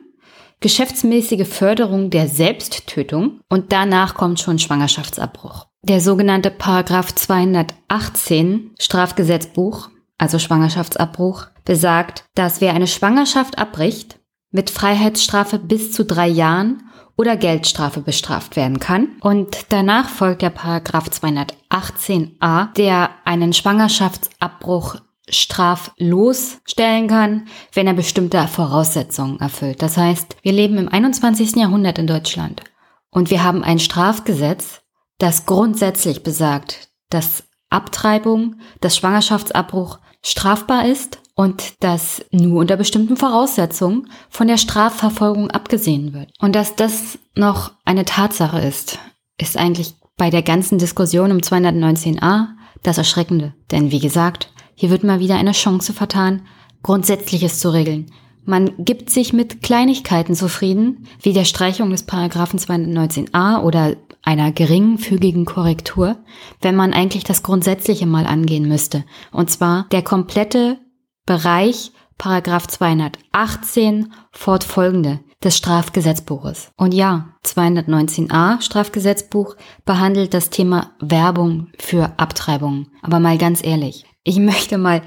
geschäftsmäßige 0.59 1.47
Förderung 1.47 2.09
der 2.09 2.27
Selbsttötung 2.29 3.41
und 3.49 3.73
danach 3.73 4.13
kommt 4.15 4.39
schon 4.39 4.59
Schwangerschaftsabbruch. 4.59 5.67
Der 5.81 5.99
sogenannte 5.99 6.49
Paragraph 6.49 7.13
218 7.13 8.71
Strafgesetzbuch, 8.79 9.89
also 10.17 10.39
Schwangerschaftsabbruch, 10.39 11.47
besagt, 11.65 12.23
dass 12.35 12.61
wer 12.61 12.73
eine 12.73 12.87
Schwangerschaft 12.87 13.57
abbricht, 13.57 14.19
mit 14.51 14.69
Freiheitsstrafe 14.69 15.59
bis 15.59 15.91
zu 15.91 16.05
drei 16.05 16.27
Jahren 16.29 16.83
oder 17.15 17.37
Geldstrafe 17.37 18.01
bestraft 18.01 18.55
werden 18.55 18.79
kann. 18.79 19.09
Und 19.21 19.65
danach 19.69 20.09
folgt 20.09 20.41
der 20.41 20.49
Paragraph 20.49 21.07
218a, 21.09 22.73
der 22.73 23.11
einen 23.25 23.53
Schwangerschaftsabbruch 23.53 24.95
straflos 25.29 26.57
stellen 26.65 27.07
kann, 27.07 27.47
wenn 27.73 27.87
er 27.87 27.93
bestimmte 27.93 28.45
Voraussetzungen 28.47 29.39
erfüllt. 29.39 29.81
Das 29.81 29.97
heißt, 29.97 30.37
wir 30.41 30.51
leben 30.51 30.77
im 30.77 30.89
21. 30.89 31.55
Jahrhundert 31.55 31.97
in 31.97 32.07
Deutschland 32.07 32.63
und 33.09 33.29
wir 33.29 33.43
haben 33.43 33.63
ein 33.63 33.79
Strafgesetz, 33.79 34.81
das 35.19 35.45
grundsätzlich 35.45 36.23
besagt, 36.23 36.89
dass 37.09 37.43
Abtreibung, 37.69 38.57
dass 38.81 38.97
Schwangerschaftsabbruch 38.97 39.99
strafbar 40.21 40.87
ist 40.87 41.19
und 41.35 41.83
dass 41.83 42.23
nur 42.31 42.59
unter 42.59 42.77
bestimmten 42.77 43.17
Voraussetzungen 43.17 44.09
von 44.29 44.47
der 44.47 44.57
Strafverfolgung 44.57 45.49
abgesehen 45.51 46.13
wird. 46.13 46.31
Und 46.39 46.55
dass 46.55 46.75
das 46.75 47.17
noch 47.35 47.71
eine 47.85 48.05
Tatsache 48.05 48.59
ist, 48.59 48.99
ist 49.39 49.57
eigentlich 49.57 49.95
bei 50.15 50.29
der 50.29 50.43
ganzen 50.43 50.77
Diskussion 50.77 51.31
um 51.31 51.39
219a 51.39 52.49
das 52.83 52.97
Erschreckende. 52.97 53.53
Denn 53.71 53.91
wie 53.91 53.99
gesagt, 53.99 54.51
hier 54.75 54.89
wird 54.89 55.03
mal 55.03 55.19
wieder 55.19 55.35
eine 55.35 55.53
Chance 55.53 55.93
vertan, 55.93 56.43
Grundsätzliches 56.83 57.59
zu 57.59 57.69
regeln. 57.69 58.11
Man 58.45 58.73
gibt 58.77 59.09
sich 59.09 59.31
mit 59.31 59.63
Kleinigkeiten 59.63 60.35
zufrieden, 60.35 61.07
wie 61.21 61.31
der 61.31 61.45
Streichung 61.45 61.89
des 61.91 62.03
Paragraphen 62.03 62.59
219a 62.59 63.61
oder 63.61 63.95
einer 64.21 64.51
geringfügigen 64.51 65.45
Korrektur, 65.45 66.17
wenn 66.61 66.75
man 66.75 66.93
eigentlich 66.93 67.23
das 67.23 67.43
Grundsätzliche 67.43 68.05
mal 68.05 68.25
angehen 68.25 68.67
müsste. 68.67 69.05
Und 69.31 69.49
zwar 69.49 69.87
der 69.91 70.01
komplette 70.01 70.77
Bereich 71.25 71.91
Paragraph 72.17 72.67
218 72.67 74.13
fortfolgende 74.31 75.19
des 75.43 75.57
Strafgesetzbuches. 75.57 76.71
Und 76.77 76.93
ja, 76.93 77.35
219a 77.45 78.61
Strafgesetzbuch 78.61 79.55
behandelt 79.85 80.33
das 80.33 80.49
Thema 80.49 80.91
Werbung 80.99 81.67
für 81.77 82.13
Abtreibungen. 82.17 82.87
Aber 83.01 83.19
mal 83.19 83.37
ganz 83.37 83.63
ehrlich, 83.63 84.05
ich 84.23 84.37
möchte 84.37 84.77
mal 84.77 85.01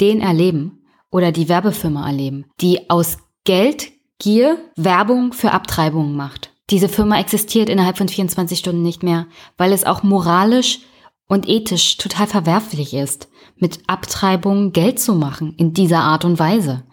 den 0.00 0.20
erleben 0.20 0.84
oder 1.10 1.30
die 1.30 1.48
Werbefirma 1.48 2.06
erleben, 2.06 2.46
die 2.60 2.88
aus 2.88 3.18
Geldgier 3.44 4.58
Werbung 4.76 5.32
für 5.32 5.52
Abtreibungen 5.52 6.16
macht. 6.16 6.52
Diese 6.70 6.88
Firma 6.88 7.18
existiert 7.18 7.68
innerhalb 7.68 7.98
von 7.98 8.08
24 8.08 8.58
Stunden 8.58 8.82
nicht 8.82 9.02
mehr, 9.02 9.26
weil 9.58 9.72
es 9.72 9.84
auch 9.84 10.02
moralisch 10.02 10.80
und 11.28 11.48
ethisch 11.48 11.98
total 11.98 12.26
verwerflich 12.26 12.94
ist, 12.94 13.28
mit 13.56 13.80
Abtreibungen 13.86 14.72
Geld 14.72 15.00
zu 15.00 15.14
machen 15.14 15.54
in 15.56 15.72
dieser 15.72 16.00
Art 16.00 16.24
und 16.24 16.38
Weise. 16.38 16.84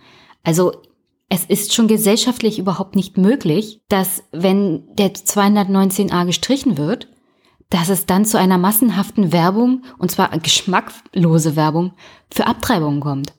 Also 0.43 0.71
es 1.29 1.45
ist 1.45 1.73
schon 1.73 1.87
gesellschaftlich 1.87 2.59
überhaupt 2.59 2.95
nicht 2.95 3.17
möglich, 3.17 3.81
dass 3.87 4.23
wenn 4.31 4.83
der 4.95 5.13
219a 5.13 6.25
gestrichen 6.25 6.77
wird, 6.77 7.07
dass 7.69 7.89
es 7.89 8.07
dann 8.07 8.25
zu 8.25 8.39
einer 8.39 8.57
massenhaften 8.57 9.31
Werbung, 9.31 9.83
und 9.99 10.09
zwar 10.09 10.29
geschmacklose 10.39 11.55
Werbung, 11.55 11.93
für 12.31 12.47
Abtreibungen 12.47 12.99
kommt. 12.99 13.35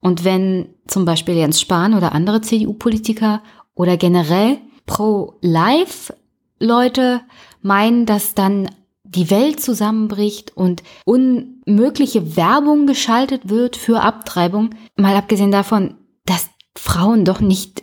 Und 0.00 0.24
wenn 0.24 0.74
zum 0.86 1.06
Beispiel 1.06 1.34
Jens 1.34 1.60
Spahn 1.60 1.94
oder 1.94 2.12
andere 2.12 2.42
CDU-Politiker 2.42 3.42
oder 3.74 3.96
generell 3.96 4.58
Pro-Life-Leute 4.86 7.22
meinen, 7.62 8.06
dass 8.06 8.34
dann 8.34 8.68
die 9.10 9.30
Welt 9.30 9.60
zusammenbricht 9.60 10.56
und 10.56 10.82
unmögliche 11.04 12.36
Werbung 12.36 12.86
geschaltet 12.86 13.48
wird 13.48 13.76
für 13.76 14.00
Abtreibung, 14.02 14.70
mal 14.96 15.16
abgesehen 15.16 15.50
davon, 15.50 15.96
dass 16.26 16.48
Frauen 16.76 17.24
doch 17.24 17.40
nicht 17.40 17.82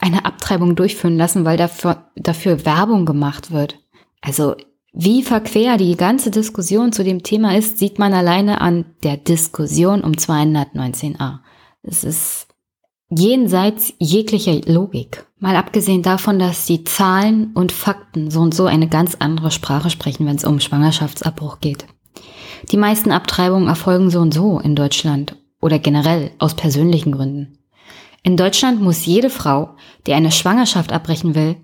eine 0.00 0.24
Abtreibung 0.24 0.74
durchführen 0.74 1.16
lassen, 1.16 1.44
weil 1.44 1.56
dafür, 1.56 2.10
dafür 2.16 2.66
Werbung 2.66 3.06
gemacht 3.06 3.52
wird. 3.52 3.78
Also 4.20 4.56
wie 4.92 5.22
verquer 5.22 5.76
die 5.76 5.96
ganze 5.96 6.30
Diskussion 6.30 6.92
zu 6.92 7.04
dem 7.04 7.22
Thema 7.22 7.56
ist, 7.56 7.78
sieht 7.78 7.98
man 7.98 8.12
alleine 8.12 8.60
an 8.60 8.84
der 9.02 9.16
Diskussion 9.16 10.02
um 10.02 10.12
219a. 10.12 11.38
Es 11.82 12.04
ist 12.04 12.48
jenseits 13.10 13.92
jeglicher 13.98 14.60
Logik. 14.66 15.26
Mal 15.38 15.56
abgesehen 15.56 16.02
davon, 16.02 16.38
dass 16.38 16.66
die 16.66 16.84
Zahlen 16.84 17.52
und 17.54 17.72
Fakten 17.72 18.30
so 18.30 18.40
und 18.40 18.54
so 18.54 18.66
eine 18.66 18.88
ganz 18.88 19.16
andere 19.18 19.50
Sprache 19.50 19.90
sprechen, 19.90 20.26
wenn 20.26 20.36
es 20.36 20.44
um 20.44 20.60
Schwangerschaftsabbruch 20.60 21.60
geht. 21.60 21.86
Die 22.70 22.76
meisten 22.76 23.12
Abtreibungen 23.12 23.68
erfolgen 23.68 24.10
so 24.10 24.20
und 24.20 24.32
so 24.32 24.58
in 24.58 24.74
Deutschland 24.74 25.36
oder 25.60 25.78
generell 25.78 26.30
aus 26.38 26.54
persönlichen 26.54 27.12
Gründen. 27.12 27.58
In 28.22 28.38
Deutschland 28.38 28.80
muss 28.80 29.04
jede 29.04 29.28
Frau, 29.28 29.76
die 30.06 30.14
eine 30.14 30.32
Schwangerschaft 30.32 30.92
abbrechen 30.92 31.34
will, 31.34 31.56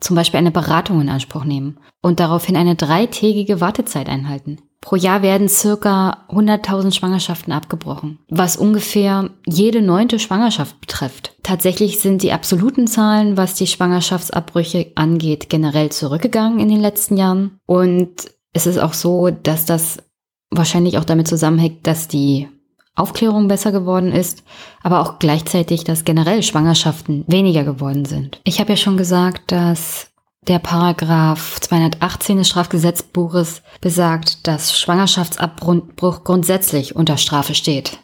zum 0.00 0.14
Beispiel 0.14 0.38
eine 0.38 0.52
Beratung 0.52 1.00
in 1.00 1.08
Anspruch 1.08 1.44
nehmen 1.44 1.78
und 2.02 2.20
daraufhin 2.20 2.56
eine 2.56 2.76
dreitägige 2.76 3.60
Wartezeit 3.60 4.08
einhalten. 4.08 4.58
Pro 4.84 4.96
Jahr 4.96 5.22
werden 5.22 5.48
circa 5.48 6.26
100.000 6.28 6.92
Schwangerschaften 6.92 7.54
abgebrochen, 7.54 8.18
was 8.28 8.58
ungefähr 8.58 9.30
jede 9.46 9.80
neunte 9.80 10.18
Schwangerschaft 10.18 10.78
betrifft. 10.78 11.34
Tatsächlich 11.42 12.00
sind 12.00 12.22
die 12.22 12.32
absoluten 12.32 12.86
Zahlen, 12.86 13.38
was 13.38 13.54
die 13.54 13.66
Schwangerschaftsabbrüche 13.66 14.92
angeht, 14.94 15.48
generell 15.48 15.88
zurückgegangen 15.88 16.60
in 16.60 16.68
den 16.68 16.82
letzten 16.82 17.16
Jahren. 17.16 17.58
Und 17.64 18.30
es 18.52 18.66
ist 18.66 18.76
auch 18.76 18.92
so, 18.92 19.30
dass 19.30 19.64
das 19.64 20.02
wahrscheinlich 20.50 20.98
auch 20.98 21.04
damit 21.04 21.28
zusammenhängt, 21.28 21.86
dass 21.86 22.06
die 22.06 22.48
Aufklärung 22.94 23.48
besser 23.48 23.72
geworden 23.72 24.12
ist, 24.12 24.44
aber 24.82 25.00
auch 25.00 25.18
gleichzeitig, 25.18 25.84
dass 25.84 26.04
generell 26.04 26.42
Schwangerschaften 26.42 27.24
weniger 27.26 27.64
geworden 27.64 28.04
sind. 28.04 28.38
Ich 28.44 28.60
habe 28.60 28.72
ja 28.72 28.76
schon 28.76 28.98
gesagt, 28.98 29.50
dass 29.50 30.10
der 30.48 30.58
Paragraph 30.58 31.60
218 31.60 32.38
des 32.38 32.48
Strafgesetzbuches 32.48 33.62
besagt, 33.80 34.46
dass 34.46 34.78
Schwangerschaftsabbruch 34.78 36.24
grundsätzlich 36.24 36.96
unter 36.96 37.16
Strafe 37.16 37.54
steht. 37.54 37.98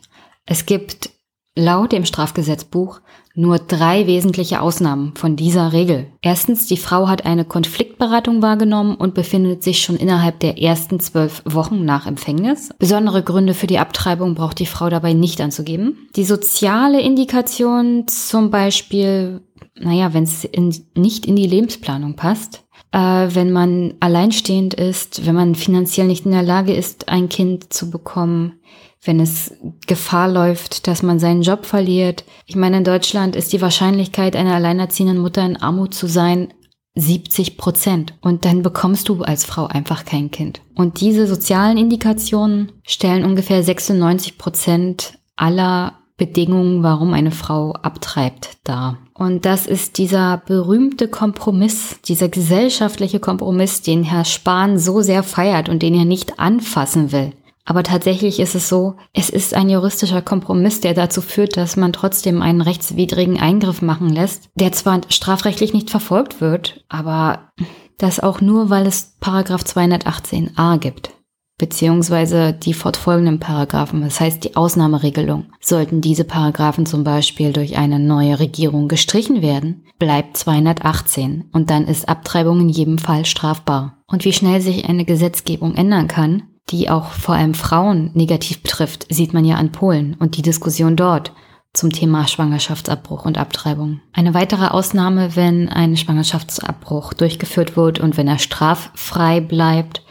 Es 0.46 0.66
gibt 0.66 1.10
laut 1.54 1.92
dem 1.92 2.04
Strafgesetzbuch 2.04 3.00
nur 3.34 3.58
drei 3.58 4.06
wesentliche 4.06 4.60
Ausnahmen 4.60 5.14
von 5.14 5.36
dieser 5.36 5.72
Regel. 5.72 6.06
Erstens, 6.20 6.66
die 6.66 6.76
Frau 6.76 7.08
hat 7.08 7.24
eine 7.24 7.44
Konfliktberatung 7.44 8.42
wahrgenommen 8.42 8.96
und 8.96 9.14
befindet 9.14 9.62
sich 9.62 9.82
schon 9.82 9.96
innerhalb 9.96 10.40
der 10.40 10.60
ersten 10.60 10.98
zwölf 10.98 11.42
Wochen 11.44 11.84
nach 11.84 12.06
Empfängnis. 12.06 12.70
Besondere 12.78 13.22
Gründe 13.22 13.54
für 13.54 13.68
die 13.68 13.78
Abtreibung 13.78 14.34
braucht 14.34 14.58
die 14.58 14.66
Frau 14.66 14.90
dabei 14.90 15.12
nicht 15.12 15.40
anzugeben. 15.40 16.08
Die 16.16 16.24
soziale 16.24 17.00
Indikation 17.00 18.08
zum 18.08 18.50
Beispiel 18.50 19.42
naja, 19.74 20.12
wenn 20.12 20.24
es 20.24 20.48
nicht 20.94 21.26
in 21.26 21.36
die 21.36 21.46
Lebensplanung 21.46 22.16
passt, 22.16 22.64
äh, 22.92 22.98
wenn 22.98 23.52
man 23.52 23.94
alleinstehend 24.00 24.74
ist, 24.74 25.26
wenn 25.26 25.34
man 25.34 25.54
finanziell 25.54 26.06
nicht 26.06 26.26
in 26.26 26.32
der 26.32 26.42
Lage 26.42 26.74
ist, 26.74 27.08
ein 27.08 27.28
Kind 27.28 27.72
zu 27.72 27.90
bekommen, 27.90 28.60
wenn 29.02 29.20
es 29.20 29.54
Gefahr 29.86 30.28
läuft, 30.28 30.86
dass 30.86 31.02
man 31.02 31.18
seinen 31.18 31.42
Job 31.42 31.64
verliert. 31.64 32.24
Ich 32.46 32.56
meine, 32.56 32.78
in 32.78 32.84
Deutschland 32.84 33.34
ist 33.34 33.52
die 33.52 33.62
Wahrscheinlichkeit 33.62 34.36
einer 34.36 34.54
alleinerziehenden 34.54 35.18
Mutter 35.18 35.44
in 35.44 35.56
Armut 35.56 35.94
zu 35.94 36.06
sein 36.06 36.52
70 36.96 37.56
Prozent. 37.56 38.14
Und 38.20 38.44
dann 38.44 38.62
bekommst 38.62 39.08
du 39.08 39.22
als 39.22 39.44
Frau 39.44 39.66
einfach 39.66 40.04
kein 40.04 40.30
Kind. 40.30 40.60
Und 40.74 41.00
diese 41.00 41.26
sozialen 41.26 41.78
Indikationen 41.78 42.72
stellen 42.82 43.24
ungefähr 43.24 43.62
96 43.62 44.36
Prozent 44.36 45.18
aller 45.36 45.99
Bedingungen, 46.20 46.82
warum 46.82 47.14
eine 47.14 47.30
Frau 47.30 47.72
abtreibt, 47.72 48.58
dar. 48.64 48.98
Und 49.14 49.46
das 49.46 49.66
ist 49.66 49.96
dieser 49.96 50.42
berühmte 50.44 51.08
Kompromiss, 51.08 51.98
dieser 52.04 52.28
gesellschaftliche 52.28 53.20
Kompromiss, 53.20 53.80
den 53.80 54.04
Herr 54.04 54.26
Spahn 54.26 54.78
so 54.78 55.00
sehr 55.00 55.22
feiert 55.22 55.70
und 55.70 55.82
den 55.82 55.94
er 55.94 56.04
nicht 56.04 56.38
anfassen 56.38 57.10
will. 57.10 57.32
Aber 57.64 57.82
tatsächlich 57.84 58.38
ist 58.38 58.54
es 58.54 58.68
so, 58.68 58.96
es 59.14 59.30
ist 59.30 59.54
ein 59.54 59.70
juristischer 59.70 60.20
Kompromiss, 60.20 60.82
der 60.82 60.92
dazu 60.92 61.22
führt, 61.22 61.56
dass 61.56 61.76
man 61.76 61.94
trotzdem 61.94 62.42
einen 62.42 62.60
rechtswidrigen 62.60 63.40
Eingriff 63.40 63.80
machen 63.80 64.10
lässt, 64.10 64.50
der 64.56 64.72
zwar 64.72 65.00
strafrechtlich 65.08 65.72
nicht 65.72 65.88
verfolgt 65.88 66.42
wird, 66.42 66.84
aber 66.90 67.50
das 67.96 68.20
auch 68.20 68.42
nur, 68.42 68.68
weil 68.68 68.86
es 68.86 69.16
Paragraph 69.20 69.62
218a 69.62 70.76
gibt 70.76 71.12
beziehungsweise 71.60 72.54
die 72.54 72.72
fortfolgenden 72.72 73.38
Paragraphen, 73.38 74.00
das 74.00 74.18
heißt 74.18 74.42
die 74.42 74.56
Ausnahmeregelung. 74.56 75.44
Sollten 75.60 76.00
diese 76.00 76.24
Paragraphen 76.24 76.86
zum 76.86 77.04
Beispiel 77.04 77.52
durch 77.52 77.76
eine 77.76 77.98
neue 77.98 78.40
Regierung 78.40 78.88
gestrichen 78.88 79.42
werden, 79.42 79.84
bleibt 79.98 80.38
218 80.38 81.50
und 81.52 81.68
dann 81.68 81.86
ist 81.86 82.08
Abtreibung 82.08 82.60
in 82.60 82.70
jedem 82.70 82.96
Fall 82.96 83.26
strafbar. 83.26 83.98
Und 84.06 84.24
wie 84.24 84.32
schnell 84.32 84.62
sich 84.62 84.88
eine 84.88 85.04
Gesetzgebung 85.04 85.74
ändern 85.74 86.08
kann, 86.08 86.44
die 86.70 86.88
auch 86.88 87.10
vor 87.10 87.34
allem 87.34 87.52
Frauen 87.52 88.10
negativ 88.14 88.62
betrifft, 88.62 89.06
sieht 89.10 89.34
man 89.34 89.44
ja 89.44 89.56
an 89.56 89.70
Polen 89.70 90.16
und 90.18 90.38
die 90.38 90.42
Diskussion 90.42 90.96
dort 90.96 91.32
zum 91.72 91.92
Thema 91.92 92.26
Schwangerschaftsabbruch 92.26 93.26
und 93.26 93.38
Abtreibung. 93.38 94.00
Eine 94.12 94.34
weitere 94.34 94.68
Ausnahme, 94.68 95.36
wenn 95.36 95.68
ein 95.68 95.96
Schwangerschaftsabbruch 95.96 97.12
durchgeführt 97.12 97.76
wird 97.76 98.00
und 98.00 98.16
wenn 98.16 98.26
er 98.26 98.38
straffrei 98.38 99.40
bleibt, 99.40 100.02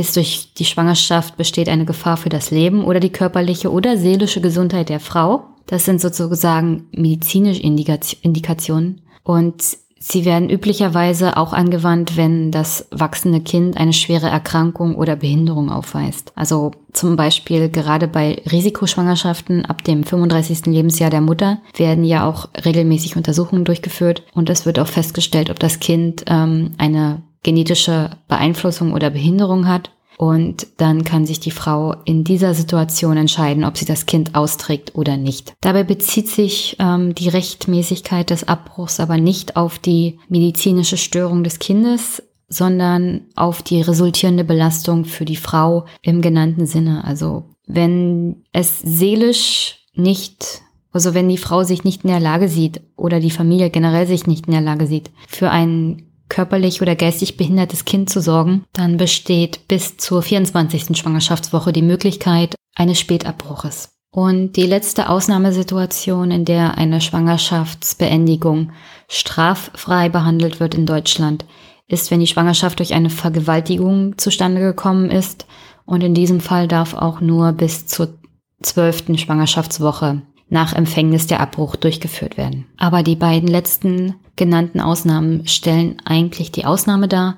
ist 0.00 0.16
durch 0.16 0.52
die 0.54 0.64
Schwangerschaft 0.64 1.36
besteht 1.36 1.68
eine 1.68 1.84
Gefahr 1.84 2.16
für 2.16 2.28
das 2.28 2.50
Leben 2.50 2.84
oder 2.84 3.00
die 3.00 3.12
körperliche 3.12 3.70
oder 3.70 3.96
seelische 3.96 4.40
Gesundheit 4.40 4.88
der 4.88 5.00
Frau. 5.00 5.44
Das 5.66 5.84
sind 5.84 6.00
sozusagen 6.00 6.86
medizinische 6.92 7.62
Indikationen 7.62 9.02
und 9.22 9.62
sie 9.98 10.24
werden 10.24 10.48
üblicherweise 10.48 11.36
auch 11.36 11.52
angewandt, 11.52 12.16
wenn 12.16 12.50
das 12.50 12.86
wachsende 12.90 13.40
Kind 13.40 13.76
eine 13.76 13.92
schwere 13.92 14.28
Erkrankung 14.28 14.94
oder 14.94 15.16
Behinderung 15.16 15.70
aufweist. 15.70 16.32
Also 16.34 16.70
zum 16.92 17.16
Beispiel 17.16 17.68
gerade 17.68 18.08
bei 18.08 18.40
Risikoschwangerschaften 18.50 19.66
ab 19.66 19.84
dem 19.84 20.04
35. 20.04 20.66
Lebensjahr 20.66 21.10
der 21.10 21.20
Mutter 21.20 21.58
werden 21.76 22.04
ja 22.04 22.26
auch 22.26 22.48
regelmäßig 22.64 23.16
Untersuchungen 23.16 23.64
durchgeführt 23.64 24.22
und 24.34 24.48
es 24.48 24.66
wird 24.66 24.78
auch 24.78 24.88
festgestellt, 24.88 25.50
ob 25.50 25.58
das 25.58 25.80
Kind 25.80 26.24
ähm, 26.26 26.72
eine 26.78 27.22
genetische 27.42 28.10
Beeinflussung 28.28 28.92
oder 28.92 29.10
Behinderung 29.10 29.66
hat. 29.66 29.90
Und 30.18 30.66
dann 30.78 31.04
kann 31.04 31.26
sich 31.26 31.38
die 31.38 31.52
Frau 31.52 31.94
in 32.04 32.24
dieser 32.24 32.52
Situation 32.52 33.16
entscheiden, 33.16 33.62
ob 33.62 33.78
sie 33.78 33.84
das 33.84 34.04
Kind 34.04 34.34
austrägt 34.34 34.96
oder 34.96 35.16
nicht. 35.16 35.54
Dabei 35.60 35.84
bezieht 35.84 36.28
sich 36.28 36.76
ähm, 36.80 37.14
die 37.14 37.28
Rechtmäßigkeit 37.28 38.30
des 38.30 38.48
Abbruchs 38.48 38.98
aber 38.98 39.16
nicht 39.16 39.54
auf 39.54 39.78
die 39.78 40.18
medizinische 40.28 40.96
Störung 40.96 41.44
des 41.44 41.60
Kindes, 41.60 42.20
sondern 42.48 43.26
auf 43.36 43.62
die 43.62 43.80
resultierende 43.80 44.42
Belastung 44.42 45.04
für 45.04 45.24
die 45.24 45.36
Frau 45.36 45.84
im 46.02 46.20
genannten 46.20 46.66
Sinne. 46.66 47.04
Also 47.04 47.44
wenn 47.68 48.42
es 48.52 48.80
seelisch 48.80 49.86
nicht, 49.94 50.62
also 50.90 51.14
wenn 51.14 51.28
die 51.28 51.38
Frau 51.38 51.62
sich 51.62 51.84
nicht 51.84 52.04
in 52.04 52.10
der 52.10 52.20
Lage 52.20 52.48
sieht 52.48 52.80
oder 52.96 53.20
die 53.20 53.30
Familie 53.30 53.70
generell 53.70 54.06
sich 54.06 54.26
nicht 54.26 54.46
in 54.46 54.52
der 54.52 54.62
Lage 54.62 54.86
sieht, 54.86 55.10
für 55.28 55.50
ein 55.50 56.07
körperlich 56.28 56.82
oder 56.82 56.94
geistig 56.94 57.36
behindertes 57.36 57.84
Kind 57.84 58.10
zu 58.10 58.20
sorgen, 58.20 58.64
dann 58.72 58.96
besteht 58.96 59.66
bis 59.68 59.96
zur 59.96 60.22
24. 60.22 60.96
Schwangerschaftswoche 60.96 61.72
die 61.72 61.82
Möglichkeit 61.82 62.54
eines 62.74 63.00
Spätabbruches. 63.00 63.90
Und 64.10 64.52
die 64.52 64.66
letzte 64.66 65.10
Ausnahmesituation, 65.10 66.30
in 66.30 66.44
der 66.44 66.78
eine 66.78 67.00
Schwangerschaftsbeendigung 67.00 68.72
straffrei 69.08 70.08
behandelt 70.08 70.60
wird 70.60 70.74
in 70.74 70.86
Deutschland, 70.86 71.44
ist, 71.88 72.10
wenn 72.10 72.20
die 72.20 72.26
Schwangerschaft 72.26 72.78
durch 72.78 72.94
eine 72.94 73.10
Vergewaltigung 73.10 74.16
zustande 74.18 74.60
gekommen 74.60 75.10
ist. 75.10 75.46
Und 75.84 76.02
in 76.02 76.14
diesem 76.14 76.40
Fall 76.40 76.68
darf 76.68 76.94
auch 76.94 77.20
nur 77.20 77.52
bis 77.52 77.86
zur 77.86 78.18
zwölften 78.62 79.16
Schwangerschaftswoche 79.18 80.22
nach 80.50 80.74
Empfängnis 80.74 81.26
der 81.26 81.40
Abbruch 81.40 81.76
durchgeführt 81.76 82.36
werden. 82.36 82.66
Aber 82.76 83.02
die 83.02 83.16
beiden 83.16 83.48
letzten 83.48 84.14
genannten 84.36 84.80
Ausnahmen 84.80 85.46
stellen 85.46 85.96
eigentlich 86.04 86.52
die 86.52 86.64
Ausnahme 86.64 87.08
dar. 87.08 87.36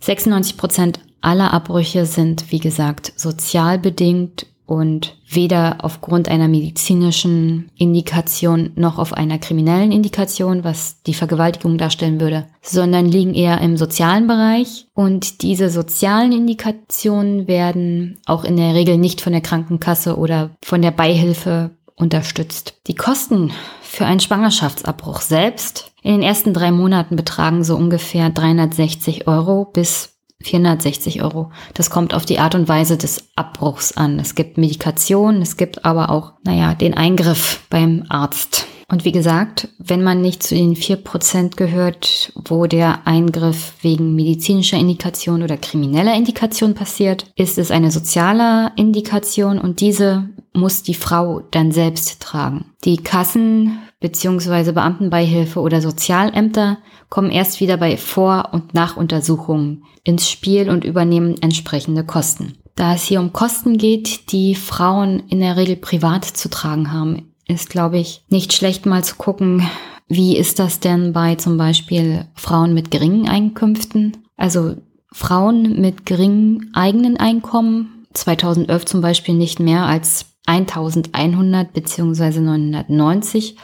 96 0.00 0.56
Prozent 0.56 1.00
aller 1.20 1.52
Abbrüche 1.52 2.06
sind, 2.06 2.50
wie 2.50 2.58
gesagt, 2.58 3.12
sozial 3.16 3.78
bedingt 3.78 4.46
und 4.70 5.16
weder 5.28 5.78
aufgrund 5.82 6.28
einer 6.28 6.46
medizinischen 6.46 7.72
Indikation 7.76 8.70
noch 8.76 8.98
auf 8.98 9.12
einer 9.12 9.38
kriminellen 9.38 9.90
Indikation, 9.90 10.62
was 10.62 11.02
die 11.02 11.14
Vergewaltigung 11.14 11.76
darstellen 11.76 12.20
würde, 12.20 12.46
sondern 12.62 13.06
liegen 13.06 13.34
eher 13.34 13.60
im 13.60 13.76
sozialen 13.76 14.28
Bereich. 14.28 14.86
Und 14.94 15.42
diese 15.42 15.70
sozialen 15.70 16.30
Indikationen 16.30 17.48
werden 17.48 18.20
auch 18.26 18.44
in 18.44 18.56
der 18.56 18.74
Regel 18.74 18.96
nicht 18.96 19.20
von 19.20 19.32
der 19.32 19.42
Krankenkasse 19.42 20.16
oder 20.16 20.50
von 20.62 20.82
der 20.82 20.92
Beihilfe 20.92 21.70
unterstützt. 22.00 22.74
Die 22.86 22.94
Kosten 22.94 23.52
für 23.82 24.06
einen 24.06 24.20
Schwangerschaftsabbruch 24.20 25.20
selbst 25.20 25.90
in 26.02 26.12
den 26.12 26.22
ersten 26.22 26.54
drei 26.54 26.70
Monaten 26.70 27.16
betragen 27.16 27.64
so 27.64 27.76
ungefähr 27.76 28.30
360 28.30 29.26
Euro 29.26 29.66
bis 29.66 30.16
460 30.42 31.22
Euro. 31.22 31.50
Das 31.74 31.90
kommt 31.90 32.14
auf 32.14 32.24
die 32.24 32.38
Art 32.38 32.54
und 32.54 32.68
Weise 32.68 32.96
des 32.96 33.28
Abbruchs 33.36 33.92
an. 33.92 34.18
Es 34.18 34.34
gibt 34.34 34.56
Medikation, 34.56 35.42
es 35.42 35.56
gibt 35.58 35.84
aber 35.84 36.10
auch, 36.10 36.32
naja, 36.44 36.74
den 36.74 36.94
Eingriff 36.94 37.60
beim 37.68 38.06
Arzt. 38.08 38.66
Und 38.88 39.04
wie 39.04 39.12
gesagt, 39.12 39.68
wenn 39.78 40.02
man 40.02 40.20
nicht 40.20 40.42
zu 40.42 40.54
den 40.54 40.74
vier 40.74 40.96
Prozent 40.96 41.56
gehört, 41.56 42.32
wo 42.34 42.66
der 42.66 43.06
Eingriff 43.06 43.74
wegen 43.82 44.16
medizinischer 44.16 44.78
Indikation 44.78 45.42
oder 45.42 45.56
krimineller 45.58 46.14
Indikation 46.14 46.74
passiert, 46.74 47.26
ist 47.36 47.56
es 47.58 47.70
eine 47.70 47.92
soziale 47.92 48.72
Indikation 48.74 49.58
und 49.60 49.80
diese 49.80 50.30
muss 50.52 50.82
die 50.82 50.94
Frau 50.94 51.40
dann 51.50 51.72
selbst 51.72 52.20
tragen. 52.20 52.66
Die 52.84 52.96
Kassen 52.96 53.78
bzw. 54.00 54.72
Beamtenbeihilfe 54.72 55.60
oder 55.60 55.80
Sozialämter 55.80 56.78
kommen 57.08 57.30
erst 57.30 57.60
wieder 57.60 57.76
bei 57.76 57.96
Vor- 57.96 58.50
und 58.52 58.74
Nachuntersuchungen 58.74 59.84
ins 60.04 60.28
Spiel 60.28 60.70
und 60.70 60.84
übernehmen 60.84 61.36
entsprechende 61.40 62.04
Kosten. 62.04 62.56
Da 62.74 62.94
es 62.94 63.04
hier 63.04 63.20
um 63.20 63.32
Kosten 63.32 63.78
geht, 63.78 64.32
die 64.32 64.54
Frauen 64.54 65.22
in 65.28 65.40
der 65.40 65.56
Regel 65.56 65.76
privat 65.76 66.24
zu 66.24 66.48
tragen 66.48 66.92
haben, 66.92 67.32
ist, 67.46 67.68
glaube 67.68 67.98
ich, 67.98 68.22
nicht 68.28 68.52
schlecht 68.52 68.86
mal 68.86 69.04
zu 69.04 69.16
gucken, 69.16 69.68
wie 70.08 70.36
ist 70.36 70.58
das 70.58 70.80
denn 70.80 71.12
bei 71.12 71.36
zum 71.36 71.56
Beispiel 71.56 72.26
Frauen 72.34 72.74
mit 72.74 72.90
geringen 72.90 73.28
Einkünften? 73.28 74.16
Also 74.36 74.76
Frauen 75.12 75.80
mit 75.80 76.06
geringen 76.06 76.70
eigenen 76.72 77.16
Einkommen, 77.16 78.06
2011 78.14 78.86
zum 78.86 79.02
Beispiel 79.02 79.34
nicht 79.34 79.60
mehr 79.60 79.86
als 79.86 80.26
1100 80.50 81.72
bzw. 81.72 82.40
990 82.40 83.56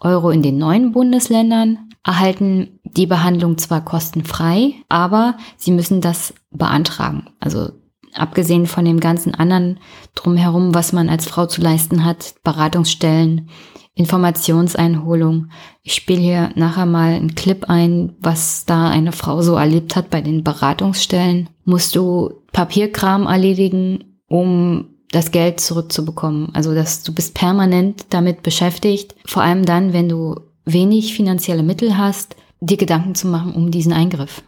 Euro 0.00 0.30
in 0.30 0.42
den 0.42 0.58
neuen 0.58 0.92
Bundesländern, 0.92 1.78
erhalten 2.04 2.78
die 2.84 3.06
Behandlung 3.06 3.56
zwar 3.56 3.82
kostenfrei, 3.82 4.74
aber 4.88 5.36
sie 5.56 5.72
müssen 5.72 6.02
das 6.02 6.34
beantragen. 6.50 7.28
Also 7.40 7.70
abgesehen 8.12 8.66
von 8.66 8.84
dem 8.84 9.00
ganzen 9.00 9.34
anderen 9.34 9.80
drumherum, 10.14 10.74
was 10.74 10.92
man 10.92 11.08
als 11.08 11.26
Frau 11.26 11.46
zu 11.46 11.62
leisten 11.62 12.04
hat, 12.04 12.34
Beratungsstellen, 12.44 13.48
Informationseinholung. 13.94 15.48
Ich 15.82 15.94
spiele 15.94 16.20
hier 16.20 16.50
nachher 16.56 16.86
mal 16.86 17.14
einen 17.14 17.34
Clip 17.34 17.64
ein, 17.68 18.14
was 18.20 18.66
da 18.66 18.88
eine 18.88 19.12
Frau 19.12 19.40
so 19.40 19.54
erlebt 19.54 19.96
hat 19.96 20.10
bei 20.10 20.20
den 20.20 20.44
Beratungsstellen. 20.44 21.48
Musst 21.64 21.96
du 21.96 22.34
Papierkram 22.52 23.26
erledigen, 23.26 24.18
um 24.28 24.93
das 25.14 25.30
Geld 25.30 25.60
zurückzubekommen. 25.60 26.54
Also 26.54 26.74
dass 26.74 27.02
du 27.02 27.12
bist 27.12 27.34
permanent 27.34 28.06
damit 28.10 28.42
beschäftigt, 28.42 29.14
vor 29.26 29.42
allem 29.42 29.64
dann, 29.64 29.92
wenn 29.92 30.08
du 30.08 30.40
wenig 30.64 31.14
finanzielle 31.14 31.62
Mittel 31.62 31.96
hast, 31.96 32.36
dir 32.60 32.76
Gedanken 32.76 33.14
zu 33.14 33.26
machen 33.26 33.52
um 33.52 33.70
diesen 33.70 33.92
Eingriff. 33.92 34.42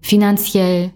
Finanziell 0.00 0.92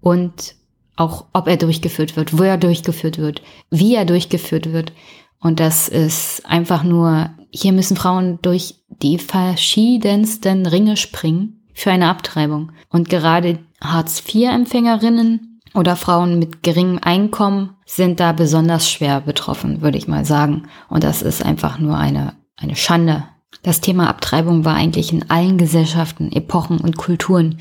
und 0.00 0.54
auch 0.96 1.26
ob 1.32 1.48
er 1.48 1.56
durchgeführt 1.56 2.16
wird, 2.16 2.38
wo 2.38 2.42
er 2.42 2.58
durchgeführt 2.58 3.18
wird, 3.18 3.42
wie 3.70 3.94
er 3.94 4.04
durchgeführt 4.04 4.72
wird. 4.72 4.92
Und 5.40 5.58
das 5.58 5.88
ist 5.88 6.44
einfach 6.46 6.84
nur, 6.84 7.30
hier 7.50 7.72
müssen 7.72 7.96
Frauen 7.96 8.38
durch 8.42 8.76
die 8.88 9.18
verschiedensten 9.18 10.66
Ringe 10.66 10.96
springen 10.96 11.62
für 11.74 11.90
eine 11.90 12.08
Abtreibung. 12.08 12.72
Und 12.90 13.08
gerade 13.08 13.58
Hartz-IV-Empfängerinnen 13.80 15.51
oder 15.74 15.96
Frauen 15.96 16.38
mit 16.38 16.62
geringem 16.62 16.98
Einkommen 17.02 17.76
sind 17.86 18.20
da 18.20 18.32
besonders 18.32 18.90
schwer 18.90 19.20
betroffen, 19.20 19.82
würde 19.82 19.98
ich 19.98 20.08
mal 20.08 20.24
sagen. 20.24 20.68
Und 20.88 21.04
das 21.04 21.22
ist 21.22 21.44
einfach 21.44 21.78
nur 21.78 21.96
eine, 21.96 22.34
eine 22.56 22.76
Schande. 22.76 23.24
Das 23.62 23.80
Thema 23.80 24.08
Abtreibung 24.08 24.64
war 24.64 24.74
eigentlich 24.74 25.12
in 25.12 25.30
allen 25.30 25.58
Gesellschaften, 25.58 26.32
Epochen 26.32 26.78
und 26.78 26.96
Kulturen 26.96 27.58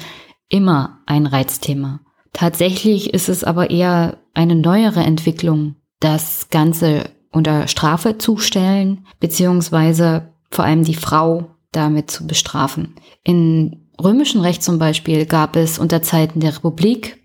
immer 0.49 0.99
ein 1.05 1.25
Reizthema. 1.25 1.99
Tatsächlich 2.33 3.13
ist 3.13 3.29
es 3.29 3.43
aber 3.43 3.69
eher 3.69 4.17
eine 4.33 4.55
neuere 4.55 5.01
Entwicklung, 5.01 5.75
das 5.99 6.49
Ganze 6.49 7.09
unter 7.31 7.67
Strafe 7.67 8.17
zu 8.17 8.37
stellen, 8.37 9.05
beziehungsweise 9.19 10.33
vor 10.49 10.65
allem 10.65 10.83
die 10.83 10.95
Frau 10.95 11.51
damit 11.71 12.11
zu 12.11 12.27
bestrafen. 12.27 12.95
In 13.23 13.87
römischen 14.01 14.41
Recht 14.41 14.63
zum 14.63 14.79
Beispiel 14.79 15.25
gab 15.25 15.55
es 15.55 15.79
unter 15.79 16.01
Zeiten 16.01 16.39
der 16.39 16.55
Republik 16.55 17.20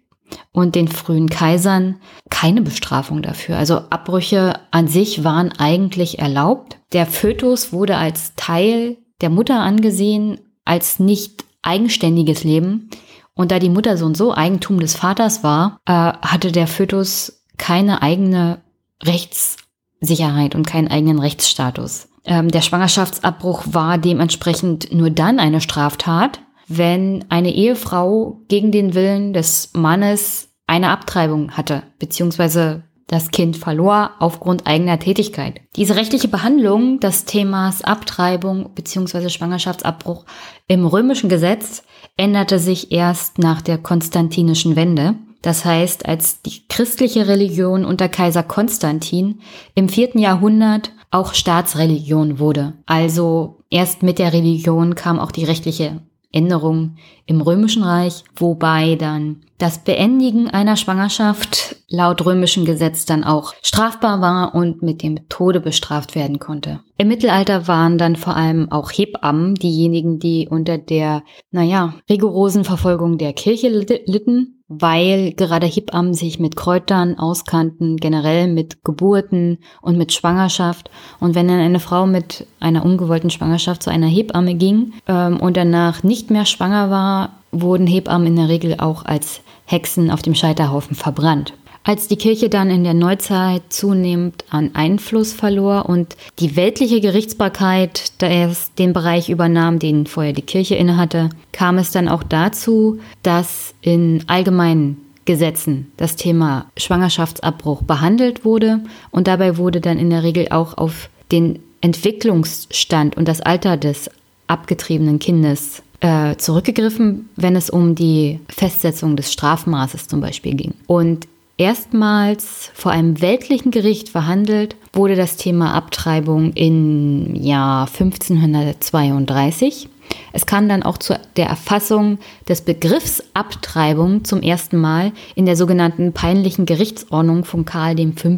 und 0.53 0.75
den 0.75 0.89
frühen 0.89 1.29
Kaisern 1.29 1.97
keine 2.31 2.63
Bestrafung 2.63 3.23
dafür. 3.23 3.57
Also 3.57 3.77
Abbrüche 3.91 4.61
an 4.71 4.89
sich 4.89 5.25
waren 5.25 5.53
eigentlich 5.53 6.19
erlaubt. 6.19 6.79
Der 6.93 7.07
Fötus 7.07 7.73
wurde 7.73 7.97
als 7.97 8.35
Teil 8.37 8.99
der 9.21 9.31
Mutter 9.31 9.61
angesehen, 9.61 10.41
als 10.65 10.99
nicht 10.99 11.45
eigenständiges 11.63 12.45
Leben. 12.45 12.91
Und 13.35 13.51
da 13.51 13.59
die 13.59 13.71
Mutter 13.71 13.97
so 13.97 14.07
und 14.07 14.17
so 14.17 14.35
Eigentum 14.35 14.81
des 14.81 14.95
Vaters 14.97 15.43
war, 15.43 15.79
äh, 15.85 15.93
hatte 15.93 16.53
der 16.53 16.67
Fötus 16.67 17.45
keine 17.59 18.03
eigene 18.03 18.63
Rechtssicherheit 19.03 20.55
und 20.55 20.67
keinen 20.67 20.89
eigenen 20.89 21.19
Rechtsstatus. 21.19 22.09
Ähm, 22.25 22.51
der 22.51 22.63
Schwangerschaftsabbruch 22.63 23.63
war 23.67 23.99
dementsprechend 23.99 24.93
nur 24.93 25.11
dann 25.11 25.39
eine 25.39 25.61
Straftat, 25.61 26.41
wenn 26.69 27.25
eine 27.29 27.55
Ehefrau 27.55 28.41
gegen 28.49 28.73
den 28.73 28.95
Willen 28.95 29.33
des 29.33 29.71
Mannes 29.75 30.49
eine 30.67 30.91
Abtreibung 30.91 31.53
hatte, 31.53 31.83
beziehungsweise 31.99 32.83
das 33.07 33.31
Kind 33.31 33.57
verlor 33.57 34.11
aufgrund 34.19 34.67
eigener 34.67 34.99
Tätigkeit. 34.99 35.61
Diese 35.77 35.95
rechtliche 35.95 36.29
Behandlung 36.29 36.99
des 36.99 37.25
Themas 37.25 37.83
Abtreibung 37.83 38.71
bzw. 38.75 39.29
Schwangerschaftsabbruch 39.29 40.25
im 40.67 40.87
römischen 40.87 41.29
Gesetz 41.29 41.85
änderte 42.17 42.59
sich 42.59 42.91
erst 42.91 43.39
nach 43.39 43.63
der 43.63 43.79
konstantinischen 43.79 44.75
Wende. 44.75 45.15
Das 45.43 45.65
heißt, 45.65 46.07
als 46.07 46.43
die 46.43 46.67
christliche 46.69 47.29
Religion 47.29 47.85
unter 47.85 48.09
Kaiser 48.09 48.43
Konstantin 48.43 49.41
im 49.77 49.89
vierten 49.89 50.19
Jahrhundert 50.19 50.91
auch 51.13 51.35
Staatsreligion 51.35 52.41
wurde. 52.41 52.73
Also 52.87 53.61
erst 53.71 54.03
mit 54.03 54.19
der 54.19 54.33
Religion 54.33 54.97
kam 54.97 55.21
auch 55.21 55.31
die 55.31 55.45
rechtliche 55.45 56.01
Änderung 56.33 56.97
im 57.27 57.41
Römischen 57.41 57.83
Reich, 57.83 58.25
wobei 58.37 58.97
dann 58.97 59.43
das 59.59 59.79
Beendigen 59.79 60.49
einer 60.49 60.77
Schwangerschaft 60.77 61.77
laut 61.89 62.25
römischen 62.25 62.65
Gesetz 62.65 63.07
dann 63.07 63.25
auch 63.25 63.55
strafbar 63.63 64.21
war 64.21 64.55
und 64.55 64.83
mit 64.83 65.03
dem 65.03 65.29
Tode 65.29 65.61
bestraft 65.61 66.15
werden 66.15 66.39
konnte. 66.39 66.81
Im 66.99 67.09
Mittelalter 67.09 67.69
waren 67.69 67.97
dann 67.97 68.17
vor 68.17 68.37
allem 68.37 68.71
auch 68.71 68.91
Hebammen 68.91 69.55
diejenigen, 69.55 70.19
die 70.19 70.49
unter 70.51 70.79
der, 70.79 71.23
naja, 71.51 71.95
rigorosen 72.11 72.65
Verfolgung 72.65 73.19
der 73.19 73.33
Kirche 73.33 73.69
litten. 73.69 74.56
Weil 74.69 75.33
gerade 75.33 75.67
Hebammen 75.67 76.15
sich 76.15 76.41
mit 76.41 76.57
Kräutern 76.57 77.19
auskannten, 77.19 77.97
generell 77.97 78.49
mit 78.49 78.83
Geburten 78.85 79.59
und 79.81 79.97
mit 79.97 80.13
Schwangerschaft. 80.13 80.91
Und 81.21 81.35
wenn 81.35 81.49
dann 81.49 81.61
eine 81.61 81.81
Frau 81.81 82.07
mit 82.07 82.47
einer 82.59 82.85
ungewollten 82.85 83.31
Schwangerschaft 83.31 83.83
zu 83.83 83.91
einer 83.91 84.09
Hebamme 84.09 84.55
ging 84.55 84.93
ähm, 85.07 85.39
und 85.39 85.57
danach 85.57 86.03
nicht 86.03 86.31
mehr 86.31 86.47
schwanger 86.47 86.91
war, 86.91 87.37
wurden 87.53 87.87
Hebammen 87.87 88.27
in 88.27 88.37
der 88.37 88.49
Regel 88.49 88.77
auch 88.79 89.05
als 89.05 89.41
Hexen 89.67 90.11
auf 90.11 90.23
dem 90.23 90.35
Scheiterhaufen 90.35 90.97
verbrannt. 90.97 91.55
Als 91.87 92.09
die 92.09 92.17
Kirche 92.17 92.49
dann 92.49 92.69
in 92.69 92.83
der 92.83 92.95
Neuzeit 92.95 93.63
zunehmend 93.69 94.45
an 94.51 94.73
Einfluss 94.75 95.33
verlor 95.33 95.89
und 95.89 96.17
die 96.41 96.57
weltliche 96.57 97.01
Gerichtsbarkeit 97.01 98.21
den 98.21 98.93
Bereich 98.93 99.29
übernahm, 99.29 99.79
den 99.79 100.09
vorher 100.09 100.33
die 100.33 100.43
Kirche 100.43 100.75
innehatte, 100.75 101.31
kam 101.53 101.79
es 101.79 101.93
dann 101.93 102.09
auch 102.09 102.25
dazu, 102.25 102.99
dass 103.23 103.73
in 103.83 104.25
allgemeinen 104.27 104.97
Gesetzen 105.27 105.93
das 105.97 106.17
Thema 106.17 106.67
Schwangerschaftsabbruch 106.77 107.85
behandelt 107.85 108.45
wurde 108.45 108.81
und 109.13 109.29
dabei 109.29 109.57
wurde 109.57 109.81
dann 109.81 110.01
in 110.01 110.11
der 110.11 110.25
Regel 110.25 110.49
auch 110.51 110.77
auf 110.77 111.09
den 111.31 111.61
Entwicklungsstand 111.83 113.17
und 113.17 113.29
das 113.29 113.43
Alter 113.43 113.77
des 113.77 114.11
abgetriebenen 114.49 115.21
Kindes 115.21 115.85
äh, 116.01 116.35
zurückgegriffen, 116.35 117.29
wenn 117.37 117.55
es 117.55 117.71
um 117.71 117.95
die 117.95 118.41
Festsetzung 118.49 119.15
des 119.15 119.33
Strafmaßes 119.33 120.09
zum 120.09 120.21
Beispiel 120.21 120.55
ging. 120.55 120.75
Und 120.89 121.29
erstmals 121.59 122.71
vor 122.75 122.93
einem 122.93 123.21
weltlichen 123.21 123.71
Gericht 123.71 124.09
verhandelt 124.09 124.77
wurde 124.93 125.17
das 125.17 125.37
Thema 125.37 125.75
Abtreibung 125.75 126.53
im 126.53 127.35
Jahr 127.35 127.87
1532. 127.87 129.89
Es 130.33 130.47
kam 130.47 130.69
dann 130.69 130.83
auch 130.83 130.99
zu 130.99 131.19
der 131.37 131.47
Erfassung 131.47 132.19
des 132.49 132.61
Begriffs 132.61 133.23
Abtreibung 133.35 134.25
zum 134.25 134.43
ersten 134.43 134.77
Mal 134.77 135.13
in 135.35 135.47
der 135.47 135.57
sogenannten 135.57 136.13
peinlichen 136.13 136.67
Gerichtsordnung 136.67 137.45
von 137.45 137.65
Karl 137.65 137.97
V. 137.97 138.37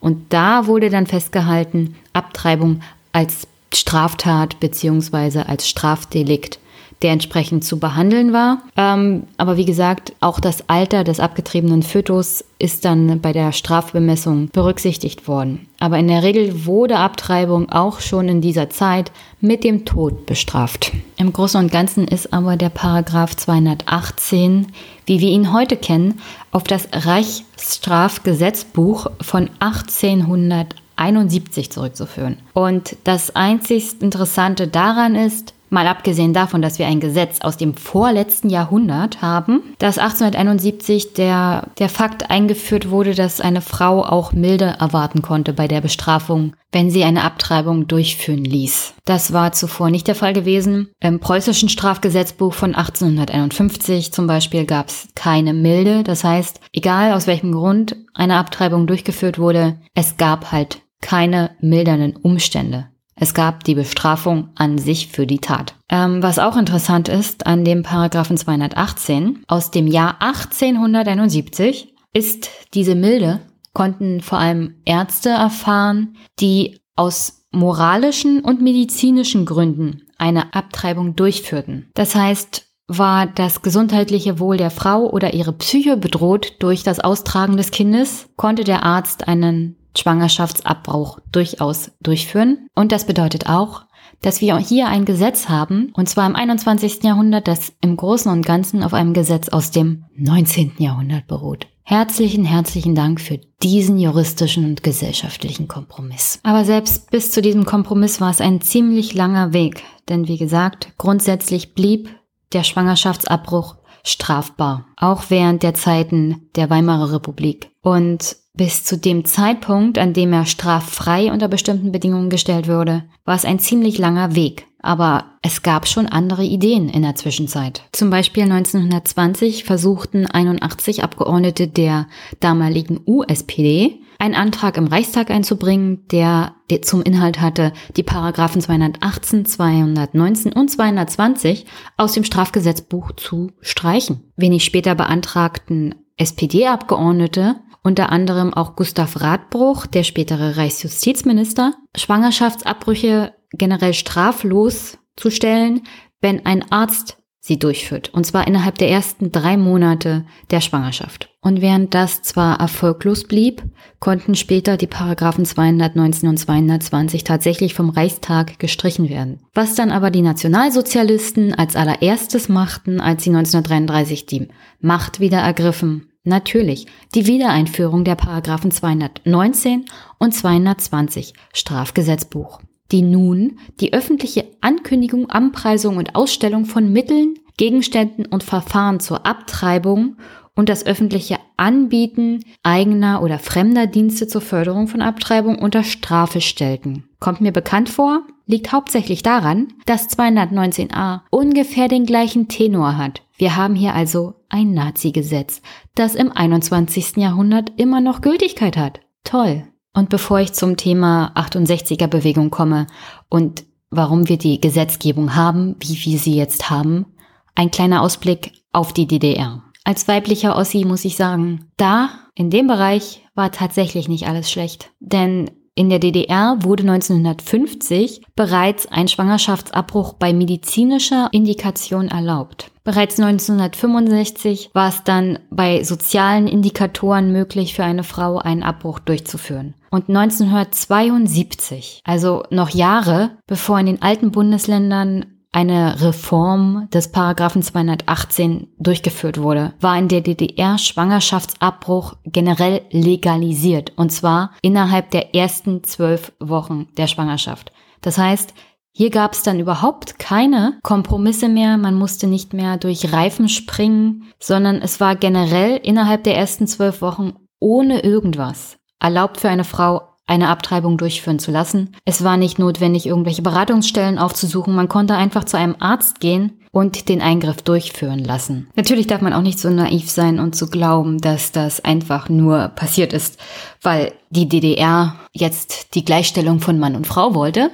Und 0.00 0.32
da 0.32 0.66
wurde 0.66 0.90
dann 0.90 1.06
festgehalten, 1.06 1.94
Abtreibung 2.12 2.80
als 3.12 3.46
Straftat 3.72 4.60
bzw. 4.60 5.44
als 5.46 5.68
Strafdelikt 5.68 6.58
der 7.02 7.12
entsprechend 7.12 7.64
zu 7.64 7.78
behandeln 7.78 8.32
war. 8.32 8.62
Ähm, 8.76 9.24
aber 9.36 9.56
wie 9.56 9.64
gesagt, 9.64 10.12
auch 10.20 10.40
das 10.40 10.68
Alter 10.68 11.04
des 11.04 11.20
abgetriebenen 11.20 11.82
Fötus 11.82 12.44
ist 12.58 12.84
dann 12.84 13.20
bei 13.20 13.32
der 13.32 13.52
Strafbemessung 13.52 14.48
berücksichtigt 14.50 15.26
worden. 15.26 15.66
Aber 15.78 15.98
in 15.98 16.08
der 16.08 16.22
Regel 16.22 16.66
wurde 16.66 16.98
Abtreibung 16.98 17.70
auch 17.70 18.00
schon 18.00 18.28
in 18.28 18.42
dieser 18.42 18.68
Zeit 18.68 19.10
mit 19.40 19.64
dem 19.64 19.86
Tod 19.86 20.26
bestraft. 20.26 20.92
Im 21.16 21.32
Großen 21.32 21.58
und 21.58 21.72
Ganzen 21.72 22.06
ist 22.06 22.34
aber 22.34 22.56
der 22.56 22.68
Paragraph 22.68 23.34
218, 23.34 24.66
wie 25.06 25.20
wir 25.20 25.30
ihn 25.30 25.54
heute 25.54 25.78
kennen, 25.78 26.20
auf 26.52 26.64
das 26.64 26.86
Reichsstrafgesetzbuch 26.92 29.06
von 29.22 29.48
1871 29.60 31.70
zurückzuführen. 31.70 32.36
Und 32.52 32.94
das 33.04 33.34
einzig 33.34 34.02
Interessante 34.02 34.68
daran 34.68 35.14
ist, 35.14 35.54
Mal 35.70 35.86
abgesehen 35.86 36.34
davon, 36.34 36.62
dass 36.62 36.80
wir 36.80 36.86
ein 36.86 36.98
Gesetz 36.98 37.40
aus 37.40 37.56
dem 37.56 37.74
vorletzten 37.74 38.50
Jahrhundert 38.50 39.22
haben, 39.22 39.62
dass 39.78 39.98
1871 39.98 41.14
der, 41.14 41.68
der 41.78 41.88
Fakt 41.88 42.28
eingeführt 42.28 42.90
wurde, 42.90 43.14
dass 43.14 43.40
eine 43.40 43.60
Frau 43.60 44.04
auch 44.04 44.32
Milde 44.32 44.76
erwarten 44.80 45.22
konnte 45.22 45.52
bei 45.52 45.68
der 45.68 45.80
Bestrafung, 45.80 46.54
wenn 46.72 46.90
sie 46.90 47.04
eine 47.04 47.22
Abtreibung 47.22 47.86
durchführen 47.86 48.44
ließ. 48.44 48.94
Das 49.04 49.32
war 49.32 49.52
zuvor 49.52 49.90
nicht 49.90 50.08
der 50.08 50.16
Fall 50.16 50.32
gewesen. 50.32 50.90
Im 51.00 51.20
preußischen 51.20 51.68
Strafgesetzbuch 51.68 52.52
von 52.52 52.74
1851 52.74 54.12
zum 54.12 54.26
Beispiel 54.26 54.66
gab 54.66 54.88
es 54.88 55.08
keine 55.14 55.54
Milde. 55.54 56.02
Das 56.02 56.24
heißt, 56.24 56.60
egal 56.72 57.12
aus 57.12 57.28
welchem 57.28 57.52
Grund 57.52 57.96
eine 58.12 58.36
Abtreibung 58.36 58.88
durchgeführt 58.88 59.38
wurde, 59.38 59.78
es 59.94 60.16
gab 60.16 60.50
halt 60.50 60.82
keine 61.00 61.50
mildernden 61.60 62.16
Umstände. 62.16 62.88
Es 63.20 63.34
gab 63.34 63.64
die 63.64 63.74
Bestrafung 63.74 64.48
an 64.56 64.78
sich 64.78 65.08
für 65.08 65.26
die 65.26 65.40
Tat. 65.40 65.74
Ähm, 65.90 66.22
was 66.22 66.38
auch 66.38 66.56
interessant 66.56 67.08
ist 67.08 67.46
an 67.46 67.64
dem 67.64 67.82
Paragraphen 67.82 68.38
218 68.38 69.44
aus 69.46 69.70
dem 69.70 69.86
Jahr 69.86 70.16
1871 70.20 71.94
ist 72.12 72.50
diese 72.74 72.94
Milde 72.94 73.40
konnten 73.72 74.20
vor 74.20 74.38
allem 74.38 74.80
Ärzte 74.84 75.28
erfahren, 75.28 76.16
die 76.40 76.80
aus 76.96 77.46
moralischen 77.52 78.40
und 78.40 78.60
medizinischen 78.60 79.46
Gründen 79.46 80.02
eine 80.18 80.54
Abtreibung 80.54 81.16
durchführten. 81.16 81.90
Das 81.94 82.14
heißt, 82.14 82.66
war 82.88 83.26
das 83.26 83.62
gesundheitliche 83.62 84.40
Wohl 84.40 84.56
der 84.56 84.70
Frau 84.70 85.08
oder 85.08 85.32
ihre 85.32 85.52
Psyche 85.52 85.96
bedroht 85.96 86.56
durch 86.58 86.82
das 86.82 86.98
Austragen 86.98 87.56
des 87.56 87.70
Kindes, 87.70 88.28
konnte 88.36 88.64
der 88.64 88.82
Arzt 88.82 89.28
einen 89.28 89.76
Schwangerschaftsabbruch 89.96 91.20
durchaus 91.32 91.90
durchführen. 92.00 92.68
Und 92.74 92.92
das 92.92 93.06
bedeutet 93.06 93.48
auch, 93.48 93.82
dass 94.22 94.40
wir 94.40 94.58
hier 94.58 94.88
ein 94.88 95.04
Gesetz 95.04 95.48
haben, 95.48 95.92
und 95.94 96.08
zwar 96.08 96.26
im 96.26 96.36
21. 96.36 97.02
Jahrhundert, 97.02 97.48
das 97.48 97.72
im 97.80 97.96
Großen 97.96 98.30
und 98.30 98.44
Ganzen 98.44 98.82
auf 98.82 98.92
einem 98.92 99.14
Gesetz 99.14 99.48
aus 99.48 99.70
dem 99.70 100.04
19. 100.16 100.72
Jahrhundert 100.78 101.26
beruht. 101.26 101.66
Herzlichen, 101.82 102.44
herzlichen 102.44 102.94
Dank 102.94 103.20
für 103.20 103.40
diesen 103.62 103.98
juristischen 103.98 104.64
und 104.64 104.82
gesellschaftlichen 104.82 105.66
Kompromiss. 105.66 106.38
Aber 106.44 106.64
selbst 106.64 107.10
bis 107.10 107.32
zu 107.32 107.42
diesem 107.42 107.64
Kompromiss 107.64 108.20
war 108.20 108.30
es 108.30 108.40
ein 108.40 108.60
ziemlich 108.60 109.14
langer 109.14 109.52
Weg, 109.52 109.82
denn 110.08 110.28
wie 110.28 110.38
gesagt, 110.38 110.92
grundsätzlich 110.98 111.74
blieb 111.74 112.10
der 112.52 112.62
Schwangerschaftsabbruch 112.62 113.76
strafbar, 114.04 114.86
auch 114.96 115.24
während 115.28 115.62
der 115.62 115.74
Zeiten 115.74 116.48
der 116.56 116.70
Weimarer 116.70 117.12
Republik. 117.12 117.70
Und 117.82 118.36
bis 118.54 118.84
zu 118.84 118.98
dem 118.98 119.24
Zeitpunkt, 119.24 119.98
an 119.98 120.12
dem 120.12 120.32
er 120.32 120.44
straffrei 120.44 121.32
unter 121.32 121.48
bestimmten 121.48 121.92
Bedingungen 121.92 122.30
gestellt 122.30 122.68
wurde, 122.68 123.04
war 123.24 123.36
es 123.36 123.44
ein 123.44 123.58
ziemlich 123.58 123.98
langer 123.98 124.34
Weg. 124.34 124.66
Aber 124.82 125.24
es 125.42 125.62
gab 125.62 125.86
schon 125.86 126.06
andere 126.06 126.42
Ideen 126.42 126.88
in 126.88 127.02
der 127.02 127.14
Zwischenzeit. 127.14 127.82
Zum 127.92 128.10
Beispiel 128.10 128.44
1920 128.44 129.64
versuchten 129.64 130.26
81 130.26 131.04
Abgeordnete 131.04 131.68
der 131.68 132.06
damaligen 132.40 133.00
USPD 133.06 134.00
einen 134.20 134.34
Antrag 134.34 134.76
im 134.76 134.86
Reichstag 134.86 135.30
einzubringen, 135.30 136.06
der 136.08 136.54
zum 136.82 137.02
Inhalt 137.02 137.40
hatte, 137.40 137.72
die 137.96 138.02
Paragraphen 138.02 138.60
218, 138.60 139.46
219 139.46 140.52
und 140.52 140.70
220 140.70 141.66
aus 141.96 142.12
dem 142.12 142.24
Strafgesetzbuch 142.24 143.12
zu 143.12 143.52
streichen. 143.60 144.32
Wenig 144.36 144.64
später 144.64 144.94
beantragten 144.94 145.94
SPD-Abgeordnete 146.16 147.56
unter 147.82 148.12
anderem 148.12 148.52
auch 148.52 148.76
Gustav 148.76 149.20
Radbruch, 149.20 149.86
der 149.86 150.04
spätere 150.04 150.58
Reichsjustizminister, 150.58 151.72
Schwangerschaftsabbrüche 151.96 153.32
generell 153.52 153.94
straflos 153.94 154.98
zu 155.16 155.30
stellen, 155.30 155.82
wenn 156.20 156.44
ein 156.44 156.70
Arzt 156.70 157.16
sie 157.40 157.58
durchführt, 157.58 158.10
und 158.12 158.24
zwar 158.26 158.46
innerhalb 158.46 158.76
der 158.76 158.90
ersten 158.90 159.32
drei 159.32 159.56
Monate 159.56 160.26
der 160.50 160.60
Schwangerschaft. 160.60 161.30
Und 161.40 161.62
während 161.62 161.94
das 161.94 162.20
zwar 162.20 162.60
erfolglos 162.60 163.24
blieb, 163.24 163.62
konnten 163.98 164.34
später 164.34 164.76
die 164.76 164.86
Paragraphen 164.86 165.46
219 165.46 166.28
und 166.28 166.36
220 166.36 167.24
tatsächlich 167.24 167.72
vom 167.72 167.88
Reichstag 167.88 168.58
gestrichen 168.58 169.08
werden. 169.08 169.40
Was 169.54 169.74
dann 169.74 169.90
aber 169.90 170.10
die 170.10 170.20
Nationalsozialisten 170.20 171.54
als 171.54 171.76
allererstes 171.76 172.50
machten, 172.50 173.00
als 173.00 173.24
sie 173.24 173.30
1933 173.30 174.26
die 174.26 174.48
Macht 174.80 175.18
wieder 175.18 175.38
ergriffen, 175.38 176.10
Natürlich, 176.22 176.86
die 177.14 177.26
Wiedereinführung 177.26 178.04
der 178.04 178.14
Paragraphen 178.14 178.70
219 178.70 179.86
und 180.18 180.34
220 180.34 181.32
Strafgesetzbuch, 181.54 182.60
die 182.92 183.02
nun 183.02 183.58
die 183.80 183.92
öffentliche 183.92 184.46
Ankündigung, 184.60 185.30
Anpreisung 185.30 185.96
und 185.96 186.14
Ausstellung 186.14 186.64
von 186.64 186.92
Mitteln, 186.92 187.38
Gegenständen 187.56 188.26
und 188.26 188.42
Verfahren 188.42 189.00
zur 189.00 189.26
Abtreibung 189.26 190.16
und 190.54 190.68
das 190.68 190.84
öffentliche 190.84 191.38
Anbieten 191.56 192.44
eigener 192.62 193.22
oder 193.22 193.38
fremder 193.38 193.86
Dienste 193.86 194.26
zur 194.26 194.40
Förderung 194.40 194.88
von 194.88 195.02
Abtreibung 195.02 195.58
unter 195.58 195.84
Strafe 195.84 196.40
stellten. 196.40 197.04
Kommt 197.18 197.40
mir 197.40 197.52
bekannt 197.52 197.88
vor? 197.88 198.22
Liegt 198.46 198.72
hauptsächlich 198.72 199.22
daran, 199.22 199.68
dass 199.86 200.08
219a 200.08 201.20
ungefähr 201.30 201.88
den 201.88 202.04
gleichen 202.04 202.48
Tenor 202.48 202.96
hat. 202.96 203.22
Wir 203.36 203.56
haben 203.56 203.74
hier 203.74 203.94
also 203.94 204.34
ein 204.48 204.74
Nazi-Gesetz, 204.74 205.62
das 205.94 206.14
im 206.14 206.32
21. 206.32 207.16
Jahrhundert 207.16 207.72
immer 207.78 208.00
noch 208.00 208.20
Gültigkeit 208.20 208.76
hat. 208.76 209.00
Toll. 209.24 209.64
Und 209.92 210.08
bevor 210.08 210.40
ich 210.40 210.52
zum 210.52 210.76
Thema 210.76 211.32
68er 211.34 212.06
Bewegung 212.06 212.50
komme 212.50 212.86
und 213.28 213.64
warum 213.90 214.28
wir 214.28 214.38
die 214.38 214.60
Gesetzgebung 214.60 215.34
haben, 215.34 215.76
wie 215.80 215.98
wir 216.04 216.18
sie 216.18 216.36
jetzt 216.36 216.70
haben, 216.70 217.06
ein 217.54 217.70
kleiner 217.70 218.02
Ausblick 218.02 218.52
auf 218.72 218.92
die 218.92 219.06
DDR. 219.06 219.62
Als 219.84 220.06
weiblicher 220.06 220.56
Ossi 220.56 220.84
muss 220.84 221.04
ich 221.04 221.16
sagen, 221.16 221.70
da, 221.76 222.10
in 222.34 222.50
dem 222.50 222.66
Bereich, 222.68 223.26
war 223.34 223.50
tatsächlich 223.50 224.08
nicht 224.08 224.28
alles 224.28 224.50
schlecht. 224.50 224.92
Denn 225.00 225.50
In 225.80 225.88
der 225.88 225.98
DDR 225.98 226.58
wurde 226.60 226.82
1950 226.82 228.20
bereits 228.36 228.86
ein 228.92 229.08
Schwangerschaftsabbruch 229.08 230.12
bei 230.12 230.34
medizinischer 230.34 231.30
Indikation 231.32 232.08
erlaubt. 232.08 232.70
Bereits 232.84 233.18
1965 233.18 234.72
war 234.74 234.90
es 234.90 235.04
dann 235.04 235.38
bei 235.48 235.82
sozialen 235.82 236.48
Indikatoren 236.48 237.32
möglich, 237.32 237.72
für 237.72 237.82
eine 237.82 238.04
Frau 238.04 238.36
einen 238.36 238.62
Abbruch 238.62 238.98
durchzuführen. 238.98 239.72
Und 239.90 240.10
1972, 240.10 242.02
also 242.04 242.42
noch 242.50 242.68
Jahre 242.68 243.38
bevor 243.46 243.80
in 243.80 243.86
den 243.86 244.02
alten 244.02 244.32
Bundesländern 244.32 245.24
eine 245.52 246.00
Reform 246.00 246.88
des 246.92 247.10
Paragraphen 247.10 247.62
218 247.62 248.68
durchgeführt 248.78 249.40
wurde, 249.40 249.74
war 249.80 249.98
in 249.98 250.08
der 250.08 250.20
DDR 250.20 250.78
Schwangerschaftsabbruch 250.78 252.14
generell 252.24 252.82
legalisiert 252.90 253.92
und 253.96 254.10
zwar 254.10 254.52
innerhalb 254.62 255.10
der 255.10 255.34
ersten 255.34 255.82
zwölf 255.82 256.32
Wochen 256.38 256.88
der 256.96 257.08
Schwangerschaft. 257.08 257.72
Das 258.00 258.16
heißt, 258.16 258.54
hier 258.92 259.10
gab 259.10 259.32
es 259.32 259.42
dann 259.42 259.60
überhaupt 259.60 260.18
keine 260.18 260.78
Kompromisse 260.82 261.48
mehr, 261.48 261.76
man 261.76 261.94
musste 261.94 262.26
nicht 262.26 262.52
mehr 262.52 262.76
durch 262.76 263.12
Reifen 263.12 263.48
springen, 263.48 264.32
sondern 264.40 264.82
es 264.82 265.00
war 265.00 265.16
generell 265.16 265.76
innerhalb 265.76 266.24
der 266.24 266.36
ersten 266.36 266.66
zwölf 266.66 267.00
Wochen 267.00 267.34
ohne 267.60 268.00
irgendwas 268.00 268.78
erlaubt 269.00 269.40
für 269.40 269.48
eine 269.48 269.64
Frau 269.64 270.02
eine 270.30 270.48
Abtreibung 270.48 270.96
durchführen 270.96 271.38
zu 271.38 271.50
lassen. 271.50 271.94
Es 272.04 272.22
war 272.22 272.36
nicht 272.36 272.58
notwendig, 272.58 273.04
irgendwelche 273.04 273.42
Beratungsstellen 273.42 274.18
aufzusuchen. 274.18 274.74
Man 274.74 274.88
konnte 274.88 275.16
einfach 275.16 275.44
zu 275.44 275.58
einem 275.58 275.76
Arzt 275.80 276.20
gehen 276.20 276.52
und 276.70 277.08
den 277.08 277.20
Eingriff 277.20 277.62
durchführen 277.62 278.20
lassen. 278.20 278.68
Natürlich 278.76 279.08
darf 279.08 279.22
man 279.22 279.32
auch 279.32 279.42
nicht 279.42 279.58
so 279.58 279.68
naiv 279.68 280.08
sein 280.08 280.38
und 280.38 280.54
zu 280.54 280.70
glauben, 280.70 281.18
dass 281.18 281.50
das 281.50 281.84
einfach 281.84 282.28
nur 282.28 282.68
passiert 282.68 283.12
ist, 283.12 283.40
weil 283.82 284.12
die 284.30 284.48
DDR 284.48 285.16
jetzt 285.32 285.96
die 285.96 286.04
Gleichstellung 286.04 286.60
von 286.60 286.78
Mann 286.78 286.94
und 286.94 287.08
Frau 287.08 287.34
wollte 287.34 287.70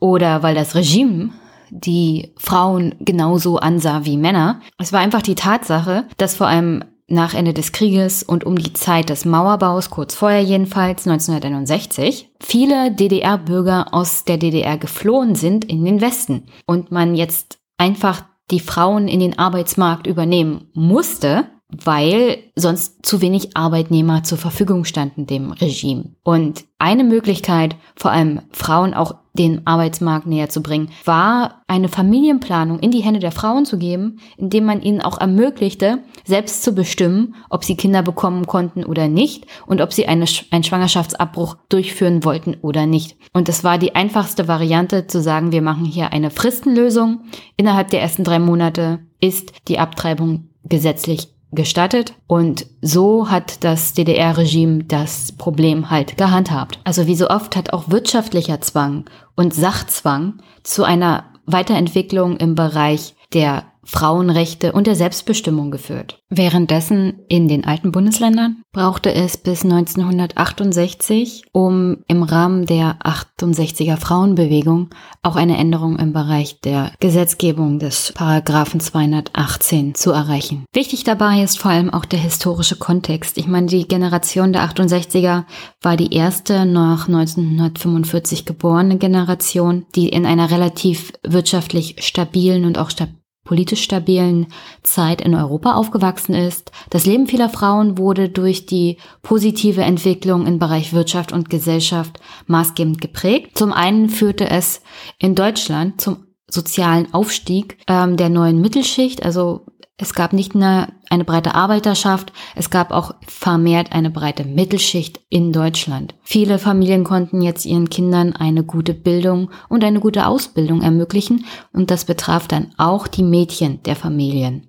oder 0.00 0.42
weil 0.42 0.54
das 0.54 0.74
Regime 0.74 1.30
die 1.70 2.32
Frauen 2.38 2.94
genauso 3.00 3.58
ansah 3.58 4.04
wie 4.04 4.16
Männer. 4.16 4.60
Es 4.78 4.92
war 4.92 5.00
einfach 5.00 5.22
die 5.22 5.34
Tatsache, 5.34 6.04
dass 6.16 6.36
vor 6.36 6.46
allem 6.46 6.84
nach 7.06 7.34
Ende 7.34 7.52
des 7.52 7.72
Krieges 7.72 8.22
und 8.22 8.44
um 8.44 8.56
die 8.56 8.72
Zeit 8.72 9.10
des 9.10 9.24
Mauerbaus, 9.24 9.90
kurz 9.90 10.14
vorher 10.14 10.42
jedenfalls, 10.42 11.06
1961, 11.06 12.30
viele 12.40 12.92
DDR-Bürger 12.92 13.92
aus 13.92 14.24
der 14.24 14.38
DDR 14.38 14.78
geflohen 14.78 15.34
sind 15.34 15.64
in 15.64 15.84
den 15.84 16.00
Westen. 16.00 16.46
Und 16.66 16.90
man 16.90 17.14
jetzt 17.14 17.58
einfach 17.76 18.24
die 18.50 18.60
Frauen 18.60 19.08
in 19.08 19.20
den 19.20 19.38
Arbeitsmarkt 19.38 20.06
übernehmen 20.06 20.70
musste, 20.74 21.46
weil 21.68 22.38
sonst 22.54 23.04
zu 23.04 23.20
wenig 23.20 23.56
Arbeitnehmer 23.56 24.22
zur 24.22 24.38
Verfügung 24.38 24.84
standen 24.84 25.26
dem 25.26 25.52
Regime. 25.52 26.12
Und 26.22 26.64
eine 26.78 27.04
Möglichkeit, 27.04 27.76
vor 27.96 28.10
allem 28.10 28.42
Frauen 28.52 28.94
auch 28.94 29.16
den 29.32 29.66
Arbeitsmarkt 29.66 30.26
näher 30.26 30.48
zu 30.48 30.62
bringen, 30.62 30.90
war 31.04 31.62
eine 31.66 31.88
Familienplanung 31.88 32.78
in 32.78 32.92
die 32.92 33.00
Hände 33.00 33.18
der 33.18 33.32
Frauen 33.32 33.64
zu 33.64 33.78
geben, 33.78 34.20
indem 34.36 34.64
man 34.64 34.80
ihnen 34.80 35.00
auch 35.00 35.20
ermöglichte, 35.20 35.98
selbst 36.24 36.62
zu 36.62 36.72
bestimmen, 36.72 37.34
ob 37.50 37.64
sie 37.64 37.74
Kinder 37.74 38.02
bekommen 38.02 38.46
konnten 38.46 38.84
oder 38.84 39.08
nicht 39.08 39.46
und 39.66 39.80
ob 39.80 39.92
sie 39.92 40.06
eine, 40.06 40.26
einen 40.50 40.62
Schwangerschaftsabbruch 40.62 41.56
durchführen 41.68 42.24
wollten 42.24 42.58
oder 42.60 42.86
nicht. 42.86 43.16
Und 43.32 43.48
es 43.48 43.64
war 43.64 43.78
die 43.78 43.96
einfachste 43.96 44.46
Variante 44.46 45.08
zu 45.08 45.20
sagen, 45.20 45.50
wir 45.50 45.62
machen 45.62 45.84
hier 45.84 46.12
eine 46.12 46.30
Fristenlösung. 46.30 47.22
Innerhalb 47.56 47.90
der 47.90 48.02
ersten 48.02 48.22
drei 48.22 48.38
Monate 48.38 49.00
ist 49.20 49.52
die 49.66 49.80
Abtreibung 49.80 50.50
gesetzlich 50.62 51.33
gestattet 51.54 52.14
und 52.26 52.66
so 52.80 53.30
hat 53.30 53.64
das 53.64 53.92
DDR-Regime 53.94 54.84
das 54.84 55.32
Problem 55.32 55.90
halt 55.90 56.16
gehandhabt. 56.16 56.78
Also 56.84 57.06
wie 57.06 57.16
so 57.16 57.28
oft 57.28 57.56
hat 57.56 57.72
auch 57.72 57.88
wirtschaftlicher 57.88 58.60
Zwang 58.60 59.04
und 59.34 59.54
Sachzwang 59.54 60.34
zu 60.62 60.84
einer 60.84 61.24
Weiterentwicklung 61.46 62.36
im 62.36 62.54
Bereich 62.54 63.14
der 63.32 63.64
Frauenrechte 63.84 64.72
und 64.72 64.86
der 64.86 64.96
Selbstbestimmung 64.96 65.70
geführt. 65.70 66.18
Währenddessen 66.30 67.20
in 67.28 67.48
den 67.48 67.64
alten 67.64 67.92
Bundesländern 67.92 68.62
brauchte 68.72 69.14
es 69.14 69.36
bis 69.36 69.62
1968, 69.62 71.44
um 71.52 71.98
im 72.08 72.22
Rahmen 72.22 72.66
der 72.66 72.98
68er 73.04 73.96
Frauenbewegung 73.96 74.90
auch 75.22 75.36
eine 75.36 75.56
Änderung 75.56 75.98
im 75.98 76.12
Bereich 76.12 76.60
der 76.60 76.92
Gesetzgebung 76.98 77.78
des 77.78 78.12
Paragraphen 78.14 78.80
218 78.80 79.94
zu 79.94 80.10
erreichen. 80.10 80.64
Wichtig 80.72 81.04
dabei 81.04 81.42
ist 81.42 81.58
vor 81.58 81.70
allem 81.70 81.90
auch 81.90 82.04
der 82.04 82.18
historische 82.18 82.76
Kontext. 82.76 83.38
Ich 83.38 83.46
meine, 83.46 83.66
die 83.66 83.86
Generation 83.86 84.52
der 84.52 84.68
68er 84.68 85.44
war 85.82 85.96
die 85.96 86.12
erste 86.12 86.66
nach 86.66 87.06
1945 87.06 88.44
geborene 88.44 88.98
Generation, 88.98 89.86
die 89.94 90.08
in 90.08 90.26
einer 90.26 90.50
relativ 90.50 91.12
wirtschaftlich 91.22 91.96
stabilen 92.00 92.64
und 92.64 92.78
auch 92.78 92.90
stabilen 92.90 93.23
politisch 93.44 93.82
stabilen 93.82 94.46
Zeit 94.82 95.20
in 95.20 95.34
Europa 95.34 95.74
aufgewachsen 95.74 96.34
ist. 96.34 96.72
Das 96.90 97.06
Leben 97.06 97.26
vieler 97.26 97.48
Frauen 97.50 97.98
wurde 97.98 98.28
durch 98.28 98.66
die 98.66 98.96
positive 99.22 99.82
Entwicklung 99.82 100.46
im 100.46 100.58
Bereich 100.58 100.92
Wirtschaft 100.92 101.32
und 101.32 101.50
Gesellschaft 101.50 102.18
maßgebend 102.46 103.00
geprägt. 103.00 103.56
Zum 103.56 103.72
einen 103.72 104.08
führte 104.08 104.48
es 104.48 104.80
in 105.18 105.34
Deutschland 105.34 106.00
zum 106.00 106.24
sozialen 106.48 107.12
Aufstieg 107.12 107.78
ähm, 107.88 108.16
der 108.16 108.28
neuen 108.28 108.60
Mittelschicht, 108.60 109.24
also 109.24 109.66
es 109.96 110.12
gab 110.12 110.32
nicht 110.32 110.54
nur 110.54 110.88
eine 111.08 111.24
breite 111.24 111.54
Arbeiterschaft, 111.54 112.32
es 112.56 112.68
gab 112.68 112.90
auch 112.90 113.14
vermehrt 113.26 113.92
eine 113.92 114.10
breite 114.10 114.44
Mittelschicht 114.44 115.20
in 115.28 115.52
Deutschland. 115.52 116.14
Viele 116.22 116.58
Familien 116.58 117.04
konnten 117.04 117.42
jetzt 117.42 117.64
ihren 117.64 117.88
Kindern 117.90 118.32
eine 118.32 118.64
gute 118.64 118.92
Bildung 118.92 119.50
und 119.68 119.84
eine 119.84 120.00
gute 120.00 120.26
Ausbildung 120.26 120.82
ermöglichen 120.82 121.44
und 121.72 121.92
das 121.92 122.04
betraf 122.04 122.48
dann 122.48 122.72
auch 122.76 123.06
die 123.06 123.22
Mädchen 123.22 123.82
der 123.84 123.94
Familien. 123.94 124.68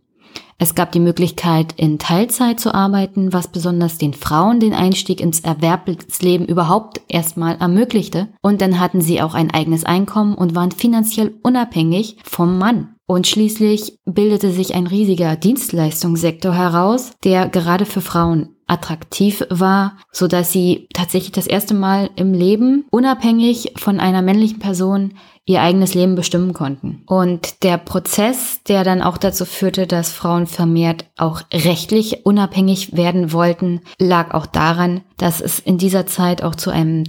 Es 0.57 0.73
gab 0.73 0.93
die 0.93 1.01
Möglichkeit, 1.01 1.73
in 1.75 1.99
Teilzeit 1.99 2.61
zu 2.61 2.73
arbeiten, 2.73 3.33
was 3.33 3.49
besonders 3.49 3.97
den 3.97 4.13
Frauen 4.13 4.61
den 4.61 4.73
Einstieg 4.73 5.19
ins 5.19 5.41
Erwerbsleben 5.41 6.47
überhaupt 6.47 7.01
erstmal 7.09 7.57
ermöglichte. 7.57 8.29
Und 8.41 8.61
dann 8.61 8.79
hatten 8.79 9.01
sie 9.01 9.21
auch 9.21 9.33
ein 9.33 9.51
eigenes 9.51 9.83
Einkommen 9.83 10.33
und 10.33 10.55
waren 10.55 10.71
finanziell 10.71 11.33
unabhängig 11.43 12.17
vom 12.23 12.57
Mann. 12.57 12.95
Und 13.05 13.27
schließlich 13.27 13.99
bildete 14.05 14.49
sich 14.49 14.73
ein 14.73 14.87
riesiger 14.87 15.35
Dienstleistungssektor 15.35 16.53
heraus, 16.53 17.11
der 17.23 17.49
gerade 17.49 17.85
für 17.85 18.01
Frauen 18.01 18.55
attraktiv 18.67 19.43
war, 19.49 19.97
so 20.11 20.27
dass 20.27 20.51
sie 20.51 20.87
tatsächlich 20.93 21.31
das 21.31 21.47
erste 21.47 21.75
Mal 21.75 22.09
im 22.15 22.33
Leben 22.33 22.85
unabhängig 22.89 23.73
von 23.75 23.99
einer 23.99 24.23
männlichen 24.23 24.57
Person 24.57 25.13
ihr 25.47 25.61
eigenes 25.61 25.93
Leben 25.93 26.15
bestimmen 26.15 26.53
konnten. 26.53 27.03
Und 27.05 27.63
der 27.63 27.77
Prozess, 27.77 28.63
der 28.67 28.83
dann 28.83 29.03
auch 29.03 29.17
dazu 29.17 29.45
führte, 29.45 29.85
dass 29.85 30.11
Frauen 30.11 30.47
vermehrt 30.47 31.05
auch 31.17 31.41
rechtlich 31.53 32.25
unabhängig 32.25 32.97
werden 32.97 33.31
wollten, 33.31 33.81
lag 33.99 34.33
auch 34.33 34.47
daran, 34.47 35.01
dass 35.17 35.41
es 35.41 35.59
in 35.59 35.77
dieser 35.77 36.07
Zeit 36.07 36.43
auch 36.43 36.55
zu 36.55 36.71
einem 36.71 37.03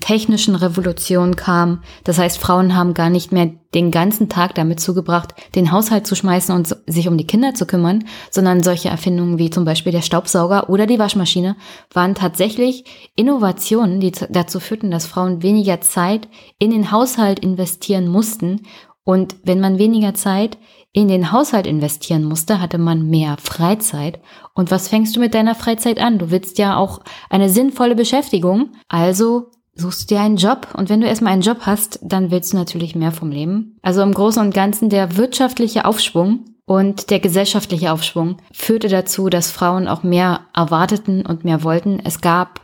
technischen 0.00 0.54
Revolution 0.54 1.36
kam. 1.36 1.82
Das 2.02 2.18
heißt, 2.18 2.38
Frauen 2.38 2.74
haben 2.74 2.94
gar 2.94 3.10
nicht 3.10 3.30
mehr 3.30 3.50
den 3.74 3.90
ganzen 3.90 4.28
Tag 4.28 4.54
damit 4.54 4.80
zugebracht, 4.80 5.34
den 5.54 5.70
Haushalt 5.70 6.06
zu 6.06 6.14
schmeißen 6.14 6.54
und 6.54 6.76
sich 6.86 7.08
um 7.08 7.16
die 7.16 7.26
Kinder 7.26 7.54
zu 7.54 7.66
kümmern, 7.66 8.04
sondern 8.30 8.62
solche 8.62 8.88
Erfindungen 8.88 9.38
wie 9.38 9.48
zum 9.48 9.64
Beispiel 9.64 9.92
der 9.92 10.02
Staubsauger 10.02 10.68
oder 10.68 10.86
die 10.86 10.98
Waschmaschine 10.98 11.56
waren 11.92 12.14
tatsächlich 12.14 12.84
Innovationen, 13.16 14.00
die 14.00 14.12
dazu 14.28 14.60
führten, 14.60 14.90
dass 14.90 15.06
Frauen 15.06 15.42
weniger 15.42 15.80
Zeit 15.80 16.28
in 16.58 16.70
den 16.70 16.90
Haushalt 16.90 17.38
investieren 17.38 17.81
mussten. 18.08 18.62
Und 19.04 19.36
wenn 19.42 19.60
man 19.60 19.78
weniger 19.78 20.14
Zeit 20.14 20.58
in 20.92 21.08
den 21.08 21.32
Haushalt 21.32 21.66
investieren 21.66 22.24
musste, 22.24 22.60
hatte 22.60 22.78
man 22.78 23.08
mehr 23.08 23.36
Freizeit. 23.42 24.20
Und 24.54 24.70
was 24.70 24.88
fängst 24.88 25.16
du 25.16 25.20
mit 25.20 25.34
deiner 25.34 25.54
Freizeit 25.54 25.98
an? 25.98 26.18
Du 26.18 26.30
willst 26.30 26.58
ja 26.58 26.76
auch 26.76 27.00
eine 27.30 27.48
sinnvolle 27.48 27.96
Beschäftigung. 27.96 28.72
Also 28.88 29.50
suchst 29.74 30.10
du 30.10 30.14
dir 30.14 30.20
einen 30.20 30.36
Job 30.36 30.68
und 30.76 30.90
wenn 30.90 31.00
du 31.00 31.06
erstmal 31.06 31.32
einen 31.32 31.42
Job 31.42 31.60
hast, 31.62 31.98
dann 32.02 32.30
willst 32.30 32.52
du 32.52 32.58
natürlich 32.58 32.94
mehr 32.94 33.12
vom 33.12 33.30
Leben. 33.30 33.78
Also 33.82 34.02
im 34.02 34.12
Großen 34.12 34.42
und 34.42 34.54
Ganzen 34.54 34.90
der 34.90 35.16
wirtschaftliche 35.16 35.86
Aufschwung 35.86 36.44
und 36.66 37.10
der 37.10 37.20
gesellschaftliche 37.20 37.92
Aufschwung 37.92 38.36
führte 38.52 38.88
dazu, 38.88 39.28
dass 39.30 39.50
Frauen 39.50 39.88
auch 39.88 40.02
mehr 40.02 40.40
erwarteten 40.54 41.24
und 41.26 41.44
mehr 41.44 41.64
wollten. 41.64 42.00
Es 42.04 42.20
gab 42.20 42.60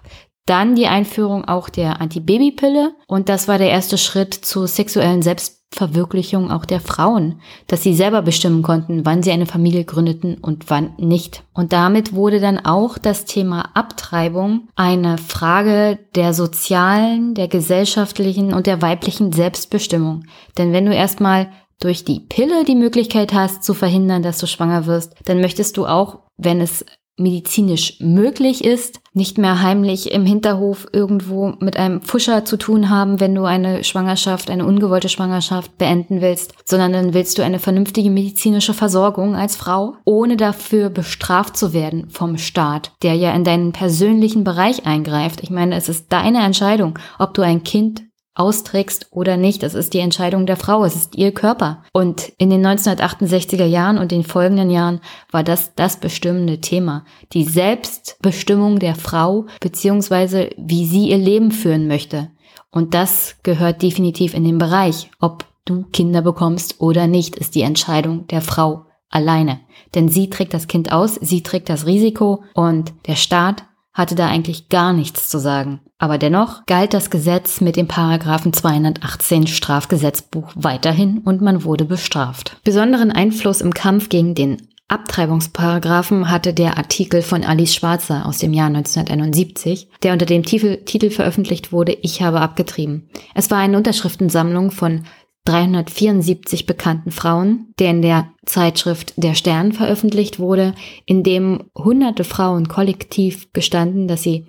dann 0.48 0.74
die 0.74 0.86
Einführung 0.86 1.44
auch 1.44 1.68
der 1.68 2.00
Antibabypille 2.00 2.92
und 3.06 3.28
das 3.28 3.48
war 3.48 3.58
der 3.58 3.70
erste 3.70 3.98
Schritt 3.98 4.34
zur 4.34 4.66
sexuellen 4.66 5.22
Selbst 5.22 5.58
Verwirklichung 5.70 6.50
auch 6.50 6.64
der 6.64 6.80
Frauen, 6.80 7.40
dass 7.66 7.82
sie 7.82 7.94
selber 7.94 8.22
bestimmen 8.22 8.62
konnten, 8.62 9.04
wann 9.04 9.22
sie 9.22 9.30
eine 9.30 9.46
Familie 9.46 9.84
gründeten 9.84 10.38
und 10.38 10.70
wann 10.70 10.94
nicht. 10.96 11.42
Und 11.52 11.74
damit 11.74 12.14
wurde 12.14 12.40
dann 12.40 12.58
auch 12.58 12.96
das 12.96 13.26
Thema 13.26 13.70
Abtreibung 13.74 14.68
eine 14.76 15.18
Frage 15.18 15.98
der 16.14 16.32
sozialen, 16.32 17.34
der 17.34 17.48
gesellschaftlichen 17.48 18.54
und 18.54 18.66
der 18.66 18.80
weiblichen 18.80 19.32
Selbstbestimmung. 19.32 20.24
Denn 20.56 20.72
wenn 20.72 20.86
du 20.86 20.94
erstmal 20.94 21.50
durch 21.80 22.04
die 22.04 22.20
Pille 22.20 22.64
die 22.64 22.74
Möglichkeit 22.74 23.32
hast 23.32 23.62
zu 23.62 23.74
verhindern, 23.74 24.22
dass 24.22 24.38
du 24.38 24.46
schwanger 24.46 24.86
wirst, 24.86 25.14
dann 25.26 25.40
möchtest 25.40 25.76
du 25.76 25.86
auch, 25.86 26.20
wenn 26.36 26.60
es 26.60 26.84
medizinisch 27.18 27.96
möglich 28.00 28.64
ist, 28.64 29.00
nicht 29.12 29.38
mehr 29.38 29.62
heimlich 29.62 30.12
im 30.12 30.24
Hinterhof 30.24 30.86
irgendwo 30.92 31.54
mit 31.60 31.76
einem 31.76 32.00
Pfuscher 32.00 32.44
zu 32.44 32.56
tun 32.56 32.88
haben, 32.88 33.20
wenn 33.20 33.34
du 33.34 33.44
eine 33.44 33.84
Schwangerschaft, 33.84 34.50
eine 34.50 34.64
ungewollte 34.64 35.08
Schwangerschaft 35.08 35.76
beenden 35.76 36.20
willst, 36.20 36.54
sondern 36.64 36.92
dann 36.92 37.14
willst 37.14 37.38
du 37.38 37.42
eine 37.42 37.58
vernünftige 37.58 38.10
medizinische 38.10 38.74
Versorgung 38.74 39.34
als 39.34 39.56
Frau, 39.56 39.96
ohne 40.04 40.36
dafür 40.36 40.90
bestraft 40.90 41.56
zu 41.56 41.72
werden 41.72 42.08
vom 42.10 42.38
Staat, 42.38 42.92
der 43.02 43.14
ja 43.14 43.32
in 43.32 43.44
deinen 43.44 43.72
persönlichen 43.72 44.44
Bereich 44.44 44.86
eingreift. 44.86 45.42
Ich 45.42 45.50
meine, 45.50 45.76
es 45.76 45.88
ist 45.88 46.06
deine 46.12 46.44
Entscheidung, 46.44 46.98
ob 47.18 47.34
du 47.34 47.42
ein 47.42 47.64
Kind 47.64 48.07
austrägst 48.38 49.08
oder 49.10 49.36
nicht. 49.36 49.62
Das 49.62 49.74
ist 49.74 49.94
die 49.94 49.98
Entscheidung 49.98 50.46
der 50.46 50.56
Frau. 50.56 50.84
Es 50.84 50.94
ist 50.94 51.16
ihr 51.16 51.32
Körper. 51.32 51.82
Und 51.92 52.32
in 52.38 52.50
den 52.50 52.66
1968er 52.66 53.64
Jahren 53.64 53.98
und 53.98 54.12
den 54.12 54.24
folgenden 54.24 54.70
Jahren 54.70 55.00
war 55.30 55.42
das 55.42 55.74
das 55.74 55.98
bestimmende 55.98 56.60
Thema. 56.60 57.04
Die 57.32 57.44
Selbstbestimmung 57.44 58.78
der 58.78 58.94
Frau 58.94 59.46
beziehungsweise 59.60 60.50
wie 60.56 60.86
sie 60.86 61.10
ihr 61.10 61.18
Leben 61.18 61.50
führen 61.50 61.88
möchte. 61.88 62.30
Und 62.70 62.94
das 62.94 63.36
gehört 63.42 63.82
definitiv 63.82 64.34
in 64.34 64.44
den 64.44 64.58
Bereich, 64.58 65.10
ob 65.20 65.44
du 65.64 65.84
Kinder 65.92 66.22
bekommst 66.22 66.80
oder 66.80 67.06
nicht, 67.06 67.36
ist 67.36 67.54
die 67.54 67.62
Entscheidung 67.62 68.26
der 68.28 68.42
Frau 68.42 68.86
alleine. 69.10 69.60
Denn 69.94 70.08
sie 70.08 70.30
trägt 70.30 70.54
das 70.54 70.66
Kind 70.66 70.92
aus, 70.92 71.14
sie 71.14 71.42
trägt 71.42 71.68
das 71.68 71.86
Risiko 71.86 72.42
und 72.54 72.92
der 73.06 73.16
Staat 73.16 73.64
hatte 73.92 74.14
da 74.14 74.26
eigentlich 74.26 74.68
gar 74.68 74.92
nichts 74.92 75.28
zu 75.28 75.38
sagen. 75.38 75.80
Aber 75.98 76.16
dennoch 76.16 76.64
galt 76.66 76.94
das 76.94 77.10
Gesetz 77.10 77.60
mit 77.60 77.76
dem 77.76 77.88
Paragraphen 77.88 78.52
218 78.52 79.48
Strafgesetzbuch 79.48 80.52
weiterhin 80.54 81.18
und 81.18 81.40
man 81.42 81.64
wurde 81.64 81.84
bestraft. 81.84 82.56
Besonderen 82.62 83.10
Einfluss 83.10 83.60
im 83.60 83.74
Kampf 83.74 84.08
gegen 84.08 84.34
den 84.36 84.68
Abtreibungsparagraphen 84.86 86.30
hatte 86.30 86.54
der 86.54 86.78
Artikel 86.78 87.20
von 87.20 87.44
Alice 87.44 87.74
Schwarzer 87.74 88.24
aus 88.24 88.38
dem 88.38 88.54
Jahr 88.54 88.68
1971, 88.68 89.88
der 90.02 90.14
unter 90.14 90.24
dem 90.24 90.44
Titel, 90.44 90.78
Titel 90.84 91.10
veröffentlicht 91.10 91.72
wurde, 91.72 91.92
Ich 92.00 92.22
habe 92.22 92.40
abgetrieben. 92.40 93.10
Es 93.34 93.50
war 93.50 93.58
eine 93.58 93.76
Unterschriftensammlung 93.76 94.70
von 94.70 95.04
374 95.44 96.64
bekannten 96.64 97.10
Frauen, 97.10 97.72
der 97.78 97.90
in 97.90 98.02
der 98.02 98.28
Zeitschrift 98.46 99.14
Der 99.16 99.34
Stern 99.34 99.72
veröffentlicht 99.72 100.38
wurde, 100.38 100.74
in 101.06 101.22
dem 101.22 101.64
hunderte 101.76 102.24
Frauen 102.24 102.68
kollektiv 102.68 103.52
gestanden, 103.52 104.08
dass 104.08 104.22
sie 104.22 104.46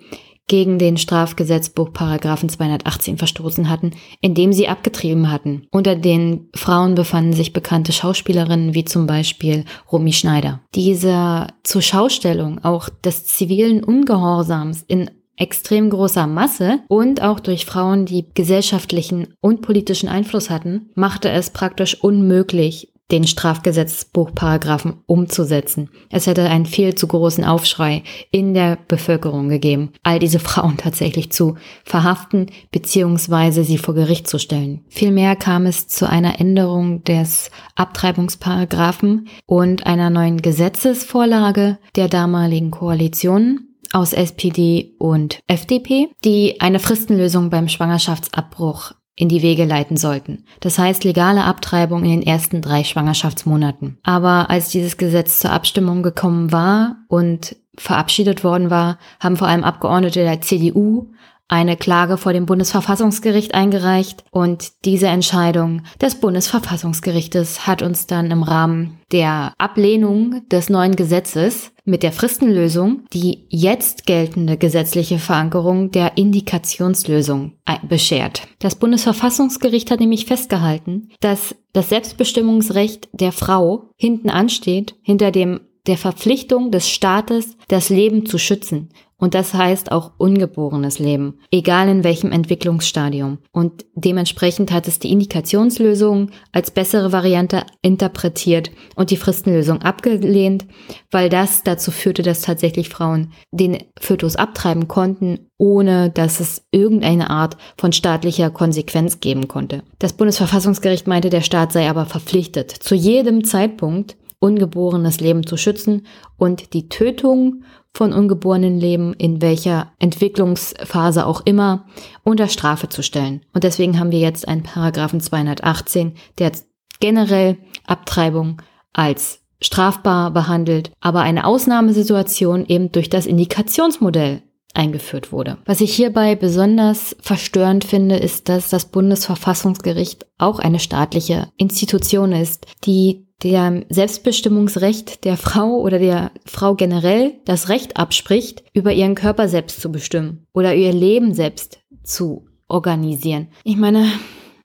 gegen 0.50 0.80
den 0.80 0.96
Strafgesetzbuch 0.96 1.92
Paragraphen 1.92 2.48
218 2.48 3.18
verstoßen 3.18 3.70
hatten, 3.70 3.92
indem 4.20 4.52
sie 4.52 4.66
abgetrieben 4.66 5.30
hatten. 5.30 5.68
Unter 5.70 5.94
den 5.94 6.48
Frauen 6.56 6.96
befanden 6.96 7.34
sich 7.34 7.52
bekannte 7.52 7.92
Schauspielerinnen 7.92 8.74
wie 8.74 8.84
zum 8.84 9.06
Beispiel 9.06 9.64
Romy 9.92 10.12
Schneider. 10.12 10.60
Diese 10.74 11.46
Zurschaustellung 11.62 12.64
auch 12.64 12.88
des 12.88 13.26
zivilen 13.26 13.84
Ungehorsams 13.84 14.84
in 14.88 15.08
extrem 15.36 15.88
großer 15.88 16.26
Masse 16.26 16.80
und 16.88 17.22
auch 17.22 17.38
durch 17.38 17.64
Frauen, 17.64 18.04
die 18.04 18.26
gesellschaftlichen 18.34 19.28
und 19.40 19.62
politischen 19.62 20.08
Einfluss 20.08 20.50
hatten, 20.50 20.90
machte 20.96 21.30
es 21.30 21.50
praktisch 21.50 22.02
unmöglich, 22.02 22.92
den 23.10 23.26
Strafgesetzbuchparagraphen 23.26 24.94
umzusetzen. 25.06 25.90
Es 26.10 26.26
hätte 26.26 26.48
einen 26.48 26.66
viel 26.66 26.94
zu 26.94 27.06
großen 27.06 27.44
Aufschrei 27.44 28.02
in 28.30 28.54
der 28.54 28.78
Bevölkerung 28.88 29.48
gegeben, 29.48 29.92
all 30.02 30.18
diese 30.18 30.38
Frauen 30.38 30.76
tatsächlich 30.76 31.32
zu 31.32 31.56
verhaften 31.84 32.46
bzw. 32.70 33.62
sie 33.62 33.78
vor 33.78 33.94
Gericht 33.94 34.28
zu 34.28 34.38
stellen. 34.38 34.84
Vielmehr 34.88 35.36
kam 35.36 35.66
es 35.66 35.88
zu 35.88 36.08
einer 36.08 36.40
Änderung 36.40 37.04
des 37.04 37.50
Abtreibungsparagraphen 37.76 39.28
und 39.46 39.86
einer 39.86 40.10
neuen 40.10 40.42
Gesetzesvorlage 40.42 41.78
der 41.96 42.08
damaligen 42.08 42.70
Koalition 42.70 43.66
aus 43.92 44.12
SPD 44.12 44.94
und 44.98 45.40
FDP, 45.46 46.08
die 46.24 46.60
eine 46.60 46.78
Fristenlösung 46.78 47.50
beim 47.50 47.68
Schwangerschaftsabbruch 47.68 48.92
in 49.16 49.28
die 49.28 49.42
Wege 49.42 49.64
leiten 49.64 49.96
sollten. 49.96 50.44
Das 50.60 50.78
heißt 50.78 51.04
legale 51.04 51.44
Abtreibung 51.44 52.04
in 52.04 52.10
den 52.10 52.22
ersten 52.22 52.62
drei 52.62 52.84
Schwangerschaftsmonaten. 52.84 53.98
Aber 54.02 54.50
als 54.50 54.70
dieses 54.70 54.96
Gesetz 54.96 55.40
zur 55.40 55.52
Abstimmung 55.52 56.02
gekommen 56.02 56.52
war 56.52 56.96
und 57.08 57.56
verabschiedet 57.76 58.44
worden 58.44 58.70
war, 58.70 58.98
haben 59.20 59.36
vor 59.36 59.48
allem 59.48 59.64
Abgeordnete 59.64 60.20
der 60.20 60.40
CDU 60.40 61.12
eine 61.50 61.76
Klage 61.76 62.16
vor 62.16 62.32
dem 62.32 62.46
Bundesverfassungsgericht 62.46 63.54
eingereicht 63.54 64.24
und 64.30 64.72
diese 64.84 65.08
Entscheidung 65.08 65.82
des 66.00 66.14
Bundesverfassungsgerichtes 66.14 67.66
hat 67.66 67.82
uns 67.82 68.06
dann 68.06 68.30
im 68.30 68.44
Rahmen 68.44 68.98
der 69.10 69.52
Ablehnung 69.58 70.42
des 70.48 70.70
neuen 70.70 70.94
Gesetzes 70.94 71.72
mit 71.84 72.04
der 72.04 72.12
Fristenlösung 72.12 73.02
die 73.12 73.46
jetzt 73.48 74.06
geltende 74.06 74.56
gesetzliche 74.56 75.18
Verankerung 75.18 75.90
der 75.90 76.16
Indikationslösung 76.16 77.54
beschert. 77.88 78.42
Das 78.60 78.76
Bundesverfassungsgericht 78.76 79.90
hat 79.90 79.98
nämlich 79.98 80.26
festgehalten, 80.26 81.08
dass 81.20 81.56
das 81.72 81.88
Selbstbestimmungsrecht 81.88 83.08
der 83.12 83.32
Frau 83.32 83.90
hinten 83.96 84.30
ansteht, 84.30 84.94
hinter 85.02 85.32
dem 85.32 85.60
der 85.86 85.96
Verpflichtung 85.96 86.70
des 86.70 86.88
Staates, 86.88 87.56
das 87.68 87.88
Leben 87.88 88.26
zu 88.26 88.38
schützen 88.38 88.90
und 89.20 89.34
das 89.34 89.54
heißt 89.54 89.92
auch 89.92 90.12
ungeborenes 90.16 90.98
Leben, 90.98 91.38
egal 91.52 91.88
in 91.88 92.02
welchem 92.02 92.32
Entwicklungsstadium. 92.32 93.38
Und 93.52 93.84
dementsprechend 93.94 94.72
hat 94.72 94.88
es 94.88 94.98
die 94.98 95.12
Indikationslösung 95.12 96.30
als 96.52 96.70
bessere 96.70 97.12
Variante 97.12 97.62
interpretiert 97.82 98.70
und 98.96 99.10
die 99.10 99.16
Fristenlösung 99.16 99.82
abgelehnt, 99.82 100.66
weil 101.10 101.28
das 101.28 101.62
dazu 101.62 101.90
führte, 101.90 102.22
dass 102.22 102.40
tatsächlich 102.40 102.88
Frauen 102.88 103.32
den 103.52 103.78
Fötus 103.98 104.36
abtreiben 104.36 104.88
konnten, 104.88 105.50
ohne 105.58 106.08
dass 106.08 106.40
es 106.40 106.62
irgendeine 106.70 107.28
Art 107.28 107.58
von 107.76 107.92
staatlicher 107.92 108.50
Konsequenz 108.50 109.20
geben 109.20 109.46
konnte. 109.46 109.82
Das 109.98 110.14
Bundesverfassungsgericht 110.14 111.06
meinte, 111.06 111.28
der 111.28 111.42
Staat 111.42 111.72
sei 111.72 111.90
aber 111.90 112.06
verpflichtet, 112.06 112.70
zu 112.70 112.94
jedem 112.94 113.44
Zeitpunkt 113.44 114.16
ungeborenes 114.40 115.20
Leben 115.20 115.46
zu 115.46 115.56
schützen 115.56 116.06
und 116.36 116.72
die 116.72 116.88
Tötung 116.88 117.62
von 117.92 118.12
ungeborenen 118.12 118.78
Leben, 118.78 119.14
in 119.14 119.42
welcher 119.42 119.92
Entwicklungsphase 119.98 121.26
auch 121.26 121.42
immer, 121.44 121.86
unter 122.24 122.48
Strafe 122.48 122.88
zu 122.88 123.02
stellen. 123.02 123.42
Und 123.52 123.64
deswegen 123.64 123.98
haben 123.98 124.12
wir 124.12 124.20
jetzt 124.20 124.48
einen 124.48 124.62
Paragraphen 124.62 125.20
218, 125.20 126.14
der 126.38 126.52
generell 127.00 127.58
Abtreibung 127.86 128.62
als 128.92 129.40
strafbar 129.62 130.30
behandelt, 130.30 130.92
aber 131.00 131.20
eine 131.20 131.44
Ausnahmesituation 131.44 132.64
eben 132.66 132.92
durch 132.92 133.10
das 133.10 133.26
Indikationsmodell 133.26 134.42
eingeführt 134.72 135.32
wurde. 135.32 135.58
Was 135.66 135.80
ich 135.80 135.94
hierbei 135.94 136.36
besonders 136.36 137.16
verstörend 137.20 137.84
finde, 137.84 138.16
ist, 138.16 138.48
dass 138.48 138.70
das 138.70 138.86
Bundesverfassungsgericht 138.86 140.26
auch 140.38 140.60
eine 140.60 140.78
staatliche 140.78 141.48
Institution 141.56 142.32
ist, 142.32 142.66
die 142.84 143.26
der 143.42 143.84
Selbstbestimmungsrecht 143.88 145.24
der 145.24 145.36
Frau 145.36 145.80
oder 145.80 145.98
der 145.98 146.30
Frau 146.44 146.74
generell 146.74 147.34
das 147.44 147.68
Recht 147.68 147.96
abspricht, 147.96 148.64
über 148.72 148.92
ihren 148.92 149.14
Körper 149.14 149.48
selbst 149.48 149.80
zu 149.80 149.90
bestimmen 149.90 150.46
oder 150.52 150.74
ihr 150.74 150.92
Leben 150.92 151.34
selbst 151.34 151.80
zu 152.02 152.46
organisieren. 152.68 153.48
Ich 153.64 153.76
meine, 153.76 154.06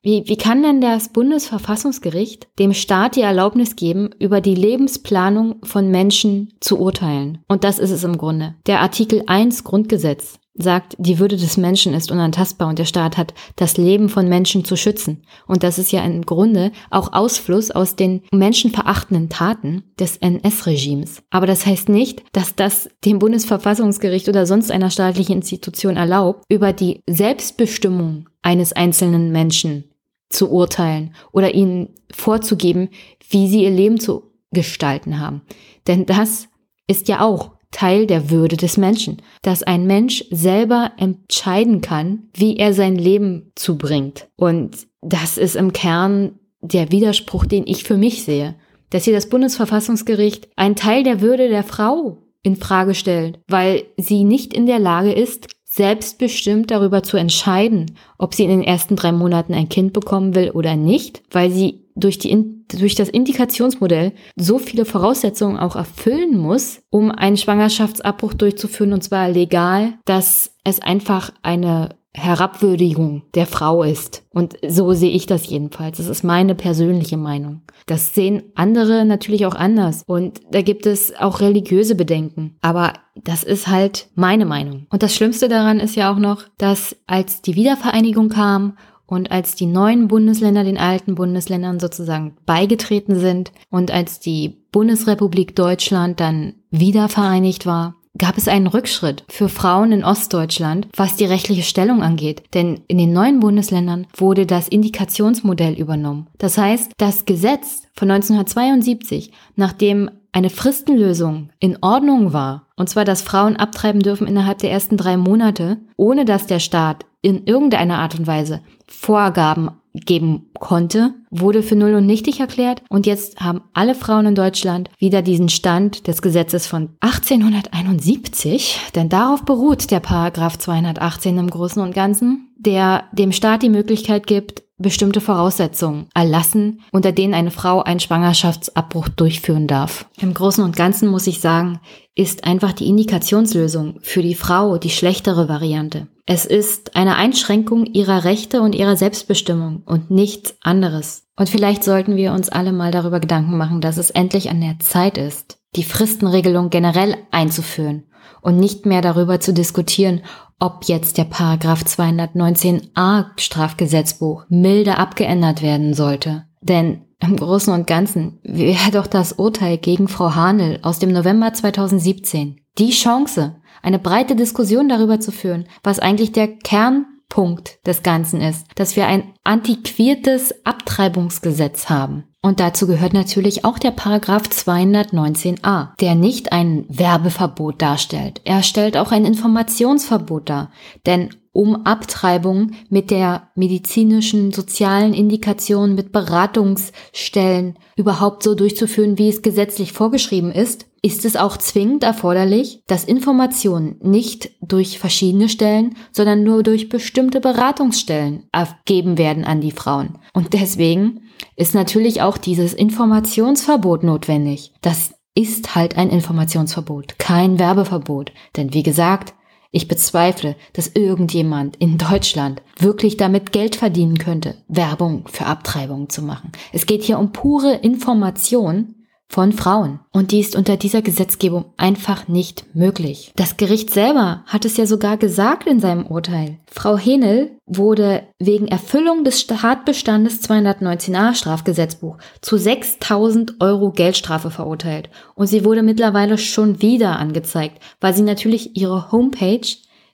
wie, 0.05 0.23
wie 0.27 0.37
kann 0.37 0.61
denn 0.61 0.81
das 0.81 1.09
Bundesverfassungsgericht 1.09 2.47
dem 2.59 2.73
Staat 2.73 3.15
die 3.15 3.21
Erlaubnis 3.21 3.75
geben, 3.75 4.11
über 4.19 4.39
die 4.39 4.53
Lebensplanung 4.53 5.55
von 5.63 5.89
Menschen 5.89 6.53
zu 6.59 6.79
urteilen? 6.79 7.39
Und 7.47 7.63
das 7.63 7.79
ist 7.79 7.89
es 7.89 8.03
im 8.03 8.17
Grunde. 8.17 8.53
Der 8.67 8.81
Artikel 8.81 9.23
1 9.25 9.63
Grundgesetz 9.63 10.39
sagt, 10.57 10.95
die 10.97 11.19
Würde 11.19 11.35
des 11.35 11.57
Menschen 11.57 11.93
ist 11.93 12.11
unantastbar 12.11 12.69
und 12.69 12.79
der 12.79 12.85
Staat 12.85 13.17
hat 13.17 13.33
das 13.57 13.77
Leben 13.77 14.09
von 14.09 14.29
Menschen 14.29 14.63
zu 14.63 14.77
schützen. 14.77 15.23
Und 15.47 15.63
das 15.63 15.77
ist 15.77 15.91
ja 15.91 16.03
im 16.03 16.21
Grunde 16.21 16.71
auch 16.89 17.13
Ausfluss 17.13 17.71
aus 17.71 17.95
den 17.95 18.21
menschenverachtenden 18.31 19.29
Taten 19.29 19.83
des 19.99 20.17
NS-Regimes. 20.17 21.23
Aber 21.29 21.45
das 21.45 21.65
heißt 21.65 21.89
nicht, 21.89 22.23
dass 22.31 22.55
das 22.55 22.89
dem 23.03 23.19
Bundesverfassungsgericht 23.19 24.29
oder 24.29 24.45
sonst 24.45 24.71
einer 24.71 24.89
staatlichen 24.89 25.37
Institution 25.37 25.97
erlaubt, 25.97 26.43
über 26.49 26.71
die 26.71 27.01
Selbstbestimmung 27.07 28.29
eines 28.41 28.71
einzelnen 28.71 29.31
Menschen 29.31 29.85
zu 30.29 30.49
urteilen 30.49 31.13
oder 31.31 31.53
ihnen 31.53 31.89
vorzugeben, 32.11 32.89
wie 33.29 33.49
sie 33.49 33.63
ihr 33.63 33.71
Leben 33.71 33.99
zu 33.99 34.31
gestalten 34.51 35.19
haben. 35.19 35.41
Denn 35.87 36.05
das 36.05 36.47
ist 36.87 37.07
ja 37.07 37.21
auch 37.21 37.54
Teil 37.75 38.07
der 38.07 38.29
Würde 38.29 38.55
des 38.55 38.77
Menschen, 38.77 39.17
dass 39.41 39.61
ein 39.61 39.85
Mensch 39.85 40.23
selber 40.31 40.93
entscheiden 40.97 41.81
kann, 41.81 42.29
wie 42.33 42.55
er 42.55 42.73
sein 42.73 42.95
Leben 42.95 43.51
zubringt. 43.55 44.29
Und 44.37 44.87
das 45.01 45.37
ist 45.37 45.57
im 45.57 45.73
Kern 45.73 46.39
der 46.61 46.93
Widerspruch, 46.93 47.45
den 47.45 47.67
ich 47.67 47.83
für 47.83 47.97
mich 47.97 48.23
sehe, 48.23 48.55
dass 48.91 49.03
hier 49.03 49.13
das 49.13 49.27
Bundesverfassungsgericht 49.27 50.47
einen 50.55 50.77
Teil 50.77 51.03
der 51.03 51.19
Würde 51.19 51.49
der 51.49 51.63
Frau 51.63 52.19
in 52.43 52.55
Frage 52.55 52.95
stellt, 52.95 53.39
weil 53.49 53.83
sie 53.97 54.23
nicht 54.23 54.53
in 54.53 54.67
der 54.67 54.79
Lage 54.79 55.11
ist, 55.11 55.49
selbstbestimmt 55.65 56.71
darüber 56.71 57.03
zu 57.03 57.17
entscheiden, 57.17 57.97
ob 58.17 58.33
sie 58.33 58.45
in 58.45 58.51
den 58.51 58.63
ersten 58.63 58.95
drei 58.95 59.11
Monaten 59.11 59.53
ein 59.53 59.67
Kind 59.67 59.91
bekommen 59.91 60.33
will 60.33 60.51
oder 60.51 60.77
nicht, 60.77 61.23
weil 61.29 61.51
sie 61.51 61.84
durch, 61.95 62.19
die, 62.19 62.65
durch 62.67 62.95
das 62.95 63.09
Indikationsmodell 63.09 64.13
so 64.35 64.59
viele 64.59 64.85
Voraussetzungen 64.85 65.57
auch 65.57 65.75
erfüllen 65.75 66.37
muss, 66.37 66.81
um 66.89 67.11
einen 67.11 67.37
Schwangerschaftsabbruch 67.37 68.33
durchzuführen, 68.33 68.93
und 68.93 69.03
zwar 69.03 69.29
legal, 69.29 69.93
dass 70.05 70.55
es 70.63 70.81
einfach 70.81 71.31
eine 71.41 71.95
Herabwürdigung 72.15 73.23
der 73.35 73.45
Frau 73.45 73.83
ist. 73.83 74.23
Und 74.29 74.55
so 74.65 74.93
sehe 74.93 75.11
ich 75.11 75.25
das 75.25 75.47
jedenfalls. 75.47 75.97
Das 75.97 76.07
ist 76.07 76.23
meine 76.23 76.55
persönliche 76.55 77.17
Meinung. 77.17 77.61
Das 77.87 78.15
sehen 78.15 78.43
andere 78.55 79.05
natürlich 79.05 79.45
auch 79.45 79.55
anders. 79.55 80.03
Und 80.07 80.39
da 80.49 80.61
gibt 80.61 80.85
es 80.85 81.13
auch 81.15 81.41
religiöse 81.41 81.95
Bedenken. 81.95 82.55
Aber 82.61 82.93
das 83.15 83.43
ist 83.43 83.67
halt 83.67 84.07
meine 84.15 84.45
Meinung. 84.45 84.87
Und 84.89 85.03
das 85.03 85.13
Schlimmste 85.13 85.49
daran 85.49 85.79
ist 85.79 85.95
ja 85.95 86.11
auch 86.11 86.19
noch, 86.19 86.43
dass 86.57 86.95
als 87.05 87.41
die 87.41 87.55
Wiedervereinigung 87.55 88.29
kam 88.29 88.77
und 89.07 89.31
als 89.31 89.55
die 89.55 89.65
neuen 89.65 90.07
Bundesländer 90.07 90.63
den 90.63 90.77
alten 90.77 91.15
Bundesländern 91.15 91.79
sozusagen 91.79 92.35
beigetreten 92.45 93.19
sind 93.19 93.51
und 93.69 93.91
als 93.91 94.19
die 94.19 94.57
Bundesrepublik 94.71 95.55
Deutschland 95.55 96.19
dann 96.19 96.53
wieder 96.71 97.09
vereinigt 97.09 97.65
war, 97.65 97.95
gab 98.17 98.37
es 98.37 98.47
einen 98.47 98.67
Rückschritt 98.67 99.25
für 99.27 99.49
Frauen 99.49 99.91
in 99.91 100.03
Ostdeutschland, 100.03 100.87
was 100.95 101.15
die 101.15 101.25
rechtliche 101.25 101.63
Stellung 101.63 102.01
angeht. 102.01 102.43
Denn 102.53 102.81
in 102.87 102.97
den 102.97 103.13
neuen 103.13 103.39
Bundesländern 103.39 104.07
wurde 104.15 104.45
das 104.45 104.67
Indikationsmodell 104.67 105.73
übernommen. 105.73 106.27
Das 106.37 106.57
heißt, 106.57 106.93
das 106.97 107.25
Gesetz 107.25 107.83
von 107.93 108.11
1972, 108.11 109.31
nachdem 109.55 110.09
eine 110.31 110.49
Fristenlösung 110.49 111.49
in 111.59 111.77
Ordnung 111.81 112.33
war, 112.33 112.67
und 112.75 112.89
zwar, 112.89 113.05
dass 113.05 113.21
Frauen 113.21 113.55
abtreiben 113.55 114.01
dürfen 114.01 114.27
innerhalb 114.27 114.57
der 114.57 114.71
ersten 114.71 114.97
drei 114.97 115.15
Monate, 115.15 115.77
ohne 115.95 116.25
dass 116.25 116.45
der 116.45 116.59
Staat 116.59 117.05
in 117.21 117.45
irgendeiner 117.45 117.99
Art 117.99 118.19
und 118.19 118.27
Weise 118.27 118.61
Vorgaben 118.87 119.71
geben 119.93 120.49
konnte, 120.59 121.13
wurde 121.29 121.63
für 121.63 121.75
null 121.75 121.95
und 121.95 122.05
nichtig 122.05 122.39
erklärt. 122.39 122.83
Und 122.89 123.05
jetzt 123.05 123.39
haben 123.39 123.61
alle 123.73 123.95
Frauen 123.95 124.25
in 124.25 124.35
Deutschland 124.35 124.89
wieder 124.97 125.21
diesen 125.21 125.49
Stand 125.49 126.07
des 126.07 126.21
Gesetzes 126.21 126.67
von 126.67 126.89
1871, 126.99 128.79
denn 128.93 129.09
darauf 129.09 129.43
beruht 129.43 129.91
der 129.91 130.01
Paragraph 130.01 130.57
218 130.57 131.37
im 131.37 131.49
Großen 131.49 131.81
und 131.81 131.95
Ganzen, 131.95 132.49
der 132.57 133.05
dem 133.13 133.31
Staat 133.31 133.63
die 133.63 133.69
Möglichkeit 133.69 134.27
gibt, 134.27 134.64
bestimmte 134.77 135.21
Voraussetzungen 135.21 136.07
erlassen, 136.13 136.81
unter 136.91 137.11
denen 137.11 137.33
eine 137.33 137.51
Frau 137.51 137.81
einen 137.81 137.99
Schwangerschaftsabbruch 137.99 139.07
durchführen 139.09 139.67
darf. 139.67 140.09
Im 140.19 140.33
Großen 140.33 140.63
und 140.63 140.75
Ganzen 140.75 141.09
muss 141.09 141.27
ich 141.27 141.39
sagen, 141.39 141.79
ist 142.13 142.43
einfach 142.43 142.73
die 142.73 142.87
Indikationslösung 142.87 143.99
für 144.01 144.21
die 144.21 144.35
Frau 144.35 144.77
die 144.77 144.89
schlechtere 144.89 145.47
Variante. 145.47 146.07
Es 146.25 146.45
ist 146.45 146.95
eine 146.95 147.15
Einschränkung 147.15 147.85
ihrer 147.85 148.23
Rechte 148.23 148.61
und 148.61 148.75
ihrer 148.75 148.97
Selbstbestimmung 148.97 149.83
und 149.85 150.11
nichts 150.11 150.55
anderes. 150.61 151.27
Und 151.37 151.49
vielleicht 151.49 151.83
sollten 151.83 152.15
wir 152.15 152.33
uns 152.33 152.49
alle 152.49 152.71
mal 152.71 152.91
darüber 152.91 153.19
Gedanken 153.19 153.57
machen, 153.57 153.79
dass 153.79 153.97
es 153.97 154.09
endlich 154.09 154.49
an 154.49 154.61
der 154.61 154.79
Zeit 154.79 155.17
ist, 155.17 155.59
die 155.75 155.83
Fristenregelung 155.83 156.69
generell 156.69 157.17
einzuführen 157.31 158.05
und 158.45 158.57
nicht 158.57 158.85
mehr 158.85 159.01
darüber 159.01 159.39
zu 159.39 159.53
diskutieren, 159.53 160.21
ob 160.59 160.85
jetzt 160.85 161.17
der 161.17 161.23
Paragraph 161.23 161.81
219a 161.81 163.25
Strafgesetzbuch 163.37 164.45
milde 164.49 164.99
abgeändert 164.99 165.63
werden 165.63 165.95
sollte. 165.95 166.45
Denn 166.61 167.01
im 167.19 167.37
Großen 167.37 167.73
und 167.73 167.87
Ganzen 167.87 168.39
wäre 168.43 168.91
doch 168.91 169.07
das 169.07 169.33
Urteil 169.33 169.79
gegen 169.79 170.07
Frau 170.07 170.35
Hanel 170.35 170.79
aus 170.83 170.99
dem 170.99 171.11
November 171.11 171.53
2017 171.53 172.61
die 172.77 172.91
Chance, 172.91 173.55
eine 173.81 173.99
breite 173.99 174.35
Diskussion 174.35 174.89
darüber 174.89 175.19
zu 175.19 175.31
führen, 175.31 175.65
was 175.81 175.99
eigentlich 175.99 176.31
der 176.31 176.47
Kernpunkt 176.47 177.79
des 177.87 178.03
Ganzen 178.03 178.41
ist, 178.41 178.67
dass 178.75 178.95
wir 178.95 179.07
ein 179.07 179.33
antiquiertes 179.43 180.65
Abtreibungsgesetz 180.65 181.89
haben. 181.89 182.25
Und 182.45 182.59
dazu 182.59 182.85
gehört 182.85 183.13
natürlich 183.13 183.65
auch 183.65 183.79
der 183.79 183.89
Paragraph 183.89 184.43
219a, 184.43 185.87
der 185.99 186.13
nicht 186.13 186.51
ein 186.51 186.85
Werbeverbot 186.89 187.81
darstellt. 187.81 188.39
Er 188.43 188.61
stellt 188.61 188.97
auch 188.97 189.11
ein 189.11 189.25
Informationsverbot 189.25 190.47
dar. 190.47 190.69
Denn 191.07 191.31
um 191.53 191.87
Abtreibung 191.87 192.73
mit 192.87 193.09
der 193.09 193.47
medizinischen, 193.55 194.51
sozialen 194.51 195.15
Indikation, 195.15 195.95
mit 195.95 196.11
Beratungsstellen 196.11 197.79
überhaupt 197.95 198.43
so 198.43 198.53
durchzuführen, 198.53 199.17
wie 199.17 199.29
es 199.29 199.41
gesetzlich 199.41 199.91
vorgeschrieben 199.91 200.51
ist, 200.51 200.85
ist 201.05 201.23
es 201.23 201.35
auch 201.35 201.57
zwingend 201.57 202.03
erforderlich, 202.03 202.81
dass 202.87 203.03
Informationen 203.03 203.97
nicht 204.01 204.49
durch 204.59 204.97
verschiedene 204.97 205.49
Stellen, 205.49 205.95
sondern 206.11 206.43
nur 206.43 206.63
durch 206.63 206.89
bestimmte 206.89 207.41
Beratungsstellen 207.41 208.45
abgeben 208.51 209.19
werden 209.19 209.45
an 209.45 209.61
die 209.61 209.71
Frauen. 209.71 210.17
Und 210.33 210.53
deswegen 210.53 211.21
ist 211.55 211.75
natürlich 211.75 212.23
auch 212.23 212.39
dieses 212.39 212.73
Informationsverbot 212.73 214.03
notwendig. 214.03 214.73
Das 214.81 215.13
ist 215.35 215.75
halt 215.75 215.95
ein 215.95 216.09
Informationsverbot, 216.09 217.19
kein 217.19 217.59
Werbeverbot. 217.59 218.31
Denn 218.57 218.73
wie 218.73 218.81
gesagt, 218.81 219.35
ich 219.69 219.87
bezweifle, 219.87 220.55
dass 220.73 220.87
irgendjemand 220.87 221.75
in 221.75 221.99
Deutschland 221.99 222.63
wirklich 222.79 223.17
damit 223.17 223.51
Geld 223.51 223.75
verdienen 223.75 224.17
könnte, 224.17 224.55
Werbung 224.69 225.25
für 225.27 225.45
Abtreibungen 225.45 226.09
zu 226.09 226.23
machen. 226.23 226.51
Es 226.73 226.87
geht 226.87 227.03
hier 227.03 227.19
um 227.19 227.31
pure 227.31 227.75
Information 227.75 228.94
von 229.27 229.51
Frauen. 229.51 229.99
Und 230.11 230.31
die 230.31 230.39
ist 230.39 230.55
unter 230.55 230.77
dieser 230.77 231.01
Gesetzgebung 231.01 231.65
einfach 231.77 232.27
nicht 232.27 232.65
möglich. 232.73 233.33
Das 233.35 233.57
Gericht 233.57 233.89
selber 233.91 234.43
hat 234.45 234.65
es 234.65 234.77
ja 234.77 234.85
sogar 234.85 235.17
gesagt 235.17 235.67
in 235.67 235.79
seinem 235.79 236.05
Urteil. 236.05 236.59
Frau 236.71 236.97
Henel 236.97 237.57
wurde 237.65 238.23
wegen 238.39 238.67
Erfüllung 238.67 239.23
des 239.23 239.47
Tatbestandes 239.47 240.41
219a 240.43 241.33
Strafgesetzbuch 241.33 242.17
zu 242.41 242.57
6000 242.57 243.59
Euro 243.59 243.91
Geldstrafe 243.91 244.51
verurteilt. 244.51 245.09
Und 245.33 245.47
sie 245.47 245.65
wurde 245.65 245.83
mittlerweile 245.83 246.37
schon 246.37 246.81
wieder 246.81 247.17
angezeigt, 247.17 247.81
weil 247.99 248.13
sie 248.13 248.23
natürlich 248.23 248.77
ihre 248.77 249.11
Homepage 249.11 249.67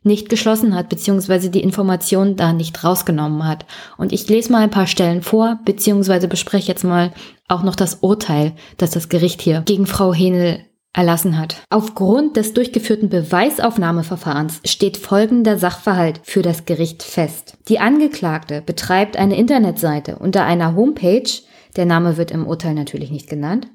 nicht 0.04 0.30
geschlossen 0.30 0.76
hat, 0.76 0.90
beziehungsweise 0.90 1.50
die 1.50 1.62
Information 1.62 2.36
da 2.36 2.54
nicht 2.54 2.84
rausgenommen 2.84 3.48
hat. 3.48 3.66
Und 3.98 4.12
ich 4.12 4.28
lese 4.28 4.52
mal 4.52 4.64
ein 4.64 4.72
paar 4.72 4.88
Stellen 4.88 5.22
vor, 5.22 5.60
beziehungsweise 5.66 6.28
bespreche 6.28 6.70
jetzt 6.70 6.84
mal 6.84 7.12
auch 7.48 7.64
noch 7.64 7.76
das 7.76 7.96
Urteil, 7.96 8.54
das 8.78 8.92
das 8.92 9.10
Gericht 9.10 9.42
hier 9.42 9.62
gegen 9.62 9.86
Frau 9.86 10.14
Henel 10.14 10.66
erlassen 10.94 11.38
hat. 11.38 11.56
Aufgrund 11.70 12.36
des 12.36 12.54
durchgeführten 12.54 13.10
Beweisaufnahmeverfahrens 13.10 14.62
steht 14.66 14.98
folgender 14.98 15.58
Sachverhalt 15.58 16.20
für 16.24 16.42
das 16.42 16.66
Gericht 16.66 17.04
fest. 17.04 17.58
Die 17.70 17.80
Angeklagte 17.80 18.62
betreibt 18.62 19.16
eine 19.18 19.38
Internetseite 19.38 20.18
unter 20.18 20.44
einer 20.44 20.76
Homepage, 20.76 21.30
der 21.78 21.86
Name 21.86 22.18
wird 22.18 22.32
im 22.32 22.46
Urteil 22.46 22.74
natürlich 22.74 23.12
nicht 23.12 23.30
genannt. 23.30 23.68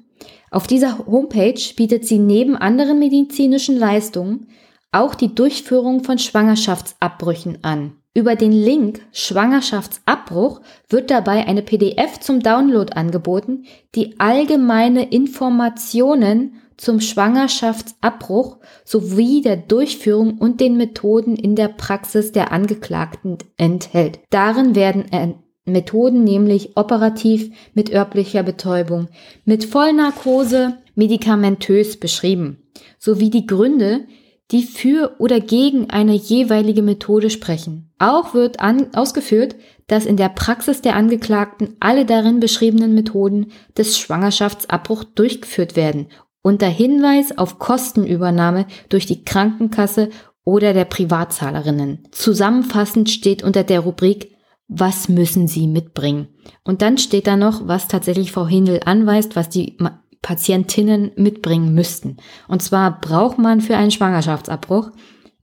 Auf 0.51 0.67
dieser 0.67 1.05
Homepage 1.07 1.59
bietet 1.75 2.05
sie 2.05 2.19
neben 2.19 2.55
anderen 2.55 2.99
medizinischen 2.99 3.77
Leistungen 3.77 4.47
auch 4.91 5.15
die 5.15 5.33
Durchführung 5.33 6.03
von 6.03 6.17
Schwangerschaftsabbrüchen 6.17 7.63
an. 7.63 7.93
Über 8.13 8.35
den 8.35 8.51
Link 8.51 9.01
Schwangerschaftsabbruch 9.11 10.61
wird 10.89 11.11
dabei 11.11 11.45
eine 11.45 11.61
PDF 11.61 12.19
zum 12.19 12.39
Download 12.39 12.91
angeboten, 12.93 13.65
die 13.93 14.19
allgemeine 14.19 15.11
Informationen 15.11 16.55
zum 16.77 16.99
Schwangerschaftsabbruch 16.99 18.57
sowie 18.83 19.41
der 19.41 19.57
Durchführung 19.57 20.37
und 20.37 20.61
den 20.61 20.77
Methoden 20.77 21.35
in 21.35 21.55
der 21.55 21.67
Praxis 21.67 22.31
der 22.31 22.51
Angeklagten 22.51 23.37
enthält. 23.57 24.19
Darin 24.29 24.75
werden 24.75 25.11
äh, 25.11 25.33
Methoden 25.65 26.23
nämlich 26.23 26.77
operativ 26.77 27.51
mit 27.73 27.93
örtlicher 27.93 28.43
Betäubung, 28.43 29.09
mit 29.43 29.65
Vollnarkose, 29.65 30.77
medikamentös 30.95 31.99
beschrieben, 31.99 32.63
sowie 32.97 33.29
die 33.29 33.45
Gründe, 33.45 34.07
die 34.51 34.63
für 34.63 35.15
oder 35.19 35.39
gegen 35.39 35.89
eine 35.89 36.13
jeweilige 36.13 36.81
Methode 36.81 37.29
sprechen. 37.29 37.91
Auch 37.99 38.33
wird 38.33 38.59
an, 38.59 38.93
ausgeführt, 38.93 39.55
dass 39.87 40.05
in 40.05 40.17
der 40.17 40.29
Praxis 40.29 40.81
der 40.81 40.95
Angeklagten 40.95 41.75
alle 41.79 42.05
darin 42.05 42.39
beschriebenen 42.39 42.93
Methoden 42.93 43.51
des 43.77 43.97
Schwangerschaftsabbruchs 43.97 45.07
durchgeführt 45.15 45.75
werden, 45.75 46.07
unter 46.41 46.67
Hinweis 46.67 47.37
auf 47.37 47.59
Kostenübernahme 47.59 48.67
durch 48.89 49.05
die 49.05 49.25
Krankenkasse 49.25 50.09
oder 50.45 50.73
der 50.73 50.85
Privatzahlerinnen. 50.85 52.07
Zusammenfassend 52.11 53.09
steht 53.09 53.43
unter 53.43 53.63
der 53.63 53.81
Rubrik 53.81 54.37
was 54.67 55.07
müssen 55.07 55.47
Sie 55.47 55.67
mitbringen? 55.67 56.27
Und 56.63 56.81
dann 56.81 56.97
steht 56.97 57.27
da 57.27 57.37
noch, 57.37 57.67
was 57.67 57.87
tatsächlich 57.87 58.31
Frau 58.31 58.47
Hindel 58.47 58.81
anweist, 58.85 59.35
was 59.35 59.49
die 59.49 59.77
Patientinnen 60.21 61.11
mitbringen 61.15 61.73
müssten. 61.73 62.17
Und 62.47 62.61
zwar 62.61 62.99
braucht 62.99 63.37
man 63.37 63.61
für 63.61 63.77
einen 63.77 63.91
Schwangerschaftsabbruch 63.91 64.91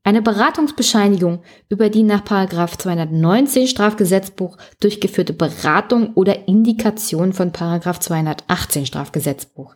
eine 0.07 0.21
Beratungsbescheinigung 0.21 1.43
über 1.71 1.89
die 1.89 2.03
nach 2.03 2.25
219 2.25 3.67
Strafgesetzbuch 3.67 4.59
durchgeführte 4.79 5.33
Beratung 5.33 6.13
oder 6.15 6.47
Indikation 6.47 7.33
von 7.33 7.55
218 7.55 8.85
Strafgesetzbuch. 8.85 9.75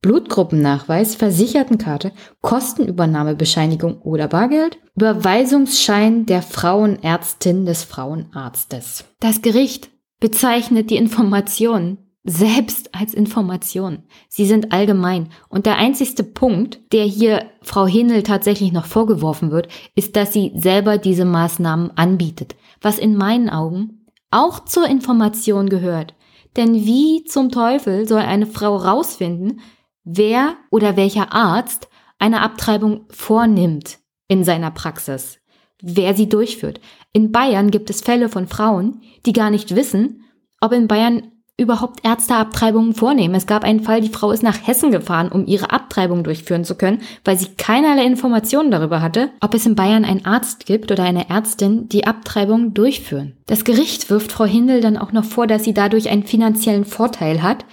Blutgruppennachweis, 0.00 1.14
Versichertenkarte, 1.14 2.12
Kostenübernahmebescheinigung 2.40 4.00
oder 4.00 4.28
Bargeld, 4.28 4.78
Überweisungsschein 4.96 6.24
der 6.24 6.40
Frauenärztin 6.40 7.66
des 7.66 7.84
Frauenarztes. 7.84 9.04
Das 9.20 9.42
Gericht 9.42 9.90
bezeichnet 10.20 10.88
die 10.88 10.96
Informationen 10.96 12.05
selbst 12.26 12.92
als 12.94 13.14
Information. 13.14 14.02
Sie 14.28 14.46
sind 14.46 14.72
allgemein. 14.72 15.28
Und 15.48 15.64
der 15.64 15.76
einzigste 15.76 16.24
Punkt, 16.24 16.80
der 16.92 17.04
hier 17.04 17.46
Frau 17.62 17.86
Hinel 17.86 18.24
tatsächlich 18.24 18.72
noch 18.72 18.86
vorgeworfen 18.86 19.52
wird, 19.52 19.68
ist, 19.94 20.16
dass 20.16 20.32
sie 20.32 20.52
selber 20.56 20.98
diese 20.98 21.24
Maßnahmen 21.24 21.96
anbietet. 21.96 22.56
Was 22.80 22.98
in 22.98 23.16
meinen 23.16 23.48
Augen 23.48 24.06
auch 24.30 24.64
zur 24.64 24.88
Information 24.88 25.68
gehört. 25.68 26.14
Denn 26.56 26.74
wie 26.74 27.24
zum 27.24 27.50
Teufel 27.50 28.08
soll 28.08 28.20
eine 28.20 28.46
Frau 28.46 28.76
rausfinden, 28.76 29.60
wer 30.04 30.56
oder 30.70 30.96
welcher 30.96 31.32
Arzt 31.32 31.88
eine 32.18 32.40
Abtreibung 32.40 33.06
vornimmt 33.10 33.98
in 34.26 34.42
seiner 34.42 34.72
Praxis? 34.72 35.38
Wer 35.80 36.14
sie 36.14 36.28
durchführt? 36.28 36.80
In 37.12 37.30
Bayern 37.30 37.70
gibt 37.70 37.90
es 37.90 38.00
Fälle 38.00 38.28
von 38.28 38.48
Frauen, 38.48 39.02
die 39.26 39.32
gar 39.32 39.50
nicht 39.50 39.76
wissen, 39.76 40.24
ob 40.60 40.72
in 40.72 40.88
Bayern 40.88 41.30
überhaupt 41.58 42.04
Ärzteabtreibungen 42.04 42.94
vornehmen. 42.94 43.34
Es 43.34 43.46
gab 43.46 43.64
einen 43.64 43.82
Fall, 43.82 44.02
die 44.02 44.10
Frau 44.10 44.30
ist 44.30 44.42
nach 44.42 44.66
Hessen 44.66 44.90
gefahren, 44.90 45.32
um 45.32 45.46
ihre 45.46 45.70
Abtreibung 45.70 46.22
durchführen 46.22 46.64
zu 46.64 46.74
können, 46.74 47.00
weil 47.24 47.38
sie 47.38 47.54
keinerlei 47.56 48.04
Informationen 48.04 48.70
darüber 48.70 49.00
hatte, 49.00 49.30
ob 49.40 49.54
es 49.54 49.64
in 49.64 49.74
Bayern 49.74 50.04
einen 50.04 50.26
Arzt 50.26 50.66
gibt 50.66 50.92
oder 50.92 51.04
eine 51.04 51.30
Ärztin, 51.30 51.88
die 51.88 52.06
Abtreibung 52.06 52.74
durchführen. 52.74 53.38
Das 53.46 53.64
Gericht 53.64 54.10
wirft 54.10 54.32
Frau 54.32 54.44
Hindel 54.44 54.82
dann 54.82 54.98
auch 54.98 55.12
noch 55.12 55.24
vor, 55.24 55.46
dass 55.46 55.64
sie 55.64 55.74
dadurch 55.74 56.10
einen 56.10 56.24
finanziellen 56.24 56.84
Vorteil 56.84 57.42
hat, 57.42 57.64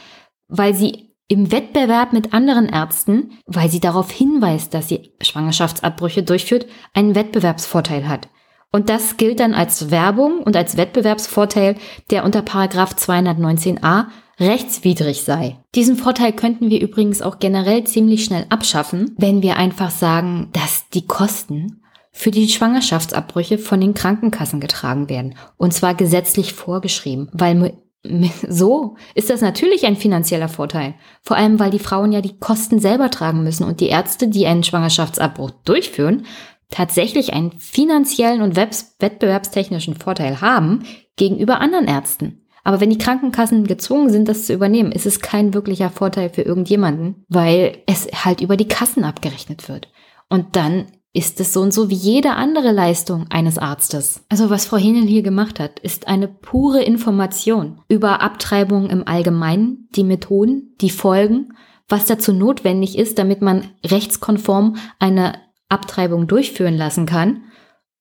weil 0.48 0.74
sie 0.74 1.10
im 1.28 1.52
Wettbewerb 1.52 2.14
mit 2.14 2.34
anderen 2.34 2.68
Ärzten, 2.68 3.32
weil 3.48 3.70
sie 3.70 3.80
darauf 3.80 4.12
hinweist, 4.12 4.74
dass 4.74 4.88
sie 4.88 5.14
Schwangerschaftsabbrüche 5.22 6.24
durchführt, 6.24 6.68
einen 6.94 7.16
Wettbewerbsvorteil 7.16 8.08
hat. 8.08 8.30
Und 8.74 8.90
das 8.90 9.18
gilt 9.18 9.40
dann 9.40 9.54
als 9.54 9.92
Werbung 9.92 10.40
und 10.40 10.58
als 10.58 10.78
Wettbewerbsvorteil, 10.78 11.76
der 12.10 12.26
unter 12.26 12.42
Paragraph 12.42 12.96
219a 12.96 14.08
rechtswidrig 14.40 15.22
sei. 15.22 15.58
Diesen 15.76 15.96
Vorteil 15.96 16.34
könnten 16.34 16.72
wir 16.72 16.82
übrigens 16.82 17.22
auch 17.22 17.38
generell 17.38 17.84
ziemlich 17.84 18.26
schnell 18.26 18.48
abschaffen, 18.50 19.16
wenn 19.18 19.44
wir 19.44 19.58
einfach 19.58 19.92
sagen, 19.92 20.50
dass 20.54 20.90
die 20.90 21.06
Kosten 21.06 21.84
für 22.12 22.32
die 22.32 22.50
Schwangerschaftsabbrüche 22.50 23.60
von 23.60 23.80
den 23.80 23.94
Krankenkassen 23.94 24.60
getragen 24.60 25.08
werden. 25.08 25.36
Und 25.58 25.74
zwar 25.74 25.94
gesetzlich 25.94 26.54
vorgeschrieben, 26.54 27.30
weil 27.32 27.78
so 28.50 28.96
ist 29.16 29.30
das 29.30 29.42
natürlich 29.42 29.86
ein 29.86 29.96
finanzieller 29.96 30.50
Vorteil. 30.50 30.96
Vor 31.22 31.38
allem, 31.38 31.60
weil 31.60 31.72
die 31.72 31.80
Frauen 31.80 32.12
ja 32.12 32.22
die 32.22 32.38
Kosten 32.38 32.80
selber 32.80 33.10
tragen 33.10 33.44
müssen 33.44 33.64
und 33.64 33.80
die 33.80 33.88
Ärzte, 33.88 34.28
die 34.28 34.46
einen 34.46 34.64
Schwangerschaftsabbruch 34.64 35.52
durchführen, 35.64 36.26
tatsächlich 36.70 37.34
einen 37.34 37.52
finanziellen 37.60 38.42
und 38.42 38.56
wettbewerbstechnischen 38.56 39.96
Vorteil 39.96 40.42
haben 40.42 40.84
gegenüber 41.16 41.60
anderen 41.60 41.86
Ärzten. 41.86 42.40
Aber 42.64 42.80
wenn 42.80 42.90
die 42.90 42.98
Krankenkassen 42.98 43.68
gezwungen 43.68 44.10
sind, 44.10 44.28
das 44.30 44.46
zu 44.46 44.54
übernehmen, 44.54 44.92
ist 44.92 45.06
es 45.06 45.20
kein 45.20 45.54
wirklicher 45.54 45.90
Vorteil 45.90 46.30
für 46.30 46.44
irgendjemanden, 46.44 47.26
weil 47.28 47.80
es 47.88 48.08
halt 48.24 48.42
über 48.42 48.56
die 48.56 48.68
Kassen 48.68 49.04
abgerechnet 49.04 49.68
wird. 49.68 49.90
Und 50.30 50.56
dann 50.56 50.86
ist 51.14 51.40
es 51.40 51.54
so 51.54 51.62
und 51.62 51.74
so 51.74 51.90
wie 51.90 51.96
jede 51.96 52.32
andere 52.32 52.72
Leistung 52.72 53.28
eines 53.30 53.60
Arztes. 53.60 54.24
Also 54.30 54.50
was 54.50 54.66
Frau 54.66 54.78
Henel 54.78 55.04
hier 55.04 55.22
gemacht 55.22 55.60
hat, 55.60 55.80
ist 55.80 56.08
eine 56.08 56.28
pure 56.28 56.82
Information 56.82 57.82
über 57.88 58.22
Abtreibungen 58.22 58.90
im 58.90 59.08
Allgemeinen, 59.08 59.90
die 59.96 60.04
Methoden, 60.04 60.74
die 60.82 60.90
Folgen, 60.90 61.54
was 61.88 62.06
dazu 62.06 62.34
notwendig 62.34 62.98
ist, 62.98 63.20
damit 63.20 63.42
man 63.42 63.66
rechtskonform 63.86 64.78
eine 64.98 65.34
Abtreibung 65.74 66.28
durchführen 66.28 66.78
lassen 66.78 67.06
kann 67.06 67.44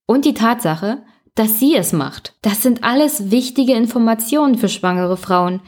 und 0.07 0.25
die 0.25 0.35
Tatsache, 0.35 1.03
dass 1.35 1.59
sie 1.59 1.75
es 1.75 1.93
macht. 1.93 2.35
Das 2.43 2.63
sind 2.63 2.85
alles 2.85 3.31
wichtige 3.31 3.73
Informationen 3.73 4.59
für 4.59 4.69
schwangere 4.69 5.17
Frauen, 5.17 5.61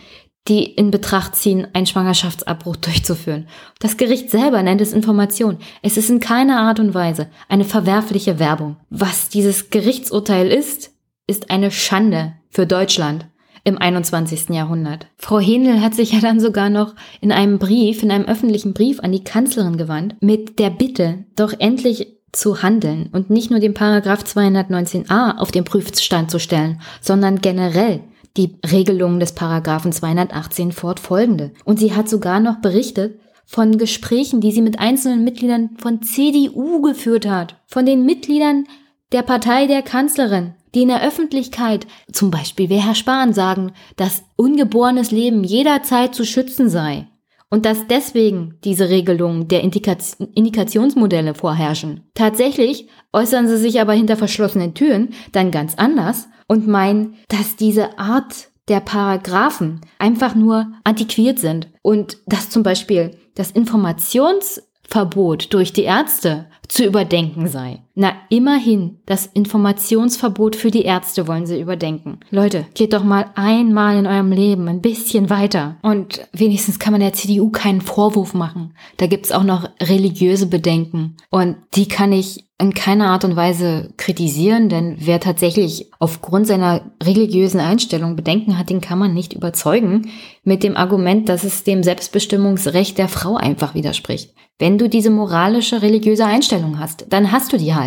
die 0.46 0.64
in 0.64 0.90
Betracht 0.90 1.34
ziehen, 1.34 1.66
einen 1.72 1.86
Schwangerschaftsabbruch 1.86 2.76
durchzuführen. 2.76 3.48
Das 3.80 3.96
Gericht 3.96 4.30
selber 4.30 4.62
nennt 4.62 4.82
es 4.82 4.92
Information. 4.92 5.58
Es 5.82 5.96
ist 5.96 6.10
in 6.10 6.20
keiner 6.20 6.60
Art 6.60 6.80
und 6.80 6.92
Weise 6.92 7.30
eine 7.48 7.64
verwerfliche 7.64 8.38
Werbung. 8.38 8.76
Was 8.90 9.30
dieses 9.30 9.70
Gerichtsurteil 9.70 10.48
ist, 10.48 10.92
ist 11.26 11.50
eine 11.50 11.70
Schande 11.70 12.34
für 12.50 12.66
Deutschland 12.66 13.26
im 13.64 13.78
21. 13.78 14.50
Jahrhundert. 14.50 15.06
Frau 15.16 15.40
Händel 15.40 15.80
hat 15.80 15.94
sich 15.94 16.12
ja 16.12 16.20
dann 16.20 16.38
sogar 16.38 16.70
noch 16.70 16.94
in 17.20 17.32
einem 17.32 17.58
Brief, 17.58 18.02
in 18.02 18.10
einem 18.10 18.26
öffentlichen 18.26 18.74
Brief 18.74 19.00
an 19.00 19.12
die 19.12 19.24
Kanzlerin 19.24 19.76
gewandt, 19.76 20.16
mit 20.20 20.58
der 20.58 20.70
Bitte, 20.70 21.24
doch 21.34 21.54
endlich 21.58 22.14
zu 22.32 22.62
handeln 22.62 23.08
und 23.12 23.30
nicht 23.30 23.50
nur 23.50 23.60
den 23.60 23.74
Paragraph 23.74 24.24
219a 24.24 25.38
auf 25.38 25.50
den 25.50 25.64
Prüfstand 25.64 26.30
zu 26.30 26.38
stellen, 26.38 26.80
sondern 27.00 27.40
generell 27.40 28.00
die 28.36 28.56
Regelungen 28.70 29.20
des 29.20 29.32
Paragraphen 29.32 29.92
218 29.92 30.72
fortfolgende. 30.72 31.52
Und 31.64 31.78
sie 31.78 31.94
hat 31.94 32.08
sogar 32.08 32.40
noch 32.40 32.56
berichtet 32.56 33.20
von 33.46 33.78
Gesprächen, 33.78 34.40
die 34.40 34.52
sie 34.52 34.62
mit 34.62 34.78
einzelnen 34.80 35.24
Mitgliedern 35.24 35.70
von 35.78 36.02
CDU 36.02 36.82
geführt 36.82 37.26
hat, 37.26 37.56
von 37.66 37.86
den 37.86 38.04
Mitgliedern 38.04 38.66
der 39.12 39.22
Partei 39.22 39.66
der 39.66 39.82
Kanzlerin, 39.82 40.54
die 40.74 40.82
in 40.82 40.88
der 40.88 41.02
Öffentlichkeit, 41.02 41.86
zum 42.12 42.30
Beispiel 42.30 42.68
wie 42.68 42.76
Herr 42.76 42.94
Spahn, 42.94 43.32
sagen, 43.32 43.72
dass 43.96 44.24
ungeborenes 44.36 45.10
Leben 45.10 45.44
jederzeit 45.44 46.14
zu 46.14 46.24
schützen 46.24 46.68
sei 46.68 47.06
und 47.50 47.64
dass 47.64 47.86
deswegen 47.86 48.58
diese 48.64 48.88
Regelungen 48.88 49.46
der 49.46 49.62
Indikationsmodelle 49.62 51.34
vorherrschen. 51.34 52.02
Tatsächlich 52.14 52.88
äußern 53.12 53.46
sie 53.46 53.58
sich 53.58 53.80
aber 53.80 53.92
hinter 53.92 54.16
verschlossenen 54.16 54.74
Türen 54.74 55.10
dann 55.30 55.52
ganz 55.52 55.76
anders 55.76 56.26
und 56.48 56.66
meinen, 56.66 57.14
dass 57.28 57.54
diese 57.54 57.96
Art 57.96 58.48
der 58.66 58.80
Paragraphen 58.80 59.82
einfach 60.00 60.34
nur 60.34 60.72
antiquiert 60.82 61.38
sind 61.38 61.68
und 61.82 62.18
dass 62.26 62.50
zum 62.50 62.64
Beispiel 62.64 63.12
das 63.36 63.52
Informationsverbot 63.52 65.52
durch 65.52 65.72
die 65.72 65.82
Ärzte 65.82 66.46
zu 66.66 66.84
überdenken 66.84 67.46
sei. 67.46 67.83
Na, 67.96 68.12
immerhin, 68.28 68.98
das 69.06 69.26
Informationsverbot 69.26 70.56
für 70.56 70.72
die 70.72 70.82
Ärzte 70.82 71.28
wollen 71.28 71.46
sie 71.46 71.60
überdenken. 71.60 72.18
Leute, 72.30 72.66
geht 72.74 72.92
doch 72.92 73.04
mal 73.04 73.26
einmal 73.36 73.96
in 73.96 74.08
eurem 74.08 74.32
Leben 74.32 74.66
ein 74.66 74.80
bisschen 74.80 75.30
weiter. 75.30 75.76
Und 75.80 76.26
wenigstens 76.32 76.80
kann 76.80 76.90
man 76.90 77.00
der 77.00 77.12
CDU 77.12 77.50
keinen 77.50 77.80
Vorwurf 77.80 78.34
machen. 78.34 78.74
Da 78.96 79.06
gibt's 79.06 79.30
auch 79.30 79.44
noch 79.44 79.68
religiöse 79.80 80.46
Bedenken. 80.46 81.16
Und 81.30 81.56
die 81.76 81.86
kann 81.86 82.10
ich 82.10 82.44
in 82.58 82.74
keiner 82.74 83.10
Art 83.10 83.24
und 83.24 83.36
Weise 83.36 83.92
kritisieren, 83.96 84.68
denn 84.68 84.96
wer 84.98 85.20
tatsächlich 85.20 85.90
aufgrund 85.98 86.46
seiner 86.46 86.92
religiösen 87.02 87.60
Einstellung 87.60 88.14
Bedenken 88.16 88.58
hat, 88.58 88.70
den 88.70 88.80
kann 88.80 88.98
man 88.98 89.12
nicht 89.12 89.32
überzeugen 89.32 90.10
mit 90.44 90.62
dem 90.62 90.76
Argument, 90.76 91.28
dass 91.28 91.42
es 91.42 91.64
dem 91.64 91.82
Selbstbestimmungsrecht 91.82 92.96
der 92.96 93.08
Frau 93.08 93.36
einfach 93.36 93.74
widerspricht. 93.74 94.34
Wenn 94.56 94.78
du 94.78 94.88
diese 94.88 95.10
moralische, 95.10 95.82
religiöse 95.82 96.26
Einstellung 96.26 96.78
hast, 96.78 97.06
dann 97.10 97.32
hast 97.32 97.52
du 97.52 97.56
die 97.56 97.74
halt. 97.74 97.83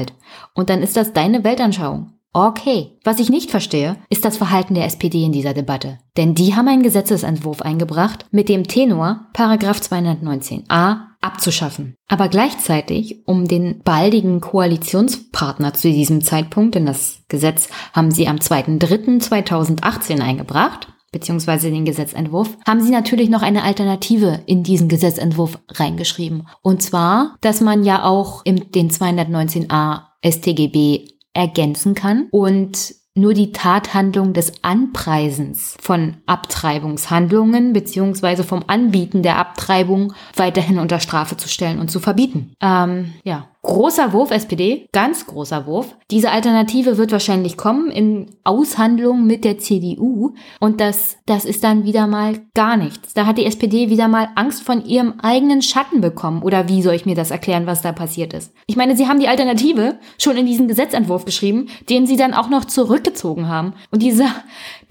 Und 0.54 0.70
dann 0.70 0.82
ist 0.82 0.98
das 0.98 1.14
deine 1.14 1.44
Weltanschauung. 1.44 2.14
Okay. 2.34 2.92
Was 3.04 3.20
ich 3.20 3.30
nicht 3.30 3.50
verstehe, 3.50 3.96
ist 4.10 4.24
das 4.24 4.38
Verhalten 4.38 4.76
der 4.76 4.86
SPD 4.86 5.24
in 5.24 5.32
dieser 5.32 5.56
Debatte. 5.56 5.98
Denn 6.18 6.36
die 6.36 6.56
haben 6.56 6.68
einen 6.68 6.84
Gesetzesentwurf 6.84 7.64
eingebracht 7.64 8.26
mit 8.32 8.48
dem 8.48 8.68
Tenor, 8.68 9.28
Paragraph 9.34 9.80
219a 9.80 11.08
abzuschaffen. 11.20 11.96
Aber 12.08 12.30
gleichzeitig, 12.30 13.24
um 13.26 13.48
den 13.48 13.82
baldigen 13.82 14.40
Koalitionspartner 14.40 15.74
zu 15.74 15.90
diesem 15.90 16.22
Zeitpunkt, 16.22 16.76
denn 16.76 16.86
das 16.86 17.24
Gesetz 17.28 17.70
haben 17.94 18.12
sie 18.12 18.28
am 18.28 18.36
2.3.2018 18.38 20.22
eingebracht, 20.22 20.90
beziehungsweise 21.12 21.72
den 21.72 21.86
Gesetzentwurf, 21.86 22.58
haben 22.66 22.82
sie 22.82 22.92
natürlich 22.92 23.30
noch 23.30 23.42
eine 23.42 23.64
Alternative 23.64 24.42
in 24.46 24.64
diesen 24.64 24.90
Gesetzentwurf 24.90 25.60
reingeschrieben. 25.70 26.48
Und 26.62 26.82
zwar, 26.82 27.36
dass 27.42 27.62
man 27.62 27.84
ja 27.84 28.04
auch 28.04 28.42
im 28.46 28.72
den 28.72 28.90
219a 28.90 30.02
StGB 30.24 31.08
ergänzen 31.34 31.94
kann 31.96 32.28
und 32.32 32.96
nur 33.18 33.34
die 33.34 33.52
Tathandlung 33.52 34.34
des 34.34 34.64
Anpreisens 34.64 35.76
von 35.82 36.18
Abtreibungshandlungen 36.28 37.74
beziehungsweise 37.74 38.44
vom 38.44 38.64
Anbieten 38.68 39.24
der 39.24 39.38
Abtreibung 39.38 40.14
weiterhin 40.36 40.78
unter 40.78 41.00
Strafe 41.00 41.36
zu 41.36 41.50
stellen 41.50 41.80
und 41.80 41.90
zu 41.90 42.00
verbieten. 42.00 42.54
Ähm, 42.62 43.14
ja, 43.24 43.48
Großer 43.64 44.14
Wurf 44.14 44.32
SPD, 44.32 44.88
ganz 44.94 45.26
großer 45.26 45.66
Wurf. 45.66 45.98
Diese 46.10 46.32
Alternative 46.32 46.98
wird 46.98 47.12
wahrscheinlich 47.12 47.58
kommen 47.58 47.92
in 47.92 48.28
Aushandlungen 48.44 49.28
mit 49.28 49.44
der 49.44 49.58
CDU 49.58 50.34
und 50.60 50.80
das, 50.80 51.18
das 51.26 51.44
ist 51.44 51.64
dann 51.64 51.84
wieder 51.84 52.08
mal 52.08 52.40
gar 52.54 52.78
nichts. 52.78 53.14
Da 53.14 53.26
hat 53.26 53.38
die 53.38 53.46
SPD 53.46 53.90
wieder 53.90 54.08
mal 54.08 54.30
Angst 54.36 54.64
von 54.64 54.86
ihrem 54.86 55.16
eigenen 55.22 55.62
Schatten 55.62 56.02
bekommen. 56.02 56.44
Oder 56.44 56.70
wie 56.70 56.82
soll 56.82 56.94
ich 56.94 57.06
mir 57.06 57.16
das 57.16 57.32
erklären, 57.32 57.66
was 57.66 57.82
da 57.82 57.92
passiert 57.92 58.34
ist? 58.34 58.54
Ich 58.68 58.78
meine, 58.78 58.96
sie 58.96 59.08
haben 59.08 59.20
die 59.20 59.28
Alternative 59.28 60.00
schon 60.18 60.38
in 60.38 60.46
diesen 60.46 60.68
Gesetzentwurf 60.68 61.26
geschrieben, 61.26 61.68
den 61.90 62.08
sie 62.08 62.16
dann 62.16 62.34
auch 62.34 62.50
noch 62.50 62.66
zurückgezogen 62.66 63.48
haben. 63.50 63.74
Und 63.92 64.02
diese, 64.02 64.26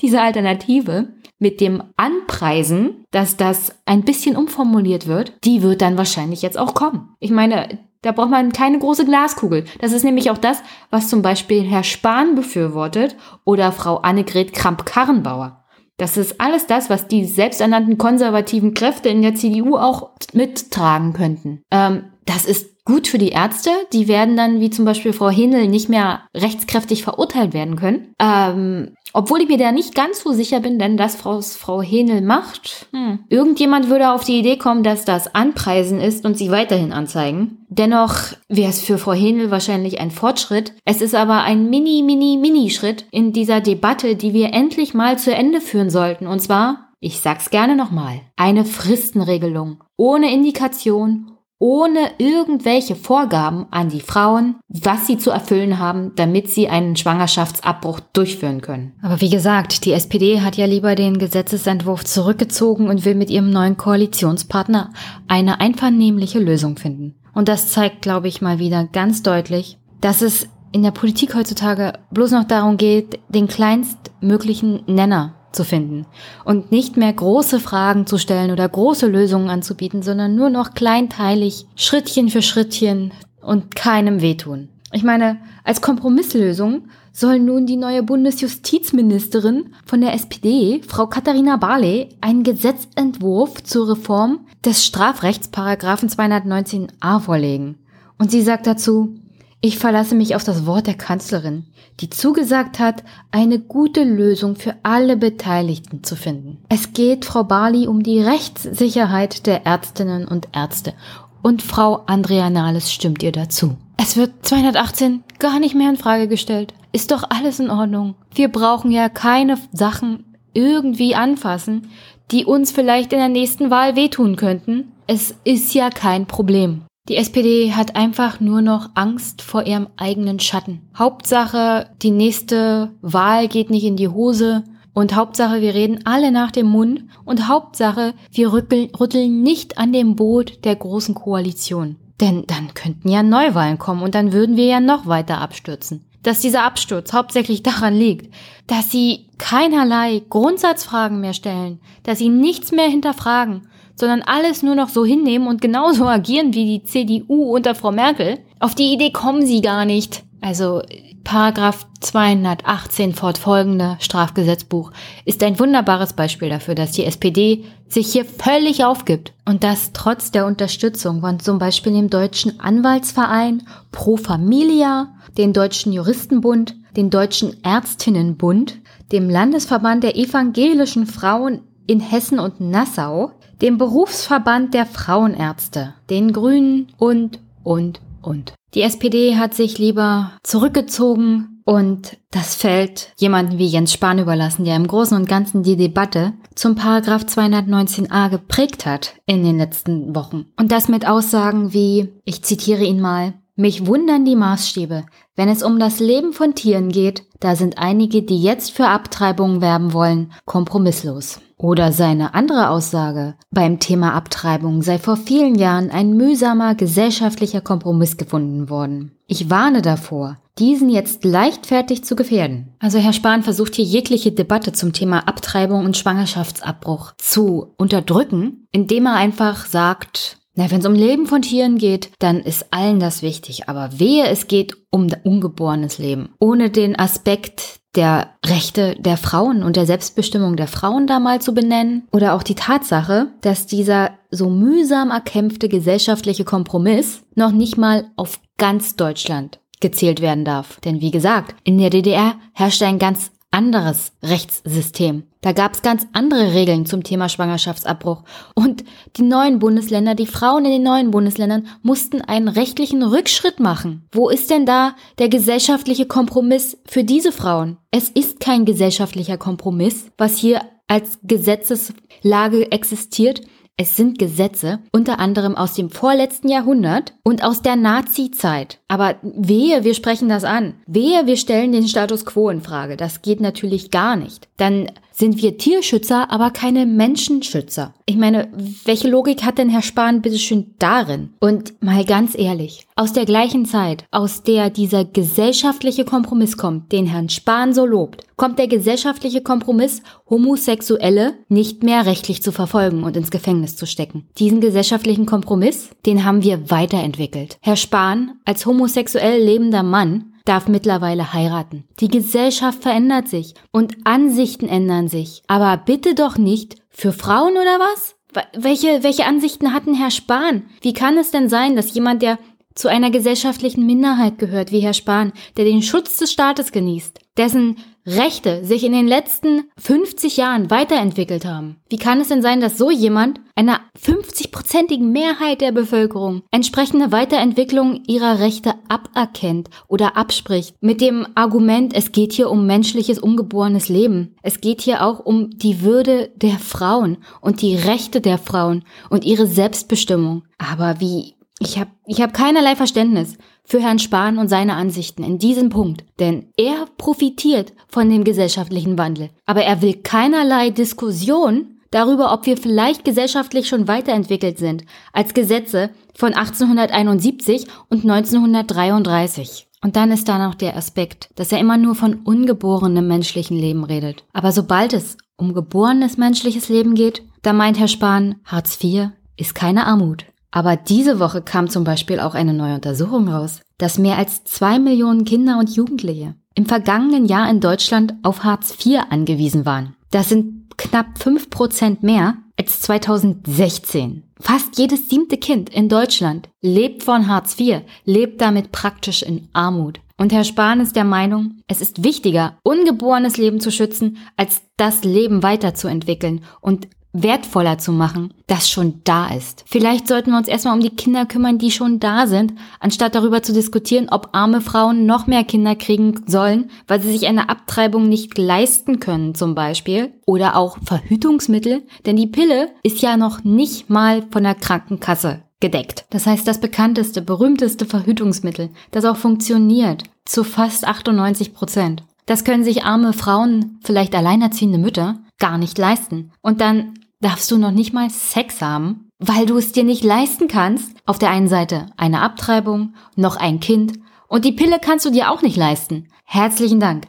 diese 0.01 0.21
Alternative 0.21 1.09
mit 1.39 1.61
dem 1.61 1.83
Anpreisen, 1.97 3.05
dass 3.11 3.37
das 3.37 3.75
ein 3.85 4.03
bisschen 4.03 4.37
umformuliert 4.37 5.07
wird, 5.07 5.33
die 5.45 5.63
wird 5.63 5.83
dann 5.83 5.99
wahrscheinlich 5.99 6.43
jetzt 6.43 6.59
auch 6.59 6.75
kommen. 6.75 7.15
Ich 7.21 7.31
meine, 7.31 7.79
da 8.07 8.13
braucht 8.13 8.31
man 8.31 8.53
keine 8.53 8.79
große 8.79 9.05
Glaskugel. 9.05 9.65
Das 9.81 9.91
ist 9.91 10.05
nämlich 10.05 10.31
auch 10.31 10.39
das, 10.39 10.63
was 10.91 11.09
zum 11.09 11.23
Beispiel 11.23 11.65
Herr 11.65 11.83
Spahn 11.83 12.37
befürwortet 12.37 13.17
oder 13.45 13.73
Frau 13.73 13.97
Annegret 13.97 14.53
Kramp-Karrenbauer. 14.53 15.65
Das 15.97 16.17
ist 16.17 16.41
alles 16.41 16.69
das, 16.69 16.89
was 16.89 17.09
die 17.09 17.25
selbsternannten 17.25 17.99
konservativen 17.99 18.75
Kräfte 18.75 19.09
in 19.09 19.23
der 19.23 19.35
CDU 19.35 19.77
auch 19.77 20.11
mittragen 20.33 21.15
könnten. 21.15 21.63
Ähm, 21.73 22.13
das 22.27 22.45
ist 22.45 22.76
gut 22.87 23.09
für 23.09 23.19
die 23.19 23.31
Ärzte. 23.31 23.71
Die 23.93 24.09
werden 24.09 24.37
dann, 24.37 24.61
wie 24.61 24.71
zum 24.71 24.87
Beispiel 24.87 25.13
Frau 25.13 25.29
Hinel, 25.29 25.69
nicht 25.69 25.91
mehr 25.91 26.23
rechtskräftig 26.35 27.03
verurteilt 27.03 27.53
werden 27.53 27.77
können. 27.77 28.15
Ähm, 28.19 28.95
obwohl 29.13 29.43
ich 29.43 29.49
mir 29.49 29.59
da 29.59 29.73
nicht 29.73 29.95
ganz 29.95 30.23
so 30.23 30.33
sicher 30.33 30.61
bin, 30.61 30.79
denn 30.79 30.97
das 30.97 31.17
Frau, 31.17 31.41
Frau 31.41 31.83
Henel 31.83 32.21
macht, 32.21 32.87
hm. 32.93 33.21
irgendjemand 33.29 33.91
würde 33.91 34.13
auf 34.13 34.25
die 34.25 34.39
Idee 34.39 34.57
kommen, 34.57 34.83
dass 34.83 35.05
das 35.05 35.35
Anpreisen 35.35 36.01
ist 36.01 36.25
und 36.25 36.39
sie 36.39 36.51
weiterhin 36.51 36.93
anzeigen. 36.93 37.67
Dennoch 37.69 38.15
wäre 38.49 38.71
es 38.71 38.81
für 38.81 38.99
Frau 38.99 39.13
Henel 39.13 39.51
wahrscheinlich 39.51 40.01
ein 40.01 40.11
Fortschritt. 40.11 40.75
Es 40.85 41.01
ist 41.01 41.15
aber 41.15 41.43
ein 41.43 41.69
mini, 41.69 42.03
mini, 42.03 42.39
mini 42.41 42.71
Schritt 42.71 43.07
in 43.11 43.33
dieser 43.33 43.61
Debatte, 43.61 44.17
die 44.17 44.33
wir 44.33 44.53
endlich 44.53 44.95
mal 44.95 45.19
zu 45.19 45.35
Ende 45.35 45.61
führen 45.61 45.91
sollten. 45.91 46.27
Und 46.27 46.41
zwar, 46.41 46.91
ich 47.01 47.21
sag's 47.21 47.51
gerne 47.51 47.75
nochmal, 47.75 48.21
eine 48.37 48.65
Fristenregelung 48.65 49.83
ohne 49.97 50.33
Indikation, 50.33 51.36
ohne 51.59 52.11
irgendwelche 52.19 52.97
Vorgaben 52.97 53.67
an 53.71 53.89
die 53.89 54.01
Frauen, 54.01 54.57
was 54.69 55.07
sie 55.07 55.17
zu 55.17 55.31
erfüllen 55.31 55.79
haben, 55.79 56.13
damit 56.17 56.51
sie 56.51 56.69
einen 56.69 56.97
Schwangerschaftsabbruch 56.97 58.01
durchführen 58.13 58.61
können. 58.61 58.93
Aber 59.03 59.21
wie 59.21 59.31
gesagt, 59.31 59.85
die 59.85 59.93
SPD 59.93 60.43
hat 60.43 60.57
ja 60.57 60.67
lieber 60.67 60.95
den 60.95 61.19
Gesetzesentwurf 61.19 62.05
zurückgezogen 62.05 62.89
und 62.89 63.05
will 63.05 63.15
mit 63.15 63.31
ihrem 63.31 63.51
neuen 63.51 63.77
Koalitionspartner 63.77 64.93
eine 65.29 65.61
einvernehmliche 65.61 66.41
Lösung 66.41 66.77
finden. 66.77 67.15
Und 67.33 67.49
das 67.49 67.69
zeigt, 67.69 68.03
glaube 68.03 68.29
ich, 68.29 68.43
mal 68.43 68.59
wieder 68.59 68.85
ganz 68.85 69.23
deutlich, 69.23 69.79
dass 70.01 70.23
es 70.23 70.49
in 70.73 70.83
der 70.83 70.91
Politik 70.91 71.35
heutzutage 71.35 71.95
bloß 72.11 72.33
noch 72.33 72.45
darum 72.45 72.77
geht, 72.77 73.19
den 73.29 73.49
kleinstmöglichen 73.49 74.83
Nenner 74.87 75.36
zu 75.57 75.65
finden 75.65 76.07
und 76.45 76.71
nicht 76.71 76.97
mehr 76.97 77.13
große 77.13 77.59
Fragen 77.59 78.07
zu 78.07 78.19
stellen 78.19 78.53
oder 78.53 78.69
große 78.69 79.07
Lösungen 79.07 79.51
anzubieten, 79.51 80.03
sondern 80.03 80.37
nur 80.37 80.51
noch 80.51 80.75
kleinteilig, 80.75 81.67
Schrittchen 81.75 82.29
für 82.29 82.43
Schrittchen 82.43 83.13
und 83.41 83.75
keinem 83.75 84.21
wehtun. 84.21 84.69
Ich 84.93 85.03
meine, 85.03 85.39
als 85.65 85.81
Kompromisslösung 85.81 86.83
soll 87.13 87.41
nun 87.41 87.67
die 87.67 87.77
neue 87.77 88.03
Bundesjustizministerin 88.03 89.75
von 89.85 90.01
der 90.01 90.15
SPD, 90.15 90.83
Frau 90.87 91.07
Katharina 91.07 91.57
Barley, 91.57 92.11
einen 92.21 92.45
Gesetzentwurf 92.45 93.63
zur 93.65 93.89
Reform 93.89 94.47
des 94.65 94.85
Strafrechts 94.85 95.49
Paragraphen 95.49 96.09
219a 96.09 97.21
vorlegen. 97.21 97.79
Und 98.19 98.31
sie 98.31 98.43
sagt 98.43 98.67
dazu, 98.67 99.17
ich 99.61 99.79
verlasse 99.79 100.15
mich 100.15 100.37
auf 100.37 100.45
das 100.45 100.67
Wort 100.67 100.87
der 100.87 100.95
Kanzlerin, 100.95 101.67
die 102.01 102.11
zugesagt 102.11 102.79
hat, 102.79 103.03
eine 103.31 103.59
gute 103.59 104.05
Lösung 104.05 104.57
für 104.57 104.75
alle 104.83 105.17
Beteiligten 105.17 106.05
zu 106.05 106.15
finden. 106.15 106.59
Es 106.69 106.93
geht 106.93 107.25
Frau 107.25 107.45
Barley 107.45 107.87
um 107.87 108.03
die 108.03 108.21
Rechtssicherheit 108.21 109.47
der 109.47 109.67
Ärztinnen 109.67 110.29
und 110.29 110.49
Ärzte 110.53 110.95
und 111.43 111.63
Frau 111.63 112.03
Andrea 112.07 112.51
Nahles 112.51 112.93
stimmt 112.93 113.23
ihr 113.23 113.31
dazu. 113.31 113.77
Es 113.97 114.17
wird 114.17 114.33
218 114.43 115.23
gar 115.39 115.61
nicht 115.61 115.75
mehr 115.75 115.89
in 115.91 115.97
Frage 115.97 116.29
gestellt. 116.29 116.75
Ist 116.93 117.13
doch 117.13 117.25
alles 117.29 117.61
in 117.61 117.71
Ordnung. 117.71 118.15
Wir 118.35 118.49
brauchen 118.49 118.91
ja 118.91 119.09
keine 119.09 119.57
Sachen 119.73 120.25
irgendwie 120.55 121.15
anfassen, 121.15 121.89
die 122.33 122.45
uns 122.45 122.73
vielleicht 122.73 123.13
in 123.13 123.21
der 123.21 123.29
nächsten 123.29 123.71
Wahl 123.71 123.95
wehtun 123.95 124.37
könnten. 124.37 124.93
Es 125.07 125.37
ist 125.45 125.73
ja 125.73 125.91
kein 125.91 126.27
Problem. 126.27 126.83
Die 127.09 127.17
SPD 127.17 127.73
hat 127.73 127.95
einfach 127.95 128.41
nur 128.41 128.63
noch 128.63 128.91
Angst 128.95 129.41
vor 129.41 129.65
ihrem 129.65 129.87
eigenen 129.97 130.41
Schatten. 130.41 130.83
Hauptsache, 130.97 131.89
die 132.03 132.11
nächste 132.11 132.91
Wahl 133.01 133.47
geht 133.47 133.71
nicht 133.71 133.85
in 133.85 133.97
die 133.97 134.09
Hose. 134.09 134.65
Und 134.93 135.15
Hauptsache, 135.15 135.61
wir 135.61 135.75
reden 135.75 136.01
alle 136.05 136.33
nach 136.33 136.51
dem 136.51 136.67
Mund. 136.67 137.05
Und 137.25 137.47
Hauptsache, 137.47 138.15
wir 138.33 138.53
rütteln, 138.53 138.91
rütteln 138.99 139.43
nicht 139.43 139.79
an 139.79 139.93
dem 139.93 140.17
Boot 140.17 140.65
der 140.65 140.75
großen 140.75 141.15
Koalition. 141.15 141.97
Denn 142.21 142.45
dann 142.49 142.75
könnten 142.75 143.09
ja 143.09 143.23
Neuwahlen 143.23 143.79
kommen 143.79 144.03
und 144.03 144.15
dann 144.15 144.33
würden 144.33 144.57
wir 144.57 144.65
ja 144.65 144.81
noch 144.81 145.07
weiter 145.07 145.41
abstürzen. 145.41 146.05
Dass 146.23 146.41
dieser 146.41 146.65
Absturz 146.65 147.13
hauptsächlich 147.13 147.63
daran 147.63 147.95
liegt, 147.95 148.35
dass 148.67 148.91
sie 148.91 149.29
keinerlei 149.39 150.23
Grundsatzfragen 150.29 151.21
mehr 151.21 151.35
stellen, 151.35 151.79
dass 152.03 152.19
sie 152.19 152.31
nichts 152.31 152.73
mehr 152.73 152.89
hinterfragen 152.89 153.69
sondern 153.97 154.23
alles 154.23 154.63
nur 154.63 154.77
noch 154.77 154.89
so 154.89 155.05
hinnehmen 155.05 155.49
und 155.49 155.61
genauso 155.61 156.07
agieren 156.07 156.55
wie 156.55 156.79
die 156.79 156.85
CDU 156.85 157.57
unter 157.57 157.75
Frau 157.75 157.91
Merkel. 157.91 158.39
Auf 158.61 158.75
die 158.75 158.93
Idee 158.93 159.11
kommen 159.11 159.45
sie 159.45 159.61
gar 159.61 159.85
nicht. 159.85 160.23
Also 160.41 160.83
Paragraph 161.27 161.87
218 162.03 163.13
fortfolgende 163.13 163.97
Strafgesetzbuch 163.99 164.93
ist 165.25 165.43
ein 165.43 165.59
wunderbares 165.59 166.13
Beispiel 166.13 166.49
dafür, 166.49 166.77
dass 166.77 166.93
die 166.93 167.05
SPD 167.05 167.65
sich 167.89 168.13
hier 168.13 168.25
völlig 168.25 168.85
aufgibt 168.85 169.33
und 169.45 169.65
das 169.65 169.93
trotz 169.93 170.31
der 170.31 170.47
Unterstützung 170.47 171.23
von 171.23 171.41
zum 171.41 171.59
Beispiel 171.59 171.95
dem 171.95 172.11
Deutschen 172.11 172.61
Anwaltsverein 172.61 173.65
Pro 173.91 174.17
Familia, 174.17 175.09
den 175.37 175.53
Deutschen 175.53 175.93
Juristenbund, 175.93 176.77
den 176.97 177.11
Deutschen 177.11 177.57
Ärztinnenbund, 177.65 178.79
dem 179.11 179.29
Landesverband 179.29 180.05
der 180.05 180.17
evangelischen 180.17 181.07
Frauen 181.07 181.63
in 181.89 181.99
Hessen 181.99 182.39
und 182.39 182.61
Nassau, 182.61 183.33
dem 183.61 183.79
Berufsverband 183.79 184.75
der 184.75 184.87
Frauenärzte, 184.87 185.95
den 186.11 186.33
Grünen 186.33 186.93
und, 186.99 187.41
und, 187.63 188.01
und. 188.23 188.53
Die 188.75 188.83
SPD 188.83 189.37
hat 189.37 189.55
sich 189.55 189.79
lieber 189.79 190.33
zurückgezogen 190.43 191.63
und 191.65 192.19
das 192.31 192.55
Feld 192.55 193.13
jemanden 193.17 193.59
wie 193.59 193.67
Jens 193.67 193.93
Spahn 193.93 194.19
überlassen, 194.19 194.65
der 194.65 194.77
im 194.77 194.87
Großen 194.87 195.17
und 195.17 195.29
Ganzen 195.29 195.63
die 195.63 195.77
Debatte 195.77 196.33
zum 196.55 196.75
Paragraph 196.75 197.25
219a 197.25 198.31
geprägt 198.31 198.87
hat 198.87 199.15
in 199.27 199.43
den 199.43 199.59
letzten 199.59 200.15
Wochen. 200.15 200.47
Und 200.59 200.71
das 200.71 200.89
mit 200.89 201.09
Aussagen 201.09 201.73
wie, 201.73 202.13
ich 202.25 202.43
zitiere 202.43 202.85
ihn 202.85 203.01
mal, 203.01 203.35
mich 203.57 203.87
wundern 203.87 204.25
die 204.25 204.37
Maßstäbe. 204.37 205.07
Wenn 205.35 205.49
es 205.49 205.63
um 205.63 205.79
das 205.79 205.99
Leben 205.99 206.33
von 206.33 206.55
Tieren 206.55 206.91
geht, 206.91 207.25
da 207.41 207.57
sind 207.57 207.79
einige, 207.79 208.23
die 208.23 208.41
jetzt 208.41 208.71
für 208.71 208.87
Abtreibungen 208.87 209.61
werben 209.61 209.93
wollen, 209.93 210.33
kompromisslos. 210.45 211.41
Oder 211.59 211.91
seine 211.91 212.35
andere 212.35 212.69
Aussage, 212.69 213.35
beim 213.51 213.81
Thema 213.81 214.13
Abtreibung 214.13 214.83
sei 214.83 214.99
vor 214.99 215.17
vielen 215.17 215.55
Jahren 215.55 215.91
ein 215.91 216.15
mühsamer 216.15 216.75
gesellschaftlicher 216.75 217.63
Kompromiss 217.63 218.19
gefunden 218.19 218.69
worden. 218.69 219.13
Ich 219.27 219.49
warne 219.49 219.81
davor, 219.81 220.37
diesen 220.59 220.91
jetzt 220.91 221.25
leichtfertig 221.25 222.05
zu 222.05 222.15
gefährden. 222.15 222.75
Also 222.79 222.99
Herr 222.99 223.15
Spahn 223.15 223.43
versucht 223.43 223.75
hier 223.75 223.85
jegliche 223.85 224.33
Debatte 224.33 224.73
zum 224.73 224.93
Thema 224.93 225.27
Abtreibung 225.29 225.85
und 225.85 225.97
Schwangerschaftsabbruch 225.97 227.13
zu 227.17 227.75
unterdrücken, 227.79 228.67
indem 228.71 229.07
er 229.07 229.15
einfach 229.15 229.67
sagt, 229.67 230.39
na, 230.57 230.71
wenn 230.71 230.81
es 230.81 230.87
um 230.87 230.95
Leben 230.95 231.27
von 231.27 231.43
Tieren 231.43 231.77
geht, 231.77 232.11
dann 232.19 232.41
ist 232.41 232.67
allen 232.71 232.99
das 232.99 233.23
wichtig. 233.23 233.69
Aber 233.69 233.99
wehe, 233.99 234.27
es 234.27 234.49
geht 234.49 234.77
um 234.91 235.09
ungeborenes 235.23 235.99
Leben. 235.99 236.31
Ohne 236.41 236.71
den 236.71 236.99
Aspekt 236.99 237.81
der 237.95 238.31
Rechte 238.45 238.97
der 238.99 239.17
Frauen 239.17 239.63
und 239.63 239.77
der 239.77 239.87
Selbstbestimmung 239.87 240.57
der 240.57 240.67
Frauen 240.67 241.07
da 241.07 241.21
mal 241.21 241.41
zu 241.41 241.55
benennen. 241.55 242.09
Oder 242.11 242.35
auch 242.35 242.43
die 242.43 242.55
Tatsache, 242.55 243.29
dass 243.43 243.67
dieser 243.67 244.13
so 244.31 244.49
mühsam 244.49 245.11
erkämpfte 245.11 245.69
gesellschaftliche 245.69 246.45
Kompromiss 246.45 247.23
noch 247.35 247.53
nicht 247.53 247.77
mal 247.77 248.07
auf 248.17 248.41
ganz 248.57 248.97
Deutschland 248.97 249.61
gezählt 249.81 250.21
werden 250.21 250.45
darf. 250.45 250.81
Denn 250.81 251.03
wie 251.03 251.11
gesagt, 251.11 251.55
in 251.65 251.77
der 251.79 251.91
DDR 251.91 252.35
herrscht 252.55 252.83
ein 252.83 252.99
ganz 252.99 253.31
anderes 253.57 254.13
Rechtssystem. 254.23 255.23
Da 255.41 255.53
gab 255.53 255.73
es 255.73 255.81
ganz 255.81 256.07
andere 256.13 256.53
Regeln 256.53 256.85
zum 256.85 257.03
Thema 257.03 257.31
Schwangerschaftsabbruch. 257.31 258.23
Und 258.55 258.85
die 259.17 259.23
neuen 259.23 259.59
Bundesländer, 259.59 260.15
die 260.15 260.27
Frauen 260.27 260.67
in 260.67 260.73
den 260.73 260.83
neuen 260.83 261.11
Bundesländern 261.11 261.67
mussten 261.83 262.21
einen 262.21 262.49
rechtlichen 262.49 263.03
Rückschritt 263.03 263.59
machen. 263.59 264.07
Wo 264.13 264.29
ist 264.29 264.51
denn 264.51 264.67
da 264.67 264.95
der 265.19 265.31
gesellschaftliche 265.31 266.05
Kompromiss 266.05 266.77
für 266.87 267.03
diese 267.03 267.33
Frauen? 267.33 267.79
Es 267.91 268.11
ist 268.11 268.41
kein 268.41 268.67
gesellschaftlicher 268.67 269.39
Kompromiss, 269.39 270.11
was 270.19 270.37
hier 270.37 270.61
als 270.87 271.19
Gesetzeslage 271.23 272.71
existiert, 272.71 273.41
es 273.79 273.95
sind 273.95 274.19
Gesetze, 274.19 274.79
unter 274.91 275.19
anderem 275.19 275.55
aus 275.55 275.75
dem 275.75 275.91
vorletzten 275.91 276.49
Jahrhundert 276.49 277.13
und 277.23 277.45
aus 277.45 277.61
der 277.61 277.77
Nazi-Zeit. 277.77 278.79
Aber 278.89 279.17
wehe, 279.23 279.85
wir 279.85 279.93
sprechen 279.95 280.31
das 280.31 280.45
an. 280.45 280.75
Wehe, 280.87 281.27
wir 281.27 281.37
stellen 281.37 281.73
den 281.73 281.87
Status 281.87 282.25
quo 282.25 282.49
in 282.49 282.63
Frage. 282.63 282.97
Das 282.97 283.21
geht 283.21 283.41
natürlich 283.41 283.91
gar 283.91 284.17
nicht. 284.17 284.49
Dann 284.57 284.91
sind 285.17 285.41
wir 285.41 285.57
Tierschützer, 285.57 286.31
aber 286.31 286.51
keine 286.51 286.85
Menschenschützer. 286.85 287.95
Ich 288.05 288.17
meine, 288.17 288.49
welche 288.85 289.09
Logik 289.09 289.45
hat 289.45 289.57
denn 289.57 289.71
Herr 289.71 289.83
Spahn 289.83 290.21
bitteschön 290.21 290.75
darin? 290.79 291.31
Und 291.41 291.83
mal 291.83 292.05
ganz 292.05 292.37
ehrlich, 292.37 292.87
aus 292.97 293.15
der 293.15 293.25
gleichen 293.25 293.65
Zeit, 293.65 294.05
aus 294.11 294.43
der 294.43 294.69
dieser 294.69 295.07
gesellschaftliche 295.07 296.05
Kompromiss 296.05 296.59
kommt, 296.59 296.93
den 296.93 297.07
Herrn 297.07 297.31
Spahn 297.31 297.73
so 297.73 297.87
lobt, 297.87 298.25
kommt 298.37 298.59
der 298.59 298.69
gesellschaftliche 298.69 299.41
Kompromiss, 299.41 300.03
Homosexuelle 300.29 301.35
nicht 301.49 301.83
mehr 301.83 302.05
rechtlich 302.05 302.43
zu 302.43 302.53
verfolgen 302.53 303.03
und 303.03 303.17
ins 303.17 303.31
Gefängnis 303.31 303.77
zu 303.77 303.87
stecken. 303.87 304.29
Diesen 304.37 304.61
gesellschaftlichen 304.61 305.25
Kompromiss, 305.25 305.89
den 306.05 306.25
haben 306.25 306.43
wir 306.43 306.71
weiterentwickelt. 306.71 307.57
Herr 307.63 307.77
Spahn 307.77 308.39
als 308.45 308.67
homosexuell 308.67 309.43
lebender 309.43 309.83
Mann 309.83 310.36
darf 310.47 310.69
mittlerweile 310.69 311.33
heiraten. 311.33 311.85
Die 312.01 312.09
Gesellschaft 312.09 312.83
verändert 312.83 313.29
sich 313.29 313.55
und 313.71 313.97
Ansichten 314.05 314.69
ändern 314.69 315.09
sich. 315.09 315.43
Aber 315.47 315.77
bitte 315.77 316.15
doch 316.15 316.39
nicht 316.39 316.77
für 316.89 317.13
Frauen 317.13 317.53
oder 317.53 317.79
was? 317.79 318.15
Welche, 318.55 319.03
welche 319.03 319.25
Ansichten 319.25 319.73
hatten 319.73 319.95
Herr 319.95 320.11
Spahn? 320.11 320.65
Wie 320.81 320.93
kann 320.93 321.17
es 321.19 321.31
denn 321.31 321.49
sein, 321.49 321.77
dass 321.77 321.95
jemand, 321.95 322.23
der 322.23 322.39
zu 322.75 322.89
einer 322.89 323.11
gesellschaftlichen 323.11 323.87
Minderheit 323.87 324.39
gehört, 324.39 324.71
wie 324.71 324.81
Herr 324.81 324.93
Spahn, 324.93 325.33
der 325.57 325.65
den 325.65 325.83
Schutz 325.83 326.19
des 326.19 326.33
Staates 326.33 326.73
genießt, 326.73 327.19
dessen 327.37 327.77
Rechte 328.07 328.65
sich 328.65 328.85
in 328.85 328.93
den 328.93 329.09
letzten 329.09 329.65
50 329.79 330.37
Jahren 330.37 330.71
weiterentwickelt 330.71 331.45
haben. 331.45 331.77
Wie 331.89 331.97
kann 331.97 332.21
es 332.21 332.29
denn 332.29 332.43
sein, 332.43 332.61
dass 332.61 332.79
so 332.79 332.91
jemand 332.91 333.41
einer 333.57 333.81
50-prozentigen 334.01 335.11
Mehrheit 335.11 335.61
der 335.61 335.73
Bevölkerung 335.73 336.43
entsprechende 336.51 337.11
Weiterentwicklung 337.11 338.03
ihrer 338.07 338.39
Rechte 338.39 338.75
aberkennt 338.89 339.71
oder 339.89 340.17
abspricht 340.17 340.77
mit 340.81 341.01
dem 341.01 341.27
Argument, 341.35 341.95
es 341.95 342.13
geht 342.13 342.33
hier 342.33 342.51
um 342.51 342.67
menschliches, 342.67 343.19
ungeborenes 343.19 343.89
Leben. 343.89 344.37
Es 344.43 344.61
geht 344.61 344.83
hier 344.83 345.05
auch 345.05 345.21
um 345.21 345.51
die 345.51 345.83
Würde 345.83 346.31
der 346.37 346.59
Frauen 346.59 347.19
und 347.41 347.63
die 347.63 347.77
Rechte 347.77 348.21
der 348.21 348.39
Frauen 348.39 348.85
und 349.11 349.25
ihre 349.25 349.47
Selbstbestimmung. 349.47 350.45
Aber 350.59 351.01
wie, 351.01 351.36
ich 351.59 351.79
habe 351.79 351.91
ich 352.07 352.21
hab 352.21 352.35
keinerlei 352.35 352.77
Verständnis 352.77 353.39
für 353.65 353.81
Herrn 353.81 353.99
Spahn 353.99 354.39
und 354.39 354.49
seine 354.49 354.75
Ansichten 354.75 355.25
in 355.25 355.39
diesem 355.39 355.71
Punkt, 355.71 356.05
denn 356.21 356.49
er 356.57 356.87
profitiert 356.99 357.73
von 357.89 358.09
dem 358.11 358.25
gesellschaftlichen 358.25 358.99
Wandel. 358.99 359.31
Aber 359.47 359.63
er 359.63 359.83
will 359.83 359.95
keinerlei 359.95 360.71
Diskussion 360.71 361.79
darüber, 361.91 362.33
ob 362.33 362.47
wir 362.47 362.57
vielleicht 362.57 363.05
gesellschaftlich 363.05 363.69
schon 363.69 363.89
weiterentwickelt 363.89 364.59
sind 364.59 364.85
als 365.13 365.35
Gesetze 365.35 365.91
von 366.15 366.35
1871 366.35 367.67
und 367.89 368.05
1933. 368.05 369.67
Und 369.83 369.97
dann 369.97 370.11
ist 370.11 370.29
da 370.29 370.39
noch 370.39 370.55
der 370.55 370.77
Aspekt, 370.77 371.31
dass 371.37 371.53
er 371.53 371.59
immer 371.59 371.77
nur 371.77 371.95
von 371.95 372.15
ungeborenem 372.25 373.07
menschlichen 373.07 373.57
Leben 373.57 373.85
redet. 373.85 374.25
Aber 374.33 374.53
sobald 374.53 374.93
es 374.93 375.17
um 375.37 375.55
geborenes 375.55 376.17
menschliches 376.17 376.69
Leben 376.69 376.95
geht, 376.95 377.23
da 377.43 377.53
meint 377.53 377.79
Herr 377.79 377.89
Spahn, 377.89 378.37
Hartz 378.45 378.83
IV 378.83 379.11
ist 379.37 379.55
keine 379.55 379.87
Armut. 379.87 380.25
Aber 380.57 380.75
diese 380.75 381.21
Woche 381.21 381.43
kam 381.43 381.69
zum 381.69 381.85
Beispiel 381.85 382.19
auch 382.19 382.33
eine 382.33 382.55
neue 382.55 382.77
Untersuchung 382.77 383.29
raus, 383.29 383.61
dass 383.77 383.99
mehr 383.99 384.17
als 384.17 384.43
zwei 384.45 384.79
Millionen 384.79 385.27
Kinder 385.27 385.59
und 385.59 385.69
Jugendliche 385.69 386.35
im 386.55 386.65
vergangenen 386.65 387.27
Jahr 387.27 387.51
in 387.51 387.61
Deutschland 387.61 388.15
auf 388.23 388.43
Hartz 388.43 388.75
IV 388.83 389.01
angewiesen 389.11 389.67
waren. 389.67 389.97
Das 390.11 390.31
sind 390.31 390.75
knapp 390.79 391.19
fünf 391.19 391.51
Prozent 391.51 392.03
mehr 392.03 392.39
als 392.59 392.81
2016. 392.81 394.23
Fast 394.41 394.79
jedes 394.79 395.11
siebte 395.11 395.37
Kind 395.37 395.69
in 395.69 395.91
Deutschland 395.91 396.49
lebt 396.63 397.03
von 397.03 397.29
Hartz 397.29 397.61
IV, 397.61 397.83
lebt 398.07 398.41
damit 398.41 398.73
praktisch 398.73 399.23
in 399.23 399.49
Armut. 399.53 400.01
Und 400.17 400.33
Herr 400.33 400.45
Spahn 400.45 400.81
ist 400.81 400.97
der 400.97 401.05
Meinung, 401.05 401.61
es 401.69 401.83
ist 401.83 402.03
wichtiger, 402.03 402.57
ungeborenes 402.63 403.37
Leben 403.37 403.61
zu 403.61 403.71
schützen, 403.71 404.17
als 404.39 404.63
das 404.79 405.05
Leben 405.05 405.43
weiterzuentwickeln 405.43 406.45
und 406.63 406.89
wertvoller 407.23 407.79
zu 407.79 407.93
machen, 407.93 408.33
das 408.47 408.69
schon 408.69 409.01
da 409.05 409.29
ist. 409.29 409.65
Vielleicht 409.67 410.09
sollten 410.09 410.31
wir 410.31 410.39
uns 410.39 410.49
erstmal 410.49 410.75
um 410.75 410.81
die 410.81 410.91
Kinder 410.91 411.27
kümmern, 411.27 411.59
die 411.59 411.71
schon 411.71 412.01
da 412.01 412.27
sind, 412.27 412.55
anstatt 412.81 413.15
darüber 413.15 413.43
zu 413.43 413.53
diskutieren, 413.53 414.09
ob 414.11 414.31
arme 414.33 414.61
Frauen 414.61 415.07
noch 415.07 415.27
mehr 415.27 415.45
Kinder 415.45 415.75
kriegen 415.75 416.23
sollen, 416.27 416.71
weil 416.87 417.01
sie 417.01 417.13
sich 417.13 417.27
eine 417.27 417.49
Abtreibung 417.49 418.09
nicht 418.09 418.39
leisten 418.39 419.01
können 419.01 419.35
zum 419.35 419.55
Beispiel. 419.55 420.13
Oder 420.27 420.57
auch 420.57 420.79
Verhütungsmittel, 420.85 421.83
denn 422.05 422.17
die 422.17 422.27
Pille 422.27 422.71
ist 422.83 423.01
ja 423.01 423.17
noch 423.17 423.45
nicht 423.45 423.91
mal 423.91 424.25
von 424.31 424.43
der 424.43 424.55
Krankenkasse 424.55 425.43
gedeckt. 425.61 426.05
Das 426.11 426.27
heißt, 426.27 426.47
das 426.47 426.61
bekannteste, 426.61 427.23
berühmteste 427.23 427.87
Verhütungsmittel, 427.87 428.71
das 428.91 429.05
auch 429.05 429.17
funktioniert, 429.17 430.05
zu 430.25 430.45
fast 430.45 430.87
98 430.87 431.55
Prozent. 431.55 432.05
Das 432.27 432.45
können 432.45 432.65
sich 432.65 432.83
arme 432.83 433.13
Frauen, 433.13 433.79
vielleicht 433.85 434.15
alleinerziehende 434.15 434.79
Mütter, 434.79 435.21
gar 435.39 435.59
nicht 435.59 435.79
leisten. 435.79 436.33
Und 436.43 436.61
dann 436.61 436.95
darfst 437.21 437.51
du 437.51 437.59
noch 437.59 437.71
nicht 437.71 437.93
mal 437.93 438.11
Sex 438.11 438.61
haben, 438.61 439.09
weil 439.19 439.47
du 439.47 439.57
es 439.57 439.73
dir 439.73 439.85
nicht 439.85 440.05
leisten 440.05 440.49
kannst. 440.49 440.97
Auf 441.07 441.19
der 441.19 441.31
einen 441.31 441.49
Seite 441.49 441.87
eine 441.97 442.21
Abtreibung, 442.21 442.95
noch 443.15 443.37
ein 443.37 443.61
Kind 443.61 443.95
und 444.29 444.45
die 444.45 444.53
Pille 444.53 444.79
kannst 444.81 445.05
du 445.05 445.11
dir 445.11 445.31
auch 445.31 445.43
nicht 445.43 445.57
leisten. 445.57 446.09
Herzlichen 446.25 446.81
Dank. 446.81 447.07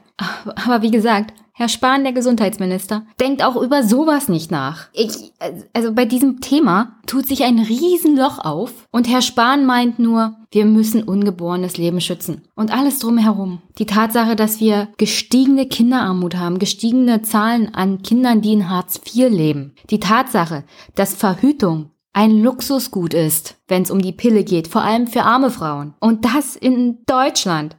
Aber 0.65 0.81
wie 0.81 0.91
gesagt, 0.91 1.33
Herr 1.59 1.69
Spahn, 1.69 2.03
der 2.03 2.13
Gesundheitsminister, 2.13 3.07
denkt 3.19 3.43
auch 3.43 3.55
über 3.55 3.81
sowas 3.81 4.29
nicht 4.29 4.51
nach. 4.51 4.89
Ich, 4.93 5.33
also 5.73 5.91
bei 5.91 6.05
diesem 6.05 6.39
Thema 6.39 6.99
tut 7.07 7.25
sich 7.25 7.43
ein 7.45 7.57
Riesenloch 7.57 8.37
auf 8.37 8.71
und 8.91 9.09
Herr 9.09 9.23
Spahn 9.23 9.65
meint 9.65 9.97
nur, 9.97 10.35
wir 10.51 10.65
müssen 10.65 11.01
ungeborenes 11.01 11.77
Leben 11.77 11.99
schützen. 11.99 12.43
Und 12.53 12.71
alles 12.71 12.99
drumherum. 12.99 13.63
Die 13.79 13.87
Tatsache, 13.87 14.35
dass 14.35 14.59
wir 14.59 14.89
gestiegene 14.99 15.65
Kinderarmut 15.65 16.35
haben, 16.35 16.59
gestiegene 16.59 17.23
Zahlen 17.23 17.73
an 17.73 18.03
Kindern, 18.03 18.41
die 18.41 18.53
in 18.53 18.69
Hartz 18.69 19.01
IV 19.03 19.27
leben. 19.31 19.73
Die 19.89 19.99
Tatsache, 19.99 20.63
dass 20.93 21.15
Verhütung 21.15 21.89
ein 22.13 22.43
Luxusgut 22.43 23.15
ist, 23.15 23.57
wenn 23.67 23.81
es 23.81 23.89
um 23.89 23.99
die 23.99 24.11
Pille 24.11 24.43
geht, 24.43 24.67
vor 24.67 24.81
allem 24.81 25.07
für 25.07 25.23
arme 25.23 25.49
Frauen. 25.49 25.95
Und 25.99 26.23
das 26.23 26.55
in 26.55 26.99
Deutschland 27.07 27.77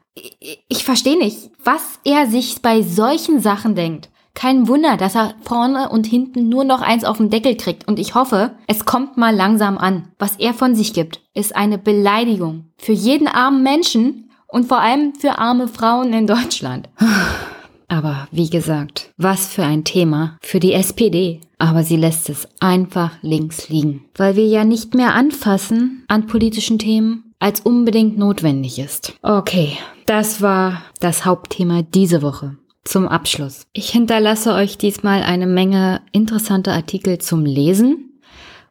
ich 0.68 0.84
verstehe 0.84 1.18
nicht, 1.18 1.50
was 1.62 2.00
er 2.04 2.26
sich 2.26 2.62
bei 2.62 2.82
solchen 2.82 3.40
Sachen 3.40 3.74
denkt. 3.74 4.08
Kein 4.34 4.68
Wunder, 4.68 4.96
dass 4.96 5.16
er 5.16 5.34
vorne 5.42 5.88
und 5.88 6.06
hinten 6.06 6.48
nur 6.48 6.62
noch 6.62 6.80
eins 6.80 7.04
auf 7.04 7.16
den 7.16 7.28
Deckel 7.28 7.56
kriegt. 7.56 7.88
Und 7.88 7.98
ich 7.98 8.14
hoffe, 8.14 8.52
es 8.68 8.84
kommt 8.84 9.16
mal 9.16 9.34
langsam 9.34 9.78
an. 9.78 10.12
Was 10.18 10.36
er 10.36 10.54
von 10.54 10.76
sich 10.76 10.92
gibt, 10.92 11.20
ist 11.34 11.56
eine 11.56 11.76
Beleidigung 11.76 12.66
für 12.76 12.92
jeden 12.92 13.26
armen 13.26 13.64
Menschen 13.64 14.30
und 14.46 14.66
vor 14.66 14.78
allem 14.78 15.14
für 15.14 15.38
arme 15.38 15.66
Frauen 15.66 16.12
in 16.12 16.26
Deutschland. 16.26 16.88
Aber 17.88 18.28
wie 18.30 18.50
gesagt, 18.50 19.10
was 19.16 19.48
für 19.48 19.64
ein 19.64 19.82
Thema 19.82 20.36
für 20.42 20.60
die 20.60 20.74
SPD. 20.74 21.40
Aber 21.58 21.82
sie 21.82 21.96
lässt 21.96 22.28
es 22.28 22.46
einfach 22.60 23.12
links 23.22 23.68
liegen, 23.70 24.04
weil 24.14 24.36
wir 24.36 24.46
ja 24.46 24.64
nicht 24.64 24.94
mehr 24.94 25.14
anfassen 25.14 26.04
an 26.06 26.26
politischen 26.26 26.78
Themen, 26.78 27.32
als 27.40 27.60
unbedingt 27.60 28.18
notwendig 28.18 28.78
ist. 28.78 29.14
Okay, 29.22 29.78
das 30.09 30.40
war 30.40 30.82
das 31.00 31.26
Hauptthema 31.26 31.82
diese 31.82 32.22
Woche. 32.22 32.56
Zum 32.84 33.06
Abschluss. 33.06 33.66
Ich 33.74 33.90
hinterlasse 33.90 34.54
euch 34.54 34.78
diesmal 34.78 35.22
eine 35.22 35.46
Menge 35.46 36.00
interessanter 36.12 36.72
Artikel 36.72 37.18
zum 37.18 37.44
Lesen, 37.44 38.18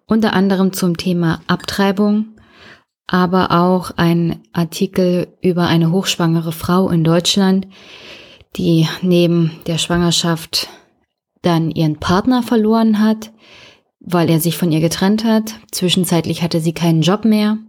unter 0.08 0.34
anderem 0.34 0.74
zum 0.74 0.98
Thema 0.98 1.42
Abtreibung, 1.46 2.30
aber 3.06 3.52
auch 3.52 3.92
ein 3.98 4.40
Artikel 4.52 5.28
über 5.42 5.68
eine 5.68 5.92
hochschwangere 5.92 6.52
Frau 6.52 6.90
in 6.90 7.04
Deutschland, 7.04 7.68
die 8.56 8.88
neben 9.04 9.52
der 9.68 9.78
Schwangerschaft 9.78 10.68
dann 11.44 11.70
ihren 11.70 12.00
Partner 12.00 12.42
verloren 12.42 13.00
hat, 13.00 13.32
weil 14.00 14.32
er 14.32 14.40
sich 14.40 14.58
von 14.58 14.72
ihr 14.72 14.80
getrennt 14.80 15.24
hat. 15.24 15.54
Zwischenzeitlich 15.72 16.42
hatte 16.42 16.62
sie 16.62 16.74
keinen 16.74 17.04
Job 17.04 17.26
mehr 17.26 17.60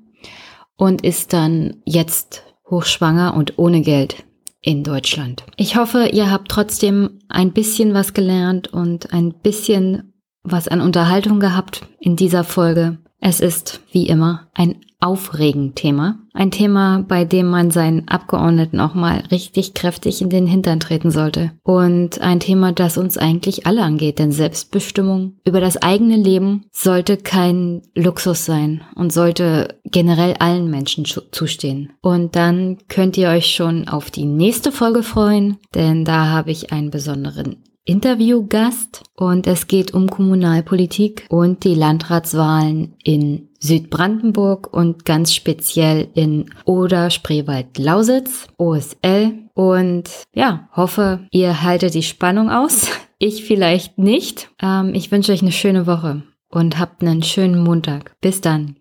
und 0.76 1.04
ist 1.04 1.34
dann 1.34 1.76
jetzt 1.84 2.47
hochschwanger 2.70 3.34
und 3.34 3.58
ohne 3.58 3.82
Geld 3.82 4.24
in 4.60 4.84
Deutschland. 4.84 5.44
Ich 5.56 5.76
hoffe, 5.76 6.10
ihr 6.12 6.30
habt 6.30 6.50
trotzdem 6.50 7.20
ein 7.28 7.52
bisschen 7.52 7.94
was 7.94 8.14
gelernt 8.14 8.68
und 8.68 9.12
ein 9.12 9.32
bisschen 9.32 10.14
was 10.42 10.68
an 10.68 10.80
Unterhaltung 10.80 11.40
gehabt 11.40 11.86
in 12.00 12.16
dieser 12.16 12.44
Folge. 12.44 12.98
Es 13.20 13.40
ist, 13.40 13.80
wie 13.92 14.06
immer, 14.06 14.48
ein 14.54 14.80
aufregend 15.00 15.76
Thema. 15.76 16.18
Ein 16.32 16.50
Thema, 16.50 17.04
bei 17.06 17.24
dem 17.24 17.46
man 17.46 17.70
seinen 17.70 18.08
Abgeordneten 18.08 18.80
auch 18.80 18.94
mal 18.94 19.22
richtig 19.30 19.74
kräftig 19.74 20.20
in 20.22 20.30
den 20.30 20.46
Hintern 20.46 20.80
treten 20.80 21.10
sollte. 21.10 21.52
Und 21.62 22.20
ein 22.20 22.40
Thema, 22.40 22.72
das 22.72 22.98
uns 22.98 23.16
eigentlich 23.16 23.66
alle 23.66 23.82
angeht, 23.82 24.18
denn 24.18 24.32
Selbstbestimmung 24.32 25.34
über 25.44 25.60
das 25.60 25.76
eigene 25.76 26.16
Leben 26.16 26.64
sollte 26.72 27.16
kein 27.16 27.82
Luxus 27.94 28.44
sein 28.44 28.82
und 28.94 29.12
sollte 29.12 29.78
generell 29.84 30.34
allen 30.38 30.68
Menschen 30.68 31.04
zustehen. 31.04 31.92
Und 32.00 32.34
dann 32.34 32.78
könnt 32.88 33.16
ihr 33.16 33.28
euch 33.28 33.54
schon 33.54 33.88
auf 33.88 34.10
die 34.10 34.26
nächste 34.26 34.72
Folge 34.72 35.02
freuen, 35.02 35.58
denn 35.74 36.04
da 36.04 36.26
habe 36.26 36.50
ich 36.50 36.72
einen 36.72 36.90
besonderen 36.90 37.56
Interviewgast 37.88 39.04
und 39.16 39.46
es 39.46 39.66
geht 39.66 39.94
um 39.94 40.10
Kommunalpolitik 40.10 41.24
und 41.30 41.64
die 41.64 41.74
Landratswahlen 41.74 42.94
in 43.02 43.47
Südbrandenburg 43.60 44.72
und 44.72 45.04
ganz 45.04 45.34
speziell 45.34 46.08
in 46.14 46.46
Oder, 46.64 47.10
Spreewald, 47.10 47.78
Lausitz, 47.78 48.46
OSL. 48.56 49.34
Und 49.54 50.10
ja, 50.34 50.68
hoffe, 50.74 51.26
ihr 51.30 51.62
haltet 51.62 51.94
die 51.94 52.02
Spannung 52.02 52.50
aus. 52.50 52.88
Ich 53.20 53.44
vielleicht 53.44 53.98
nicht. 53.98 54.48
Ähm, 54.62 54.94
ich 54.94 55.10
wünsche 55.10 55.32
euch 55.32 55.42
eine 55.42 55.50
schöne 55.50 55.88
Woche 55.88 56.22
und 56.50 56.78
habt 56.78 57.02
einen 57.02 57.24
schönen 57.24 57.64
Montag. 57.64 58.14
Bis 58.20 58.40
dann. 58.40 58.76